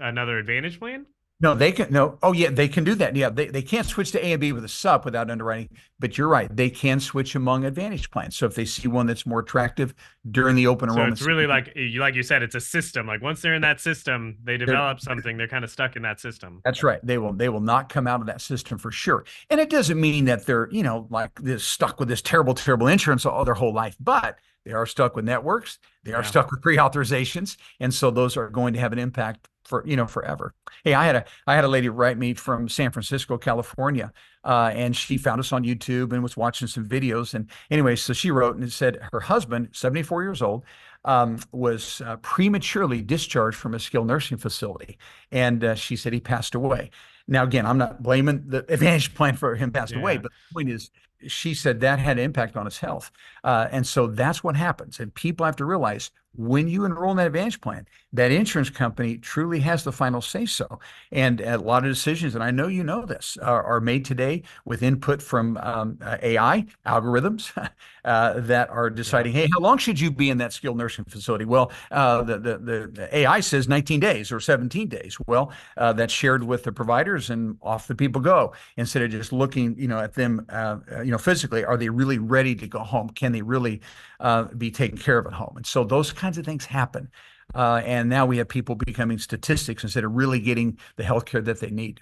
another 0.00 0.38
advantage 0.38 0.78
plan? 0.78 1.06
No, 1.42 1.56
they 1.56 1.72
can 1.72 1.92
no. 1.92 2.18
Oh 2.22 2.32
yeah, 2.32 2.50
they 2.50 2.68
can 2.68 2.84
do 2.84 2.94
that. 2.94 3.16
Yeah, 3.16 3.28
they, 3.28 3.48
they 3.48 3.62
can't 3.62 3.84
switch 3.84 4.12
to 4.12 4.24
A 4.24 4.32
and 4.32 4.40
B 4.40 4.52
with 4.52 4.64
a 4.64 4.68
sup 4.68 5.04
without 5.04 5.28
underwriting. 5.28 5.70
But 5.98 6.16
you're 6.16 6.28
right, 6.28 6.48
they 6.54 6.70
can 6.70 7.00
switch 7.00 7.34
among 7.34 7.64
advantage 7.64 8.12
plans. 8.12 8.36
So 8.36 8.46
if 8.46 8.54
they 8.54 8.64
see 8.64 8.86
one 8.86 9.06
that's 9.06 9.26
more 9.26 9.40
attractive 9.40 9.92
during 10.30 10.54
the 10.54 10.68
open 10.68 10.88
enrollment, 10.88 11.18
so 11.18 11.22
it's 11.22 11.26
really 11.26 11.48
like 11.48 11.72
you 11.74 12.00
like 12.00 12.14
you 12.14 12.22
said, 12.22 12.44
it's 12.44 12.54
a 12.54 12.60
system. 12.60 13.08
Like 13.08 13.22
once 13.22 13.42
they're 13.42 13.54
in 13.54 13.62
that 13.62 13.80
system, 13.80 14.38
they 14.44 14.56
develop 14.56 15.00
they're, 15.00 15.14
something. 15.14 15.36
They're 15.36 15.48
kind 15.48 15.64
of 15.64 15.70
stuck 15.70 15.96
in 15.96 16.02
that 16.02 16.20
system. 16.20 16.60
That's 16.64 16.84
right. 16.84 17.04
They 17.04 17.18
will 17.18 17.32
they 17.32 17.48
will 17.48 17.60
not 17.60 17.88
come 17.88 18.06
out 18.06 18.20
of 18.20 18.28
that 18.28 18.40
system 18.40 18.78
for 18.78 18.92
sure. 18.92 19.24
And 19.50 19.60
it 19.60 19.68
doesn't 19.68 20.00
mean 20.00 20.26
that 20.26 20.46
they're 20.46 20.68
you 20.70 20.84
know 20.84 21.08
like 21.10 21.34
this 21.40 21.64
stuck 21.64 21.98
with 21.98 22.08
this 22.08 22.22
terrible 22.22 22.54
terrible 22.54 22.86
insurance 22.86 23.26
all 23.26 23.44
their 23.44 23.54
whole 23.54 23.74
life, 23.74 23.96
but 23.98 24.38
they 24.64 24.72
are 24.72 24.86
stuck 24.86 25.16
with 25.16 25.24
networks. 25.24 25.80
They 26.04 26.12
are 26.12 26.22
yeah. 26.22 26.28
stuck 26.28 26.52
with 26.52 26.62
pre-authorizations, 26.62 27.56
and 27.80 27.92
so 27.92 28.12
those 28.12 28.36
are 28.36 28.48
going 28.48 28.74
to 28.74 28.80
have 28.80 28.92
an 28.92 29.00
impact 29.00 29.48
for 29.72 29.82
you 29.86 29.96
know 29.96 30.06
forever. 30.06 30.52
Hey, 30.84 30.92
I 30.92 31.06
had 31.06 31.16
a 31.16 31.24
I 31.46 31.54
had 31.54 31.64
a 31.64 31.68
lady 31.68 31.88
write 31.88 32.18
me 32.18 32.34
from 32.34 32.68
San 32.68 32.90
Francisco, 32.90 33.38
California, 33.38 34.12
uh, 34.44 34.70
and 34.74 34.94
she 34.94 35.16
found 35.16 35.40
us 35.40 35.50
on 35.50 35.64
YouTube 35.64 36.12
and 36.12 36.22
was 36.22 36.36
watching 36.36 36.68
some 36.68 36.86
videos. 36.86 37.32
And 37.32 37.48
anyway, 37.70 37.96
so 37.96 38.12
she 38.12 38.30
wrote 38.30 38.56
and 38.56 38.70
said 38.70 38.98
her 39.12 39.20
husband, 39.20 39.70
74 39.72 40.24
years 40.24 40.42
old, 40.42 40.64
um, 41.06 41.38
was 41.52 42.02
uh, 42.04 42.16
prematurely 42.16 43.00
discharged 43.00 43.56
from 43.56 43.72
a 43.72 43.78
skilled 43.78 44.08
nursing 44.08 44.36
facility, 44.36 44.98
and 45.30 45.64
uh, 45.64 45.74
she 45.74 45.96
said 45.96 46.12
he 46.12 46.20
passed 46.20 46.54
away. 46.54 46.90
Now, 47.26 47.44
again, 47.44 47.64
I'm 47.64 47.78
not 47.78 48.02
blaming 48.02 48.42
the 48.48 48.58
Advantage 48.70 49.14
plan 49.14 49.36
for 49.36 49.54
him 49.54 49.72
passed 49.72 49.92
yeah. 49.92 50.00
away, 50.00 50.18
but 50.18 50.32
the 50.32 50.54
point 50.54 50.68
is, 50.68 50.90
she 51.28 51.54
said 51.54 51.80
that 51.80 51.98
had 51.98 52.18
an 52.18 52.24
impact 52.24 52.58
on 52.58 52.66
his 52.66 52.76
health, 52.76 53.10
uh, 53.42 53.68
and 53.72 53.86
so 53.86 54.06
that's 54.06 54.44
what 54.44 54.54
happens. 54.54 55.00
And 55.00 55.14
people 55.14 55.46
have 55.46 55.56
to 55.56 55.64
realize 55.64 56.10
when 56.34 56.68
you 56.68 56.84
enroll 56.84 57.10
in 57.10 57.18
that 57.18 57.26
Advantage 57.26 57.60
plan, 57.60 57.86
that 58.14 58.30
insurance 58.30 58.70
company 58.70 59.16
truly 59.16 59.60
has 59.60 59.84
the 59.84 59.92
final 59.92 60.20
say 60.20 60.46
so. 60.46 60.80
And 61.10 61.40
a 61.40 61.58
lot 61.58 61.84
of 61.84 61.90
decisions, 61.90 62.34
and 62.34 62.44
I 62.44 62.50
know 62.50 62.68
you 62.68 62.84
know 62.84 63.06
this, 63.06 63.36
are, 63.40 63.62
are 63.62 63.80
made 63.80 64.04
today 64.04 64.42
with 64.64 64.82
input 64.82 65.22
from 65.22 65.56
um, 65.58 65.98
uh, 66.02 66.18
AI 66.22 66.66
algorithms 66.86 67.52
uh, 68.04 68.40
that 68.40 68.68
are 68.70 68.90
deciding, 68.90 69.32
hey, 69.32 69.48
how 69.52 69.60
long 69.60 69.78
should 69.78 69.98
you 69.98 70.10
be 70.10 70.30
in 70.30 70.38
that 70.38 70.52
skilled 70.52 70.76
nursing 70.76 71.04
facility? 71.04 71.44
Well, 71.44 71.72
uh, 71.90 72.22
the, 72.22 72.38
the, 72.38 72.58
the, 72.58 73.08
AI 73.16 73.40
says 73.40 73.68
19 73.68 74.00
days 74.00 74.32
or 74.32 74.40
17 74.40 74.88
days. 74.88 75.16
Well, 75.26 75.52
uh, 75.76 75.92
that's 75.92 76.12
shared 76.12 76.44
with 76.44 76.64
the 76.64 76.72
providers, 76.72 77.30
and 77.30 77.56
off 77.62 77.86
the 77.86 77.94
people 77.94 78.20
go. 78.20 78.52
Instead 78.76 79.02
of 79.02 79.10
just 79.10 79.32
looking, 79.32 79.78
you 79.78 79.88
know, 79.88 80.00
at 80.00 80.14
them, 80.14 80.44
uh, 80.48 80.78
you 80.98 81.10
know, 81.10 81.18
physically, 81.18 81.64
are 81.64 81.76
they 81.76 81.88
really 81.88 82.18
ready 82.18 82.54
to 82.56 82.66
go 82.66 82.80
home? 82.80 83.10
Can 83.10 83.32
they 83.32 83.42
really 83.42 83.80
uh, 84.20 84.44
be 84.44 84.70
taken 84.70 84.98
care 84.98 85.18
of 85.18 85.26
at 85.26 85.32
home? 85.32 85.54
And 85.56 85.66
so 85.66 85.84
those 85.84 86.12
kinds 86.22 86.38
of 86.38 86.46
things 86.46 86.64
happen. 86.64 87.10
Uh, 87.54 87.82
and 87.84 88.08
now 88.08 88.24
we 88.24 88.38
have 88.38 88.48
people 88.48 88.76
becoming 88.76 89.18
statistics 89.18 89.82
instead 89.82 90.04
of 90.04 90.12
really 90.12 90.40
getting 90.40 90.78
the 90.96 91.02
health 91.02 91.26
care 91.26 91.42
that 91.42 91.60
they 91.60 91.70
need. 91.70 92.00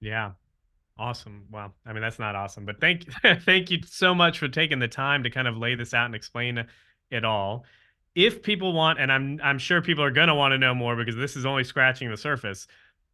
Yeah. 0.00 0.32
Awesome. 0.98 1.46
Wow. 1.50 1.72
I 1.86 1.92
mean, 1.92 2.02
that's 2.02 2.18
not 2.18 2.34
awesome, 2.34 2.66
but 2.66 2.80
thank 2.80 3.06
thank 3.44 3.70
you 3.70 3.78
so 3.86 4.14
much 4.14 4.38
for 4.38 4.48
taking 4.48 4.80
the 4.80 4.88
time 4.88 5.22
to 5.22 5.30
kind 5.30 5.48
of 5.48 5.56
lay 5.56 5.74
this 5.74 5.94
out 5.94 6.06
and 6.06 6.14
explain 6.14 6.66
it 7.10 7.24
all. 7.24 7.64
If 8.14 8.42
people 8.42 8.72
want, 8.74 8.98
and 8.98 9.10
I'm 9.10 9.40
I'm 9.42 9.58
sure 9.58 9.80
people 9.80 10.04
are 10.04 10.10
gonna 10.10 10.34
want 10.34 10.52
to 10.52 10.58
know 10.58 10.74
more 10.74 10.96
because 10.96 11.16
this 11.16 11.36
is 11.36 11.46
only 11.46 11.64
scratching 11.64 12.10
the 12.10 12.16
surface. 12.18 12.66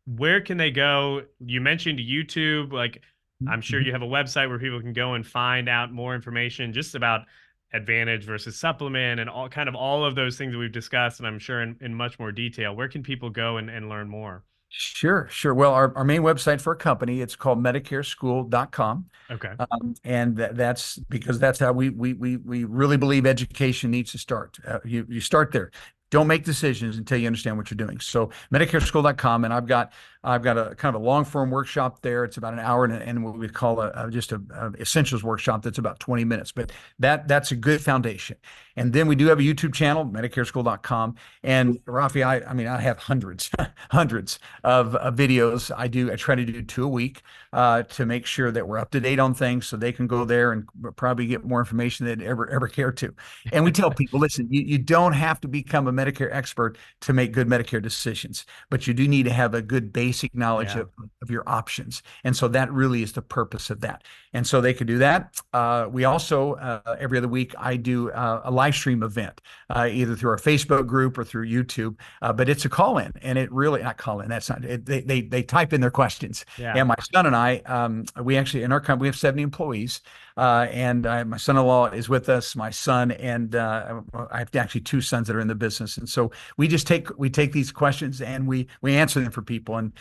Where 0.07 0.41
can 0.41 0.57
they 0.57 0.71
go? 0.71 1.23
You 1.39 1.61
mentioned 1.61 2.01
YouTube. 2.01 2.73
Like, 2.73 3.03
I'm 3.49 3.61
sure 3.61 3.79
mm-hmm. 3.79 3.87
you 3.87 3.93
have 3.93 4.03
a 4.03 4.07
website 4.07 4.49
where 4.49 4.59
people 4.59 4.81
can 4.81 4.93
go 4.93 5.15
and 5.15 5.25
find 5.25 5.69
out 5.69 5.93
more 5.93 6.15
information 6.15 6.73
just 6.73 6.95
about 6.95 7.23
advantage 7.73 8.25
versus 8.25 8.57
supplement 8.59 9.21
and 9.21 9.29
all 9.29 9.49
kind 9.49 9.69
of 9.69 9.75
all 9.75 10.05
of 10.05 10.15
those 10.15 10.39
things 10.39 10.53
that 10.53 10.59
we've 10.59 10.73
discussed 10.73 11.19
and 11.19 11.27
i'm 11.27 11.39
sure 11.39 11.63
in, 11.63 11.77
in 11.81 11.95
much 11.95 12.19
more 12.19 12.31
detail 12.31 12.75
where 12.75 12.89
can 12.89 13.03
people 13.03 13.29
go 13.29 13.57
and, 13.57 13.69
and 13.69 13.89
learn 13.89 14.09
more 14.09 14.45
Sure, 14.69 15.29
sure. 15.31 15.55
Well, 15.55 15.73
our, 15.73 15.97
our 15.97 16.05
main 16.05 16.23
website 16.23 16.61
for 16.61 16.73
a 16.73 16.77
company, 16.77 17.21
it's 17.21 17.37
called 17.37 17.63
medicareschool.com. 17.63 19.07
Okay. 19.31 19.53
Um, 19.59 19.95
and 20.05 20.37
that, 20.37 20.57
that's 20.57 20.99
because 21.09 21.39
that's 21.39 21.59
how 21.59 21.73
we, 21.73 21.91
we, 21.91 22.15
we, 22.15 22.37
we 22.37 22.65
really 22.65 22.97
believe 22.97 23.27
education 23.27 23.91
needs 23.91 24.13
to 24.13 24.19
start. 24.19 24.59
Uh, 24.67 24.81
you, 24.85 25.07
you 25.09 25.21
start 25.21 25.53
there. 25.53 25.71
Don't 26.11 26.27
make 26.27 26.45
decisions 26.45 26.99
until 26.99 27.19
you 27.19 27.27
understand 27.27 27.57
what 27.57 27.71
you're 27.71 27.77
doing. 27.77 28.01
So 28.01 28.31
medicareschool.com. 28.53 29.45
And 29.45 29.55
I've 29.55 29.67
got 29.67 29.93
I've 30.27 30.43
got 30.43 30.59
a 30.59 30.75
kind 30.75 30.95
of 30.95 31.01
a 31.01 31.05
long 31.05 31.25
form 31.25 31.51
workshop 31.51 32.03
there. 32.03 32.25
It's 32.25 32.37
about 32.37 32.53
an 32.53 32.59
hour 32.59 32.85
and, 32.85 32.93
and 32.93 33.25
what 33.25 33.39
we 33.39 33.49
call 33.49 33.81
a, 33.81 33.93
a 33.95 34.11
just 34.11 34.33
a, 34.33 34.43
a, 34.55 34.73
essentials 34.81 35.23
workshop 35.23 35.63
that's 35.63 35.79
about 35.79 36.01
20 36.01 36.25
minutes. 36.25 36.51
But 36.51 36.73
that 36.99 37.29
that's 37.29 37.53
a 37.53 37.57
good 37.57 37.81
foundation. 37.81 38.37
And 38.77 38.93
then 38.93 39.09
we 39.09 39.17
do 39.17 39.27
have 39.27 39.39
a 39.39 39.43
YouTube 39.43 39.73
channel, 39.73 40.05
MedicareSchool.com. 40.05 41.15
And 41.43 41.83
Rafi, 41.87 42.25
I, 42.25 42.47
I 42.47 42.53
mean, 42.53 42.67
I 42.67 42.79
have 42.81 42.99
hundreds, 42.99 43.51
hundreds 43.91 44.39
of, 44.65 44.95
of, 44.97 45.17
videos. 45.17 45.73
I 45.75 45.89
do. 45.89 46.13
I 46.13 46.17
try 46.17 46.35
to 46.35 46.45
do 46.45 46.63
two 46.63 46.85
a 46.85 46.89
week 46.89 47.23
uh, 47.55 47.85
to 47.85 48.05
make 48.05 48.27
sure 48.27 48.51
that 48.51 48.69
we're 48.69 48.79
up 48.79 48.91
to 48.91 49.01
date 49.01 49.19
on 49.19 49.33
things, 49.33 49.67
so 49.67 49.79
they 49.79 49.93
can 49.93 50.07
go 50.07 50.27
there 50.27 50.53
and 50.53 50.69
probably 50.97 51.27
get 51.27 51.45
more 51.45 51.61
information 51.61 52.05
than 52.05 52.21
ever 52.23 52.51
ever 52.51 52.69
care 52.69 52.93
to. 52.93 53.15
And 53.51 53.65
we 53.65 53.73
tell 53.73 53.91
people, 53.91 54.21
listen, 54.21 54.47
you, 54.51 54.61
you 54.61 54.79
don't 54.79 55.15
have 55.15 55.41
to 55.41 55.49
become 55.49 55.89
a 55.89 55.93
Medicare 55.93 56.29
expert 56.31 56.77
to 57.01 57.15
make 57.15 57.33
good 57.33 57.49
Medicare 57.49 57.81
decisions, 57.81 58.45
but 58.69 58.87
you 58.87 58.93
do 58.93 59.09
need 59.09 59.23
to 59.25 59.33
have 59.33 59.55
a 59.55 59.63
good 59.63 59.93
basic 60.17 60.35
knowledge 60.35 60.75
yeah. 60.75 60.83
of, 60.83 60.89
of 61.23 61.31
your 61.31 61.43
options. 61.47 62.03
And 62.25 62.35
so 62.35 62.49
that 62.49 62.73
really 62.73 63.03
is 63.03 63.13
the 63.13 63.23
purpose 63.23 63.69
of 63.69 63.81
that. 63.83 64.03
And 64.33 64.47
so 64.47 64.61
they 64.61 64.73
could 64.73 64.87
do 64.87 64.99
that. 64.99 65.41
Uh, 65.53 65.89
we 65.91 66.05
also 66.05 66.55
uh, 66.55 66.97
every 66.99 67.19
other 67.19 67.29
week 67.29 67.55
I 67.59 67.77
do 67.77 68.11
uh, 68.11 68.41
a 68.45 68.51
live 68.51 68.75
stream 68.75 69.03
event, 69.03 69.41
uh, 69.69 69.89
either 69.91 70.17
through 70.17 70.31
our 70.31 70.39
Facebook 70.39 70.87
group 70.87 71.19
or 71.19 71.25
through 71.25 71.47
YouTube. 71.47 71.97
Uh, 72.23 72.33
but 72.33 72.49
it's 72.49 72.65
a 72.65 72.69
call 72.69 72.99
in, 72.99 73.13
and 73.23 73.39
it 73.39 73.53
really 73.53 73.83
not 73.83 73.99
call 73.99 74.21
in. 74.21 74.29
That's 74.29 74.49
not. 74.49 74.65
It, 74.65 74.87
they, 74.87 75.03
they 75.03 75.21
they 75.23 75.43
type 75.43 75.73
in 75.73 75.81
their 75.81 75.91
questions. 75.91 76.45
Yeah. 76.59 76.75
And 76.77 76.89
my 76.89 76.97
son 77.13 77.27
and 77.27 77.37
I, 77.37 77.63
um, 77.67 78.05
we 78.23 78.37
actually 78.39 78.63
in 78.63 78.73
our 78.73 78.81
company 78.81 79.03
we 79.03 79.09
have 79.09 79.19
seventy 79.19 79.43
employees, 79.43 80.01
uh, 80.37 80.67
and 80.71 81.03
my 81.03 81.37
son-in-law 81.37 81.87
is 81.87 82.09
with 82.09 82.29
us. 82.29 82.57
My 82.57 82.71
son 82.71 83.11
and 83.13 83.55
I 83.55 84.03
have 84.33 84.55
actually 84.55 84.83
two 84.83 85.01
sons 85.01 85.27
that 85.27 85.37
are 85.37 85.41
in 85.41 85.49
the 85.49 85.55
business, 85.55 85.97
and 85.97 86.09
so 86.09 86.31
we 86.57 86.69
just 86.69 86.87
take 86.87 87.17
we 87.19 87.31
take 87.31 87.53
these 87.53 87.73
questions 87.73 88.21
and 88.21 88.47
we 88.47 88.69
we 88.83 88.95
answer 88.97 89.21
them 89.21 89.33
for 89.33 89.43
people, 89.43 89.77
and 89.77 89.93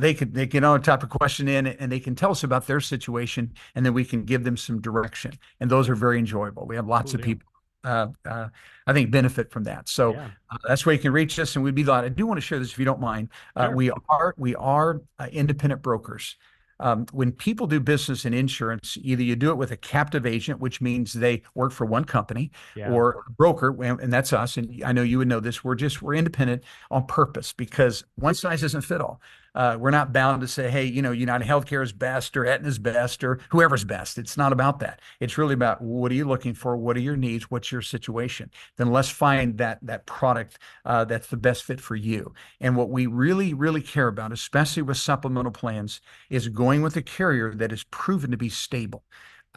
they 0.00 0.14
can 0.14 0.32
they 0.32 0.46
can 0.46 0.62
type 0.82 1.02
a 1.02 1.06
question 1.06 1.48
in, 1.48 1.66
and 1.66 1.90
they 1.90 2.00
can 2.00 2.14
tell 2.14 2.30
us 2.30 2.44
about 2.44 2.66
their 2.66 2.80
situation, 2.80 3.52
and 3.74 3.84
then 3.84 3.94
we 3.94 4.04
can 4.04 4.24
give 4.24 4.44
them 4.44 4.56
some 4.56 4.80
direction, 4.80 5.32
and 5.60 5.70
those 5.70 5.88
are 5.88 5.94
very 5.94 6.18
enjoyable. 6.18 6.66
We 6.66 6.76
have 6.76 6.86
lots 6.86 7.12
cool 7.12 7.20
of 7.20 7.24
people 7.24 7.50
uh, 7.84 8.08
uh, 8.24 8.48
I 8.86 8.92
think 8.92 9.10
benefit 9.10 9.50
from 9.50 9.64
that. 9.64 9.88
So 9.88 10.12
yeah. 10.12 10.30
uh, 10.50 10.58
that's 10.66 10.84
where 10.84 10.94
you 10.94 11.00
can 11.00 11.12
reach 11.12 11.38
us, 11.38 11.56
and 11.56 11.64
we'd 11.64 11.74
be 11.74 11.82
glad. 11.82 12.04
I 12.04 12.08
do 12.08 12.26
want 12.26 12.38
to 12.38 12.42
share 12.42 12.58
this 12.58 12.72
if 12.72 12.78
you 12.78 12.84
don't 12.84 13.00
mind. 13.00 13.28
Uh, 13.56 13.66
sure. 13.66 13.76
We 13.76 13.90
are 13.90 14.34
we 14.36 14.54
are 14.56 15.00
uh, 15.18 15.26
independent 15.30 15.82
brokers. 15.82 16.36
Um, 16.80 17.06
when 17.12 17.30
people 17.30 17.66
do 17.66 17.78
business 17.78 18.24
in 18.24 18.34
insurance, 18.34 18.98
either 19.02 19.22
you 19.22 19.36
do 19.36 19.50
it 19.50 19.56
with 19.56 19.70
a 19.70 19.76
captive 19.76 20.26
agent, 20.26 20.60
which 20.60 20.80
means 20.80 21.12
they 21.12 21.42
work 21.54 21.72
for 21.72 21.84
one 21.84 22.04
company, 22.04 22.50
yeah. 22.74 22.90
or 22.90 23.24
a 23.28 23.30
broker, 23.32 23.70
and 23.82 24.12
that's 24.12 24.32
us. 24.32 24.56
And 24.56 24.82
I 24.84 24.92
know 24.92 25.02
you 25.02 25.18
would 25.18 25.28
know 25.28 25.40
this. 25.40 25.62
We're 25.62 25.74
just 25.74 26.02
we're 26.02 26.14
independent 26.14 26.64
on 26.90 27.06
purpose 27.06 27.52
because 27.52 28.04
one 28.16 28.34
size 28.34 28.62
doesn't 28.62 28.82
fit 28.82 29.00
all. 29.00 29.20
Uh, 29.54 29.76
we're 29.78 29.90
not 29.90 30.12
bound 30.12 30.40
to 30.40 30.48
say, 30.48 30.70
hey, 30.70 30.84
you 30.84 31.02
know, 31.02 31.12
United 31.12 31.46
Healthcare 31.46 31.82
is 31.82 31.92
best 31.92 32.36
or 32.36 32.46
Aetna's 32.46 32.78
best 32.78 33.24
or 33.24 33.40
whoever's 33.50 33.84
best. 33.84 34.18
It's 34.18 34.36
not 34.36 34.52
about 34.52 34.80
that. 34.80 35.00
It's 35.18 35.38
really 35.38 35.54
about 35.54 35.82
what 35.82 36.12
are 36.12 36.14
you 36.14 36.26
looking 36.26 36.54
for? 36.54 36.76
What 36.76 36.96
are 36.96 37.00
your 37.00 37.16
needs? 37.16 37.50
What's 37.50 37.72
your 37.72 37.82
situation? 37.82 38.50
Then 38.76 38.90
let's 38.92 39.10
find 39.10 39.58
that 39.58 39.78
that 39.82 40.06
product 40.06 40.58
uh, 40.84 41.04
that's 41.04 41.28
the 41.28 41.36
best 41.36 41.64
fit 41.64 41.80
for 41.80 41.96
you. 41.96 42.32
And 42.60 42.76
what 42.76 42.90
we 42.90 43.06
really, 43.06 43.54
really 43.54 43.82
care 43.82 44.08
about, 44.08 44.32
especially 44.32 44.82
with 44.82 44.96
supplemental 44.96 45.52
plans, 45.52 46.00
is 46.28 46.48
going 46.48 46.82
with 46.82 46.96
a 46.96 47.02
carrier 47.02 47.54
that 47.54 47.72
is 47.72 47.84
proven 47.84 48.30
to 48.30 48.36
be 48.36 48.48
stable. 48.48 49.04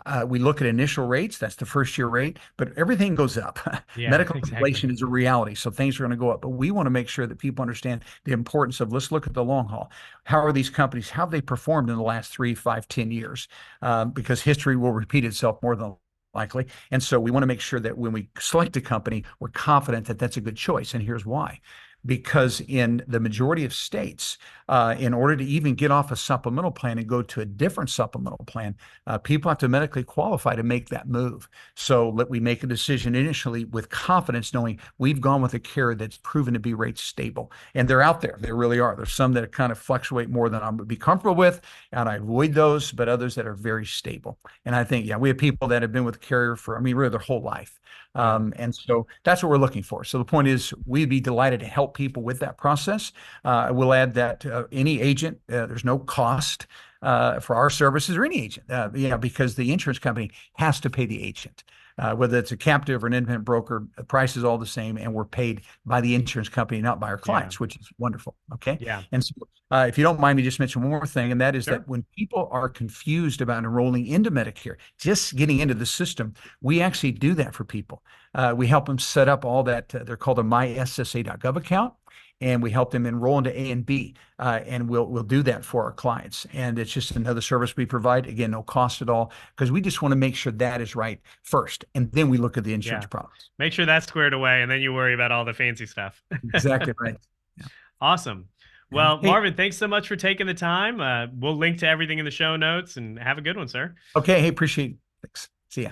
Uh, 0.06 0.26
we 0.28 0.40
look 0.40 0.60
at 0.60 0.66
initial 0.68 1.06
rates, 1.06 1.38
that's 1.38 1.56
the 1.56 1.66
first 1.68 1.98
year 1.98 2.08
rate, 2.08 2.40
but 2.58 2.76
everything 2.78 3.16
goes 3.16 3.38
up. 3.38 3.60
Yeah, 3.96 4.10
Medical 4.10 4.38
exactly. 4.38 4.58
inflation 4.58 4.90
is 4.90 5.04
a 5.04 5.06
reality, 5.06 5.54
so 5.54 5.70
things 5.70 6.00
are 6.00 6.04
going 6.04 6.10
to 6.12 6.18
go 6.18 6.32
up. 6.32 6.42
But 6.42 6.50
we 6.50 6.72
want 6.72 6.88
to 6.88 6.90
make 6.90 7.08
sure 7.08 7.28
that 7.28 7.38
people 7.38 7.62
understand 7.62 8.04
the 8.24 8.32
importance 8.32 8.80
of 8.80 8.92
let's 8.92 9.12
look 9.12 9.28
at 9.28 9.34
the 9.34 9.44
long 9.44 9.68
haul. 9.68 9.92
How 10.24 10.40
are 10.40 10.52
these 10.52 10.70
companies, 10.72 11.12
how 11.12 11.24
have 11.24 11.32
they 11.32 11.42
performed 11.42 11.92
in 11.92 11.96
the 11.96 12.02
last 12.02 12.32
three, 12.32 12.56
five, 12.56 12.88
ten 12.88 13.12
years? 13.12 13.48
Um, 13.84 14.10
because 14.12 14.42
history 14.42 14.76
will 14.76 14.94
repeat 14.94 15.26
itself 15.26 15.62
more 15.62 15.76
than 15.76 15.96
likely. 16.34 16.66
And 16.90 17.04
so 17.04 17.20
we 17.20 17.30
want 17.30 17.44
to 17.44 17.48
make 17.48 17.62
sure 17.62 17.80
that 17.80 17.98
when 17.98 18.12
we 18.14 18.30
select 18.40 18.76
a 18.78 18.82
company, 18.82 19.24
we're 19.40 19.50
confident 19.50 20.08
that 20.08 20.18
that's 20.18 20.38
a 20.38 20.42
good 20.42 20.58
choice. 20.58 20.96
And 20.96 21.04
here's 21.04 21.26
why 21.26 21.60
because 22.06 22.62
in 22.62 23.04
the 23.08 23.20
majority 23.20 23.66
of 23.66 23.74
states, 23.74 24.38
uh, 24.70 24.96
in 24.98 25.14
order 25.14 25.36
to 25.36 25.44
even 25.44 25.76
get 25.76 25.92
off 25.92 26.12
a 26.12 26.16
supplemental 26.16 26.72
plan 26.72 26.98
and 26.98 27.08
go 27.08 27.22
to 27.22 27.42
a 27.42 27.46
different 27.46 27.90
supplemental 27.90 28.44
plan, 28.46 28.76
uh, 29.08 29.18
people 29.18 29.50
have 29.50 29.58
to 29.58 29.68
medically 29.68 30.04
qualify 30.04 30.56
to 30.56 30.64
make 30.64 30.90
that 30.90 31.08
move. 31.08 31.48
So 31.76 32.10
let 32.10 32.30
we 32.30 32.40
make 32.40 32.64
a 32.64 32.68
decision 32.68 33.16
initially 33.16 33.66
with 33.66 33.90
confidence, 33.90 34.54
knowing 34.54 34.80
we've 34.98 35.22
gone 35.22 35.42
with 35.42 35.54
a 35.54 35.60
carrier 35.60 35.96
that's 35.96 36.18
proven 36.18 36.54
to 36.54 36.60
be 36.60 36.74
rate 36.74 36.98
stable. 36.98 37.52
And 37.76 37.88
they're 37.88 38.02
out 38.02 38.22
there. 38.22 38.38
They 38.40 38.52
really 38.52 38.80
are. 38.80 38.96
There's 38.96 39.14
some 39.14 39.34
that 39.34 39.52
kind 39.52 39.72
of 39.72 39.78
fluctuate 39.78 40.30
more 40.30 40.50
than 40.50 40.62
I 40.62 40.70
would 40.70 40.88
be 40.88 40.96
comfortable 40.96 41.36
with, 41.36 41.62
and 41.92 42.08
I 42.08 42.16
avoid 42.16 42.54
those, 42.54 42.92
but 42.92 43.10
others 43.10 43.36
that 43.36 43.48
are 43.48 43.54
very 43.54 43.86
stable. 43.86 44.40
And 44.66 44.76
I 44.76 44.84
think, 44.84 45.06
yeah, 45.06 45.18
we 45.18 45.30
have 45.30 45.38
people 45.38 45.68
that 45.70 45.82
have 45.82 45.92
been 45.92 46.06
with 46.06 46.22
carrier 46.22 46.56
for, 46.56 46.78
I 46.78 46.82
mean, 46.82 46.96
really 46.96 47.10
their 47.10 47.20
whole 47.20 47.42
life. 47.42 47.80
Um, 48.16 48.54
and 48.58 48.74
so 48.74 49.08
that's 49.24 49.42
what 49.42 49.50
we're 49.50 49.58
looking 49.58 49.84
for. 49.84 50.04
So 50.04 50.18
the 50.18 50.26
point 50.26 50.48
is, 50.48 50.74
we'd 50.86 51.10
be 51.10 51.20
delighted 51.20 51.60
to 51.62 51.66
help 51.66 51.96
people 51.96 52.24
with 52.24 52.40
that 52.40 52.58
process. 52.58 53.12
Uh, 53.44 53.70
we'll 53.72 53.94
add 53.94 54.14
that 54.14 54.46
uh, 54.46 54.66
any 54.72 55.02
agent, 55.02 55.40
uh, 55.50 55.66
there's 55.66 55.86
no 55.86 56.00
cost 56.00 56.68
uh, 57.02 57.40
for 57.40 57.56
our 57.56 57.70
services 57.70 58.16
or 58.16 58.24
any 58.24 58.42
agent, 58.42 58.70
uh, 58.70 58.90
yeah, 58.94 59.18
because 59.18 59.56
the 59.56 59.72
insurance 59.72 60.00
company 60.00 60.32
has 60.56 60.80
to 60.80 60.90
pay 60.90 61.06
the 61.06 61.22
agent. 61.24 61.64
Uh, 61.98 62.16
whether 62.16 62.38
it's 62.38 62.52
a 62.52 62.58
captive 62.58 63.04
or 63.04 63.08
an 63.08 63.14
independent 63.14 63.46
broker, 63.46 63.88
the 63.98 64.04
price 64.04 64.36
is 64.36 64.44
all 64.44 64.58
the 64.58 64.66
same, 64.66 64.98
and 64.98 65.14
we're 65.14 65.26
paid 65.26 65.62
by 65.86 66.02
the 66.02 66.16
insurance 66.16 66.50
company, 66.50 66.82
not 66.82 67.00
by 67.00 67.08
our 67.08 67.18
clients, 67.18 67.56
yeah. 67.56 67.60
which 67.60 67.76
is 67.76 67.90
wonderful. 67.98 68.36
Okay. 68.54 68.78
Yeah. 68.82 69.04
And 69.12 69.24
so, 69.24 69.34
uh, 69.70 69.86
if 69.88 69.98
you 69.98 70.04
don't 70.04 70.20
mind 70.20 70.38
me, 70.38 70.44
just 70.44 70.60
mention 70.60 70.82
one 70.82 70.92
more 70.92 71.06
thing, 71.06 71.32
and 71.32 71.40
that 71.42 71.56
is 71.56 71.66
sure. 71.66 71.78
that 71.78 71.88
when 71.88 72.04
people 72.16 72.50
are 72.52 72.70
confused 72.70 73.42
about 73.42 73.64
enrolling 73.64 74.08
into 74.08 74.32
Medicare, 74.32 74.76
just 74.98 75.36
getting 75.36 75.60
into 75.60 75.74
the 75.74 75.86
system, 75.86 76.34
we 76.62 76.82
actually 76.82 77.12
do 77.12 77.34
that 77.36 77.54
for 77.54 77.64
people. 77.64 78.04
Uh, 78.34 78.54
we 78.56 78.68
help 78.68 78.86
them 78.86 79.00
set 79.00 79.30
up 79.30 79.46
all 79.46 79.64
that. 79.64 79.94
Uh, 79.94 80.04
they're 80.04 80.18
called 80.18 80.40
a 80.40 80.44
myssa.gov 80.44 81.56
account 81.56 81.94
and 82.42 82.62
we 82.62 82.72
help 82.72 82.92
them 82.92 83.06
enroll 83.06 83.38
into 83.38 83.58
A 83.58 83.72
and 83.72 83.86
B, 83.86 84.16
uh, 84.40 84.60
and 84.66 84.90
we'll 84.90 85.06
we'll 85.06 85.24
do 85.24 85.44
that 85.44 85.64
for 85.64 85.84
our 85.84 85.92
clients. 85.92 86.46
And 86.54 86.78
it's 86.78 86.92
just 86.92 87.12
another 87.12 87.42
service 87.42 87.76
we 87.76 87.86
provide. 87.86 88.28
Again, 88.28 88.52
no 88.52 88.64
cost 88.64 89.02
at 89.02 89.10
all, 89.10 89.32
because 89.56 89.72
we 89.72 89.82
just 89.82 90.02
want 90.02 90.12
to 90.12 90.18
make 90.18 90.36
sure 90.36 90.52
that 90.54 90.82
is 90.82 90.96
right 90.96 91.22
first, 91.44 91.86
and 91.96 92.12
then 92.12 92.30
we 92.30 92.38
look 92.38 92.58
at 92.58 92.64
the 92.64 92.74
insurance 92.74 93.04
yeah. 93.06 93.08
products. 93.08 93.50
Make 93.60 93.74
sure 93.74 93.86
that's 93.86 94.08
squared 94.08 94.34
away, 94.34 94.62
and 94.62 94.70
then 94.70 94.82
you 94.82 94.94
worry 94.94 95.14
about 95.14 95.32
all 95.32 95.46
the 95.46 95.54
fancy 95.54 95.86
stuff. 95.86 96.22
exactly 96.54 96.94
right. 97.00 97.18
Yeah. 97.58 97.66
Awesome. 98.02 98.50
Well, 98.92 99.20
hey, 99.20 99.28
Marvin, 99.28 99.56
thanks 99.56 99.78
so 99.78 99.88
much 99.88 100.08
for 100.08 100.16
taking 100.16 100.46
the 100.46 100.54
time. 100.54 101.02
Uh, 101.02 101.28
we'll 101.34 101.56
link 101.56 101.80
to 101.80 101.88
everything 101.88 102.20
in 102.20 102.26
the 102.26 102.32
show 102.32 102.56
notes, 102.56 102.98
and 102.98 103.18
have 103.18 103.38
a 103.38 103.42
good 103.42 103.58
one, 103.58 103.68
sir. 103.68 103.96
Okay. 104.16 104.42
Hey, 104.42 104.50
appreciate. 104.50 104.92
It. 104.92 104.98
Thanks. 105.24 105.50
See 105.70 105.84
ya. 105.84 105.92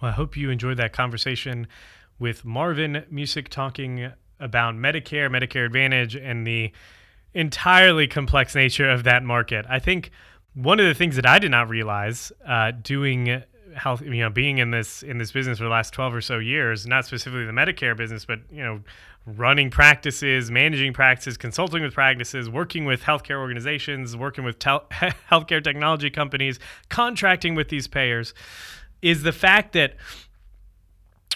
Well, 0.00 0.10
I 0.10 0.14
hope 0.14 0.36
you 0.36 0.50
enjoyed 0.50 0.78
that 0.78 0.92
conversation 0.92 1.68
with 2.18 2.44
Marvin 2.44 3.04
Musick 3.10 3.48
talking 3.48 4.10
about 4.42 4.74
Medicare, 4.74 5.30
Medicare 5.30 5.64
Advantage, 5.64 6.16
and 6.16 6.46
the 6.46 6.72
entirely 7.34 8.06
complex 8.06 8.54
nature 8.54 8.90
of 8.90 9.04
that 9.04 9.22
market. 9.22 9.64
I 9.68 9.78
think 9.78 10.10
one 10.54 10.80
of 10.80 10.86
the 10.86 10.94
things 10.94 11.16
that 11.16 11.26
I 11.26 11.38
did 11.38 11.50
not 11.50 11.68
realize 11.68 12.32
uh, 12.46 12.72
doing 12.72 13.42
health, 13.74 14.02
you 14.02 14.10
know, 14.16 14.30
being 14.30 14.58
in 14.58 14.70
this 14.70 15.02
in 15.02 15.18
this 15.18 15.32
business 15.32 15.58
for 15.58 15.64
the 15.64 15.70
last 15.70 15.94
twelve 15.94 16.14
or 16.14 16.20
so 16.20 16.38
years, 16.38 16.86
not 16.86 17.06
specifically 17.06 17.46
the 17.46 17.52
Medicare 17.52 17.96
business, 17.96 18.24
but 18.24 18.40
you 18.50 18.62
know, 18.62 18.80
running 19.24 19.70
practices, 19.70 20.50
managing 20.50 20.92
practices, 20.92 21.36
consulting 21.36 21.82
with 21.82 21.94
practices, 21.94 22.50
working 22.50 22.84
with 22.84 23.02
healthcare 23.02 23.38
organizations, 23.38 24.16
working 24.16 24.44
with 24.44 24.58
tel- 24.58 24.86
healthcare 25.30 25.62
technology 25.62 26.10
companies, 26.10 26.58
contracting 26.88 27.54
with 27.54 27.68
these 27.68 27.86
payers, 27.86 28.34
is 29.00 29.22
the 29.22 29.32
fact 29.32 29.72
that 29.72 29.94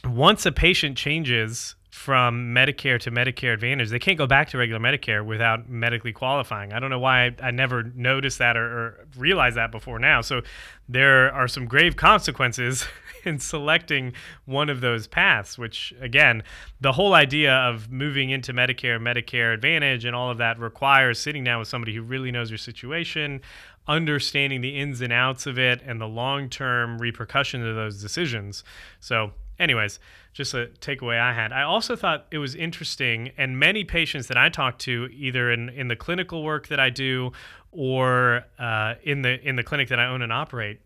once 0.05 0.45
a 0.45 0.53
patient 0.53 0.97
changes 0.97 1.76
from 2.07 2.55
Medicare 2.55 3.01
to 3.01 3.11
Medicare 3.11 3.53
Advantage. 3.53 3.91
They 3.91 3.99
can't 3.99 4.17
go 4.17 4.29
back 4.29 4.49
to 4.51 4.59
regular 4.59 4.79
Medicare 4.79 5.27
without 5.27 5.69
medically 5.69 6.13
qualifying. 6.13 6.73
I 6.73 6.79
don't 6.79 6.89
know 6.89 7.01
why 7.01 7.25
I, 7.25 7.37
I 7.43 7.51
never 7.51 7.83
noticed 7.83 8.39
that 8.39 8.57
or, 8.57 8.65
or, 8.65 9.07
realized 9.17 9.57
that 9.57 9.73
before 9.73 9.99
now. 9.99 10.21
So 10.21 10.43
there 10.89 11.35
are 11.35 11.49
some 11.49 11.67
grave 11.67 11.97
consequences 11.97 12.87
in 13.25 13.41
selecting 13.41 14.13
one 14.45 14.71
of 14.71 14.81
those 14.81 15.09
paths, 15.09 15.59
which, 15.59 15.93
again, 16.01 16.45
the 16.81 16.93
whole 16.93 17.13
idea 17.13 17.53
of 17.53 17.91
moving 17.91 18.31
into 18.31 18.53
Medicare, 18.53 19.01
Medicare 19.01 19.53
Advantage, 19.53 20.05
and 20.05 20.15
all 20.15 20.31
of 20.31 20.39
that 20.39 20.61
requires 20.61 21.19
sitting 21.19 21.43
down 21.43 21.59
with 21.59 21.67
somebody 21.67 21.93
who 21.93 22.03
really 22.03 22.31
knows 22.31 22.53
your 22.53 22.59
situation, 22.59 23.41
understanding 23.89 24.61
the 24.61 24.79
ins 24.79 25.01
and 25.01 25.13
outs 25.13 25.45
of 25.45 25.59
it, 25.59 25.83
and 25.85 26.01
the 26.01 26.07
long 26.07 26.49
term 26.51 26.99
repercussions 26.99 27.67
of 27.67 27.75
those 27.75 28.01
decisions. 28.01 28.63
So, 29.01 29.33
anyways, 29.59 29.99
just 30.33 30.55
a 30.55 30.71
takeaway 30.81 31.19
I 31.19 31.33
had. 31.33 31.53
I 31.53 31.63
also 31.63 31.97
thought 31.97 32.27
it 32.31 32.39
was 32.39 32.55
interesting, 32.55 33.33
and 33.37 33.59
many 33.59 33.85
patients 33.85 34.27
that 34.29 34.37
I 34.37 34.49
talk 34.49 34.79
to, 34.81 35.09
either 35.13 35.51
in, 35.51 35.69
in 35.71 35.89
the 35.89 35.97
clinical 35.97 36.43
work 36.43 36.69
that 36.69 36.81
I 36.81 36.91
do 36.91 37.33
or 37.73 38.45
uh, 38.59 38.95
in 39.03 39.23
the 39.23 39.41
in 39.47 39.57
the 39.57 39.63
clinic 39.63 39.89
that 39.89 39.99
I 39.99 40.07
own 40.07 40.23
and 40.23 40.33
operate, 40.33 40.81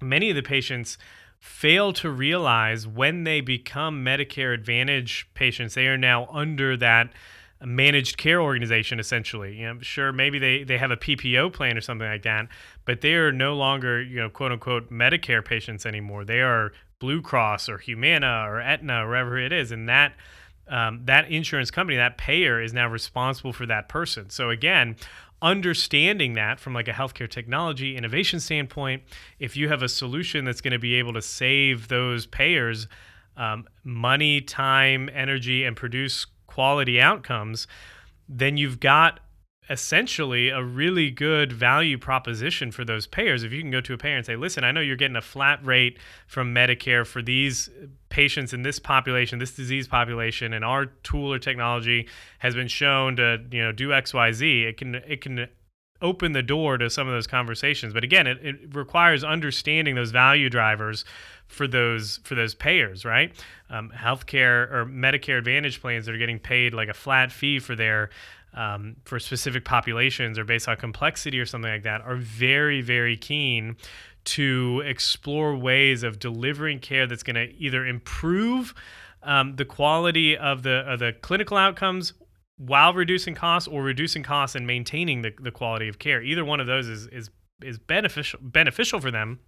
many 0.00 0.30
of 0.30 0.36
the 0.36 0.42
patients 0.42 0.98
fail 1.38 1.92
to 1.92 2.10
realize 2.10 2.86
when 2.86 3.24
they 3.24 3.40
become 3.40 4.04
Medicare 4.04 4.54
Advantage 4.54 5.28
patients, 5.34 5.74
they 5.74 5.86
are 5.86 5.98
now 5.98 6.26
under 6.26 6.76
that 6.76 7.12
managed 7.64 8.18
care 8.18 8.40
organization 8.40 9.00
essentially. 9.00 9.56
You 9.56 9.74
know, 9.74 9.80
sure 9.80 10.12
maybe 10.12 10.38
they 10.38 10.64
they 10.64 10.78
have 10.78 10.90
a 10.90 10.96
PPO 10.96 11.52
plan 11.52 11.76
or 11.76 11.80
something 11.80 12.06
like 12.06 12.22
that, 12.22 12.48
but 12.84 13.00
they 13.00 13.14
are 13.14 13.32
no 13.32 13.54
longer 13.54 14.02
you 14.02 14.20
know 14.20 14.28
quote 14.28 14.52
unquote 14.52 14.90
Medicare 14.90 15.44
patients 15.44 15.86
anymore. 15.86 16.24
They 16.24 16.40
are 16.40 16.72
Blue 16.98 17.22
Cross 17.22 17.68
or 17.68 17.78
Humana 17.78 18.44
or 18.46 18.60
Aetna, 18.60 19.04
or 19.04 19.08
wherever 19.08 19.38
it 19.38 19.52
is, 19.52 19.72
and 19.72 19.88
that. 19.88 20.14
Um, 20.68 21.02
that 21.04 21.30
insurance 21.30 21.70
company, 21.70 21.96
that 21.96 22.18
payer, 22.18 22.60
is 22.60 22.72
now 22.72 22.88
responsible 22.88 23.52
for 23.52 23.66
that 23.66 23.88
person. 23.88 24.30
So 24.30 24.50
again, 24.50 24.96
understanding 25.40 26.32
that 26.32 26.58
from 26.58 26.74
like 26.74 26.88
a 26.88 26.92
healthcare 26.92 27.30
technology 27.30 27.96
innovation 27.96 28.40
standpoint, 28.40 29.04
if 29.38 29.56
you 29.56 29.68
have 29.68 29.82
a 29.82 29.88
solution 29.88 30.44
that's 30.44 30.60
going 30.60 30.72
to 30.72 30.78
be 30.80 30.94
able 30.94 31.12
to 31.12 31.22
save 31.22 31.86
those 31.86 32.26
payers 32.26 32.88
um, 33.36 33.68
money, 33.84 34.40
time, 34.40 35.10
energy, 35.12 35.64
and 35.64 35.76
produce 35.76 36.26
quality 36.46 37.00
outcomes, 37.00 37.68
then 38.28 38.56
you've 38.56 38.80
got 38.80 39.20
essentially 39.68 40.48
a 40.48 40.62
really 40.62 41.10
good 41.10 41.52
value 41.52 41.98
proposition 41.98 42.70
for 42.70 42.84
those 42.84 43.06
payers. 43.06 43.42
If 43.42 43.52
you 43.52 43.60
can 43.60 43.70
go 43.70 43.80
to 43.80 43.94
a 43.94 43.98
payer 43.98 44.16
and 44.16 44.24
say, 44.24 44.36
listen, 44.36 44.64
I 44.64 44.70
know 44.70 44.80
you're 44.80 44.96
getting 44.96 45.16
a 45.16 45.22
flat 45.22 45.64
rate 45.64 45.98
from 46.26 46.54
Medicare 46.54 47.06
for 47.06 47.20
these 47.20 47.68
patients 48.08 48.52
in 48.52 48.62
this 48.62 48.78
population, 48.78 49.38
this 49.38 49.56
disease 49.56 49.88
population, 49.88 50.52
and 50.52 50.64
our 50.64 50.86
tool 50.86 51.32
or 51.32 51.38
technology 51.38 52.08
has 52.38 52.54
been 52.54 52.68
shown 52.68 53.16
to, 53.16 53.42
you 53.50 53.62
know, 53.62 53.72
do 53.72 53.88
XYZ, 53.88 54.68
it 54.68 54.76
can 54.76 54.94
it 54.94 55.20
can 55.20 55.48
open 56.02 56.32
the 56.32 56.42
door 56.42 56.76
to 56.78 56.90
some 56.90 57.08
of 57.08 57.14
those 57.14 57.26
conversations. 57.26 57.92
But 57.94 58.04
again, 58.04 58.26
it, 58.26 58.38
it 58.42 58.74
requires 58.74 59.24
understanding 59.24 59.94
those 59.94 60.10
value 60.10 60.50
drivers 60.50 61.04
for 61.46 61.66
those 61.66 62.20
for 62.24 62.34
those 62.34 62.54
payers, 62.54 63.04
right? 63.04 63.32
Um, 63.70 63.90
healthcare 63.96 64.70
or 64.70 64.86
Medicare 64.86 65.38
Advantage 65.38 65.80
plans 65.80 66.06
that 66.06 66.14
are 66.14 66.18
getting 66.18 66.38
paid 66.38 66.74
like 66.74 66.88
a 66.88 66.94
flat 66.94 67.32
fee 67.32 67.58
for 67.58 67.74
their 67.74 68.10
um, 68.56 68.96
for 69.04 69.18
specific 69.18 69.64
populations 69.64 70.38
or 70.38 70.44
based 70.44 70.68
on 70.68 70.76
complexity 70.76 71.38
or 71.38 71.46
something 71.46 71.70
like 71.70 71.84
that 71.84 72.00
are 72.00 72.16
very 72.16 72.80
very 72.80 73.16
keen 73.16 73.76
to 74.24 74.82
explore 74.84 75.56
ways 75.56 76.02
of 76.02 76.18
delivering 76.18 76.80
care 76.80 77.06
that's 77.06 77.22
going 77.22 77.36
to 77.36 77.54
either 77.58 77.86
improve 77.86 78.74
um, 79.22 79.56
the 79.56 79.64
quality 79.64 80.36
of 80.36 80.62
the 80.62 80.78
of 80.90 80.98
the 80.98 81.12
clinical 81.20 81.56
outcomes 81.56 82.12
while 82.58 82.94
reducing 82.94 83.34
costs 83.34 83.68
or 83.68 83.82
reducing 83.82 84.22
costs 84.22 84.56
and 84.56 84.66
maintaining 84.66 85.22
the, 85.22 85.32
the 85.40 85.50
quality 85.50 85.88
of 85.88 85.98
care. 85.98 86.22
Either 86.22 86.44
one 86.44 86.60
of 86.60 86.66
those 86.66 86.88
is 86.88 87.06
is 87.08 87.30
is 87.62 87.78
beneficial 87.78 88.38
beneficial 88.42 89.00
for 89.00 89.10
them 89.10 89.38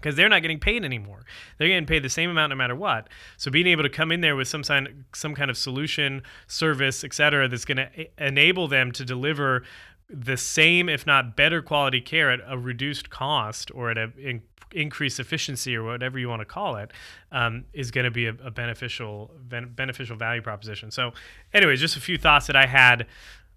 because 0.00 0.16
they're 0.16 0.28
not 0.28 0.42
getting 0.42 0.60
paid 0.60 0.84
anymore. 0.84 1.24
They're 1.56 1.68
getting 1.68 1.86
paid 1.86 2.02
the 2.02 2.08
same 2.08 2.30
amount 2.30 2.50
no 2.50 2.56
matter 2.56 2.74
what. 2.74 3.08
So 3.36 3.50
being 3.50 3.66
able 3.66 3.82
to 3.82 3.90
come 3.90 4.12
in 4.12 4.20
there 4.20 4.36
with 4.36 4.48
some 4.48 4.64
sign, 4.64 5.04
some 5.14 5.34
kind 5.34 5.50
of 5.50 5.58
solution, 5.58 6.22
service, 6.46 7.04
et 7.04 7.12
cetera, 7.12 7.48
that's 7.48 7.64
going 7.64 7.78
to 7.78 8.06
enable 8.18 8.68
them 8.68 8.92
to 8.92 9.04
deliver 9.04 9.64
the 10.10 10.36
same, 10.36 10.88
if 10.88 11.06
not 11.06 11.36
better 11.36 11.60
quality 11.60 12.00
care 12.00 12.30
at 12.30 12.40
a 12.46 12.56
reduced 12.56 13.10
cost 13.10 13.70
or 13.74 13.90
at 13.90 13.98
an 13.98 14.12
in, 14.18 14.42
increased 14.72 15.18
efficiency 15.18 15.74
or 15.76 15.82
whatever 15.82 16.18
you 16.18 16.28
want 16.28 16.40
to 16.40 16.46
call 16.46 16.76
it, 16.76 16.92
um, 17.32 17.64
is 17.72 17.90
going 17.90 18.04
to 18.04 18.10
be 18.10 18.26
a, 18.26 18.34
a 18.44 18.50
beneficial 18.50 19.30
ben, 19.48 19.72
beneficial 19.74 20.16
value 20.16 20.42
proposition. 20.42 20.90
So, 20.90 21.12
anyways, 21.52 21.80
just 21.80 21.96
a 21.96 22.00
few 22.00 22.18
thoughts 22.18 22.46
that 22.46 22.56
I 22.56 22.66
had 22.66 23.06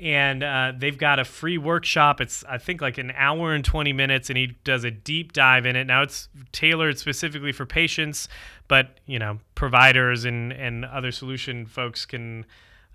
and 0.00 0.42
uh, 0.42 0.72
they've 0.76 0.96
got 0.96 1.18
a 1.18 1.24
free 1.24 1.58
workshop. 1.58 2.20
It's 2.20 2.44
I 2.48 2.56
think 2.58 2.80
like 2.80 2.98
an 2.98 3.12
hour 3.14 3.52
and 3.52 3.64
20 3.64 3.92
minutes, 3.92 4.30
and 4.30 4.38
he 4.38 4.56
does 4.64 4.82
a 4.84 4.90
deep 4.90 5.32
dive 5.32 5.66
in 5.66 5.76
it. 5.76 5.86
Now 5.86 6.02
it's 6.02 6.28
tailored 6.52 6.98
specifically 6.98 7.52
for 7.52 7.66
patients, 7.66 8.28
but 8.66 8.98
you 9.06 9.18
know 9.18 9.38
providers 9.54 10.24
and 10.24 10.52
and 10.52 10.86
other 10.86 11.12
solution 11.12 11.66
folks 11.66 12.06
can. 12.06 12.46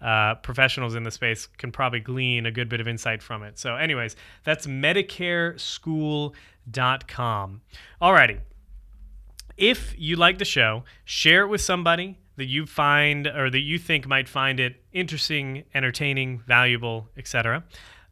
Uh, 0.01 0.35
professionals 0.35 0.93
in 0.93 1.03
the 1.03 1.09
space 1.09 1.47
can 1.57 1.71
probably 1.71 2.01
glean 2.01 2.45
a 2.45 2.51
good 2.51 2.67
bit 2.67 2.81
of 2.81 2.87
insight 2.87 3.23
from 3.23 3.43
it. 3.43 3.57
So, 3.57 3.77
anyways, 3.77 4.17
that's 4.43 4.67
MedicareSchool.com. 4.67 7.61
Alrighty. 8.01 8.39
If 9.55 9.95
you 9.97 10.17
like 10.17 10.37
the 10.37 10.45
show, 10.45 10.83
share 11.05 11.43
it 11.43 11.47
with 11.47 11.61
somebody 11.61 12.17
that 12.37 12.45
you 12.45 12.65
find 12.65 13.27
or 13.27 13.49
that 13.49 13.61
you 13.61 13.79
think 13.79 14.07
might 14.07 14.27
find 14.27 14.59
it 14.59 14.83
interesting, 14.91 15.63
entertaining, 15.73 16.39
valuable, 16.39 17.09
etc. 17.17 17.63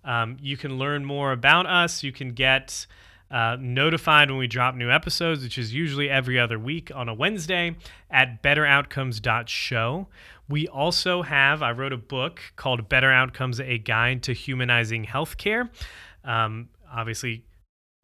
Um, 0.04 0.38
you 0.42 0.58
can 0.58 0.78
learn 0.78 1.06
more 1.06 1.32
about 1.32 1.66
us. 1.66 2.04
You 2.04 2.12
can 2.12 2.34
get 2.34 2.86
uh, 3.32 3.58
notified 3.60 4.30
when 4.30 4.38
we 4.38 4.48
drop 4.48 4.76
new 4.76 4.92
episodes, 4.92 5.44
which 5.44 5.58
is 5.58 5.74
usually 5.74 6.10
every 6.10 6.40
other 6.40 6.60
week 6.60 6.92
on 6.94 7.10
a 7.10 7.14
Wednesday 7.14 7.76
at 8.10 8.44
betteroutcomes.show. 8.44 10.08
We 10.50 10.68
also 10.68 11.22
have, 11.22 11.64
I 11.64 11.72
wrote 11.72 11.94
a 11.94 11.98
book 11.98 12.42
called 12.56 12.90
Better 12.90 13.12
Outcomes 13.12 13.60
A 13.60 13.78
Guide 13.78 14.24
to 14.24 14.34
Humanizing 14.34 15.06
Healthcare. 15.06 15.70
Um, 16.24 16.70
obviously, 16.94 17.46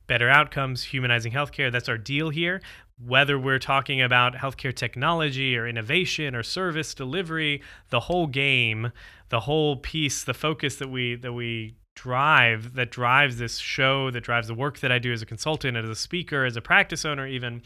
better 0.08 0.30
outcomes, 0.30 0.84
humanizing 0.84 1.32
healthcare. 1.32 1.72
That's 1.72 1.88
our 1.88 1.98
deal 1.98 2.30
here 2.30 2.62
whether 3.06 3.40
we're 3.40 3.60
talking 3.60 4.02
about 4.02 4.36
healthcare 4.36 4.76
technology 4.76 5.58
or 5.58 5.68
innovation 5.68 6.36
or 6.36 6.44
service 6.44 6.94
delivery, 6.94 7.62
the 7.90 8.02
whole 8.02 8.28
game, 8.28 8.92
the 9.30 9.42
whole 9.42 9.78
piece, 9.78 10.24
the 10.24 10.34
focus 10.34 10.76
that 10.78 10.90
we 10.90 11.16
that 11.16 11.34
we 11.34 11.76
drive 11.96 12.76
that 12.76 12.92
drives 12.92 13.38
this 13.38 13.58
show, 13.58 14.10
that 14.12 14.22
drives 14.22 14.48
the 14.48 14.54
work 14.54 14.80
that 14.80 14.92
I 14.92 15.00
do 15.00 15.12
as 15.12 15.22
a 15.22 15.26
consultant, 15.26 15.76
as 15.76 15.90
a 15.90 15.96
speaker, 15.96 16.46
as 16.46 16.56
a 16.56 16.62
practice 16.62 17.06
owner, 17.06 17.28
even 17.28 17.62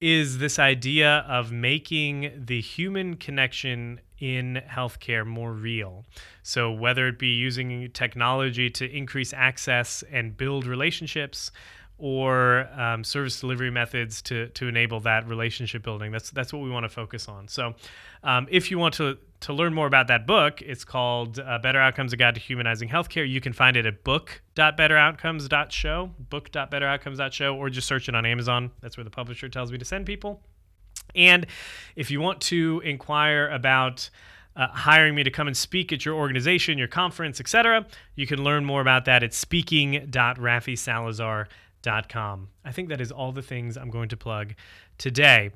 is 0.00 0.38
this 0.38 0.58
idea 0.58 1.24
of 1.28 1.52
making 1.52 2.30
the 2.46 2.60
human 2.60 3.16
connection 3.16 4.00
in 4.18 4.60
healthcare 4.68 5.24
more 5.24 5.52
real. 5.52 6.04
So, 6.42 6.70
whether 6.70 7.08
it 7.08 7.18
be 7.18 7.28
using 7.28 7.90
technology 7.92 8.68
to 8.70 8.90
increase 8.90 9.32
access 9.32 10.02
and 10.10 10.36
build 10.36 10.66
relationships, 10.66 11.50
or 11.98 12.68
um, 12.78 13.02
service 13.04 13.40
delivery 13.40 13.70
methods 13.70 14.20
to 14.22 14.48
to 14.48 14.66
enable 14.66 14.98
that 15.00 15.28
relationship 15.28 15.82
building. 15.82 16.10
That's 16.10 16.30
that's 16.30 16.50
what 16.52 16.62
we 16.62 16.70
want 16.70 16.84
to 16.84 16.88
focus 16.88 17.28
on. 17.28 17.48
So, 17.48 17.74
um, 18.22 18.46
if 18.50 18.70
you 18.70 18.78
want 18.78 18.94
to 18.94 19.18
to 19.40 19.52
learn 19.52 19.74
more 19.74 19.86
about 19.86 20.08
that 20.08 20.26
book, 20.26 20.62
it's 20.62 20.84
called 20.84 21.38
uh, 21.38 21.58
Better 21.58 21.78
Outcomes: 21.78 22.12
A 22.12 22.16
Guide 22.16 22.34
to 22.34 22.40
Humanizing 22.40 22.88
Healthcare. 22.88 23.28
You 23.28 23.40
can 23.40 23.52
find 23.52 23.76
it 23.76 23.86
at 23.86 24.02
book.betteroutcomes.show, 24.02 26.10
book.betteroutcomes.show, 26.30 27.56
or 27.56 27.70
just 27.70 27.86
search 27.86 28.08
it 28.08 28.16
on 28.16 28.26
Amazon. 28.26 28.72
That's 28.80 28.96
where 28.96 29.04
the 29.04 29.10
publisher 29.10 29.48
tells 29.48 29.70
me 29.70 29.78
to 29.78 29.84
send 29.84 30.06
people. 30.06 30.42
And 31.14 31.46
if 31.94 32.10
you 32.10 32.20
want 32.20 32.40
to 32.42 32.82
inquire 32.84 33.48
about 33.48 34.10
uh, 34.56 34.66
hiring 34.68 35.14
me 35.14 35.22
to 35.22 35.30
come 35.30 35.46
and 35.46 35.56
speak 35.56 35.92
at 35.92 36.04
your 36.04 36.16
organization, 36.16 36.76
your 36.78 36.88
conference, 36.88 37.38
etc., 37.40 37.86
you 38.16 38.26
can 38.26 38.42
learn 38.42 38.64
more 38.64 38.80
about 38.80 39.04
that 39.04 39.22
at 39.22 39.32
speaking.rafisalazar.com 39.34 41.46
com. 42.08 42.48
I 42.64 42.72
think 42.72 42.88
that 42.88 43.00
is 43.00 43.12
all 43.12 43.32
the 43.32 43.42
things 43.42 43.76
I'm 43.76 43.90
going 43.90 44.08
to 44.08 44.16
plug 44.16 44.54
today. 44.98 45.50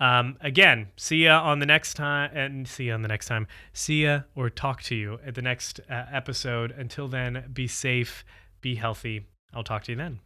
Um, 0.00 0.36
again, 0.40 0.88
see 0.96 1.24
ya 1.24 1.40
on 1.42 1.60
the 1.60 1.66
next 1.66 1.94
time, 1.94 2.30
and 2.34 2.66
see 2.66 2.88
ya 2.88 2.94
on 2.94 3.02
the 3.02 3.08
next 3.08 3.26
time. 3.26 3.46
See 3.72 4.04
ya 4.04 4.22
or 4.34 4.50
talk 4.50 4.82
to 4.84 4.94
you 4.94 5.18
at 5.24 5.34
the 5.34 5.42
next 5.42 5.80
uh, 5.88 6.06
episode. 6.12 6.72
Until 6.72 7.06
then, 7.08 7.44
be 7.52 7.68
safe, 7.68 8.24
be 8.60 8.74
healthy. 8.74 9.26
I'll 9.54 9.62
talk 9.62 9.84
to 9.84 9.92
you 9.92 9.96
then. 9.96 10.20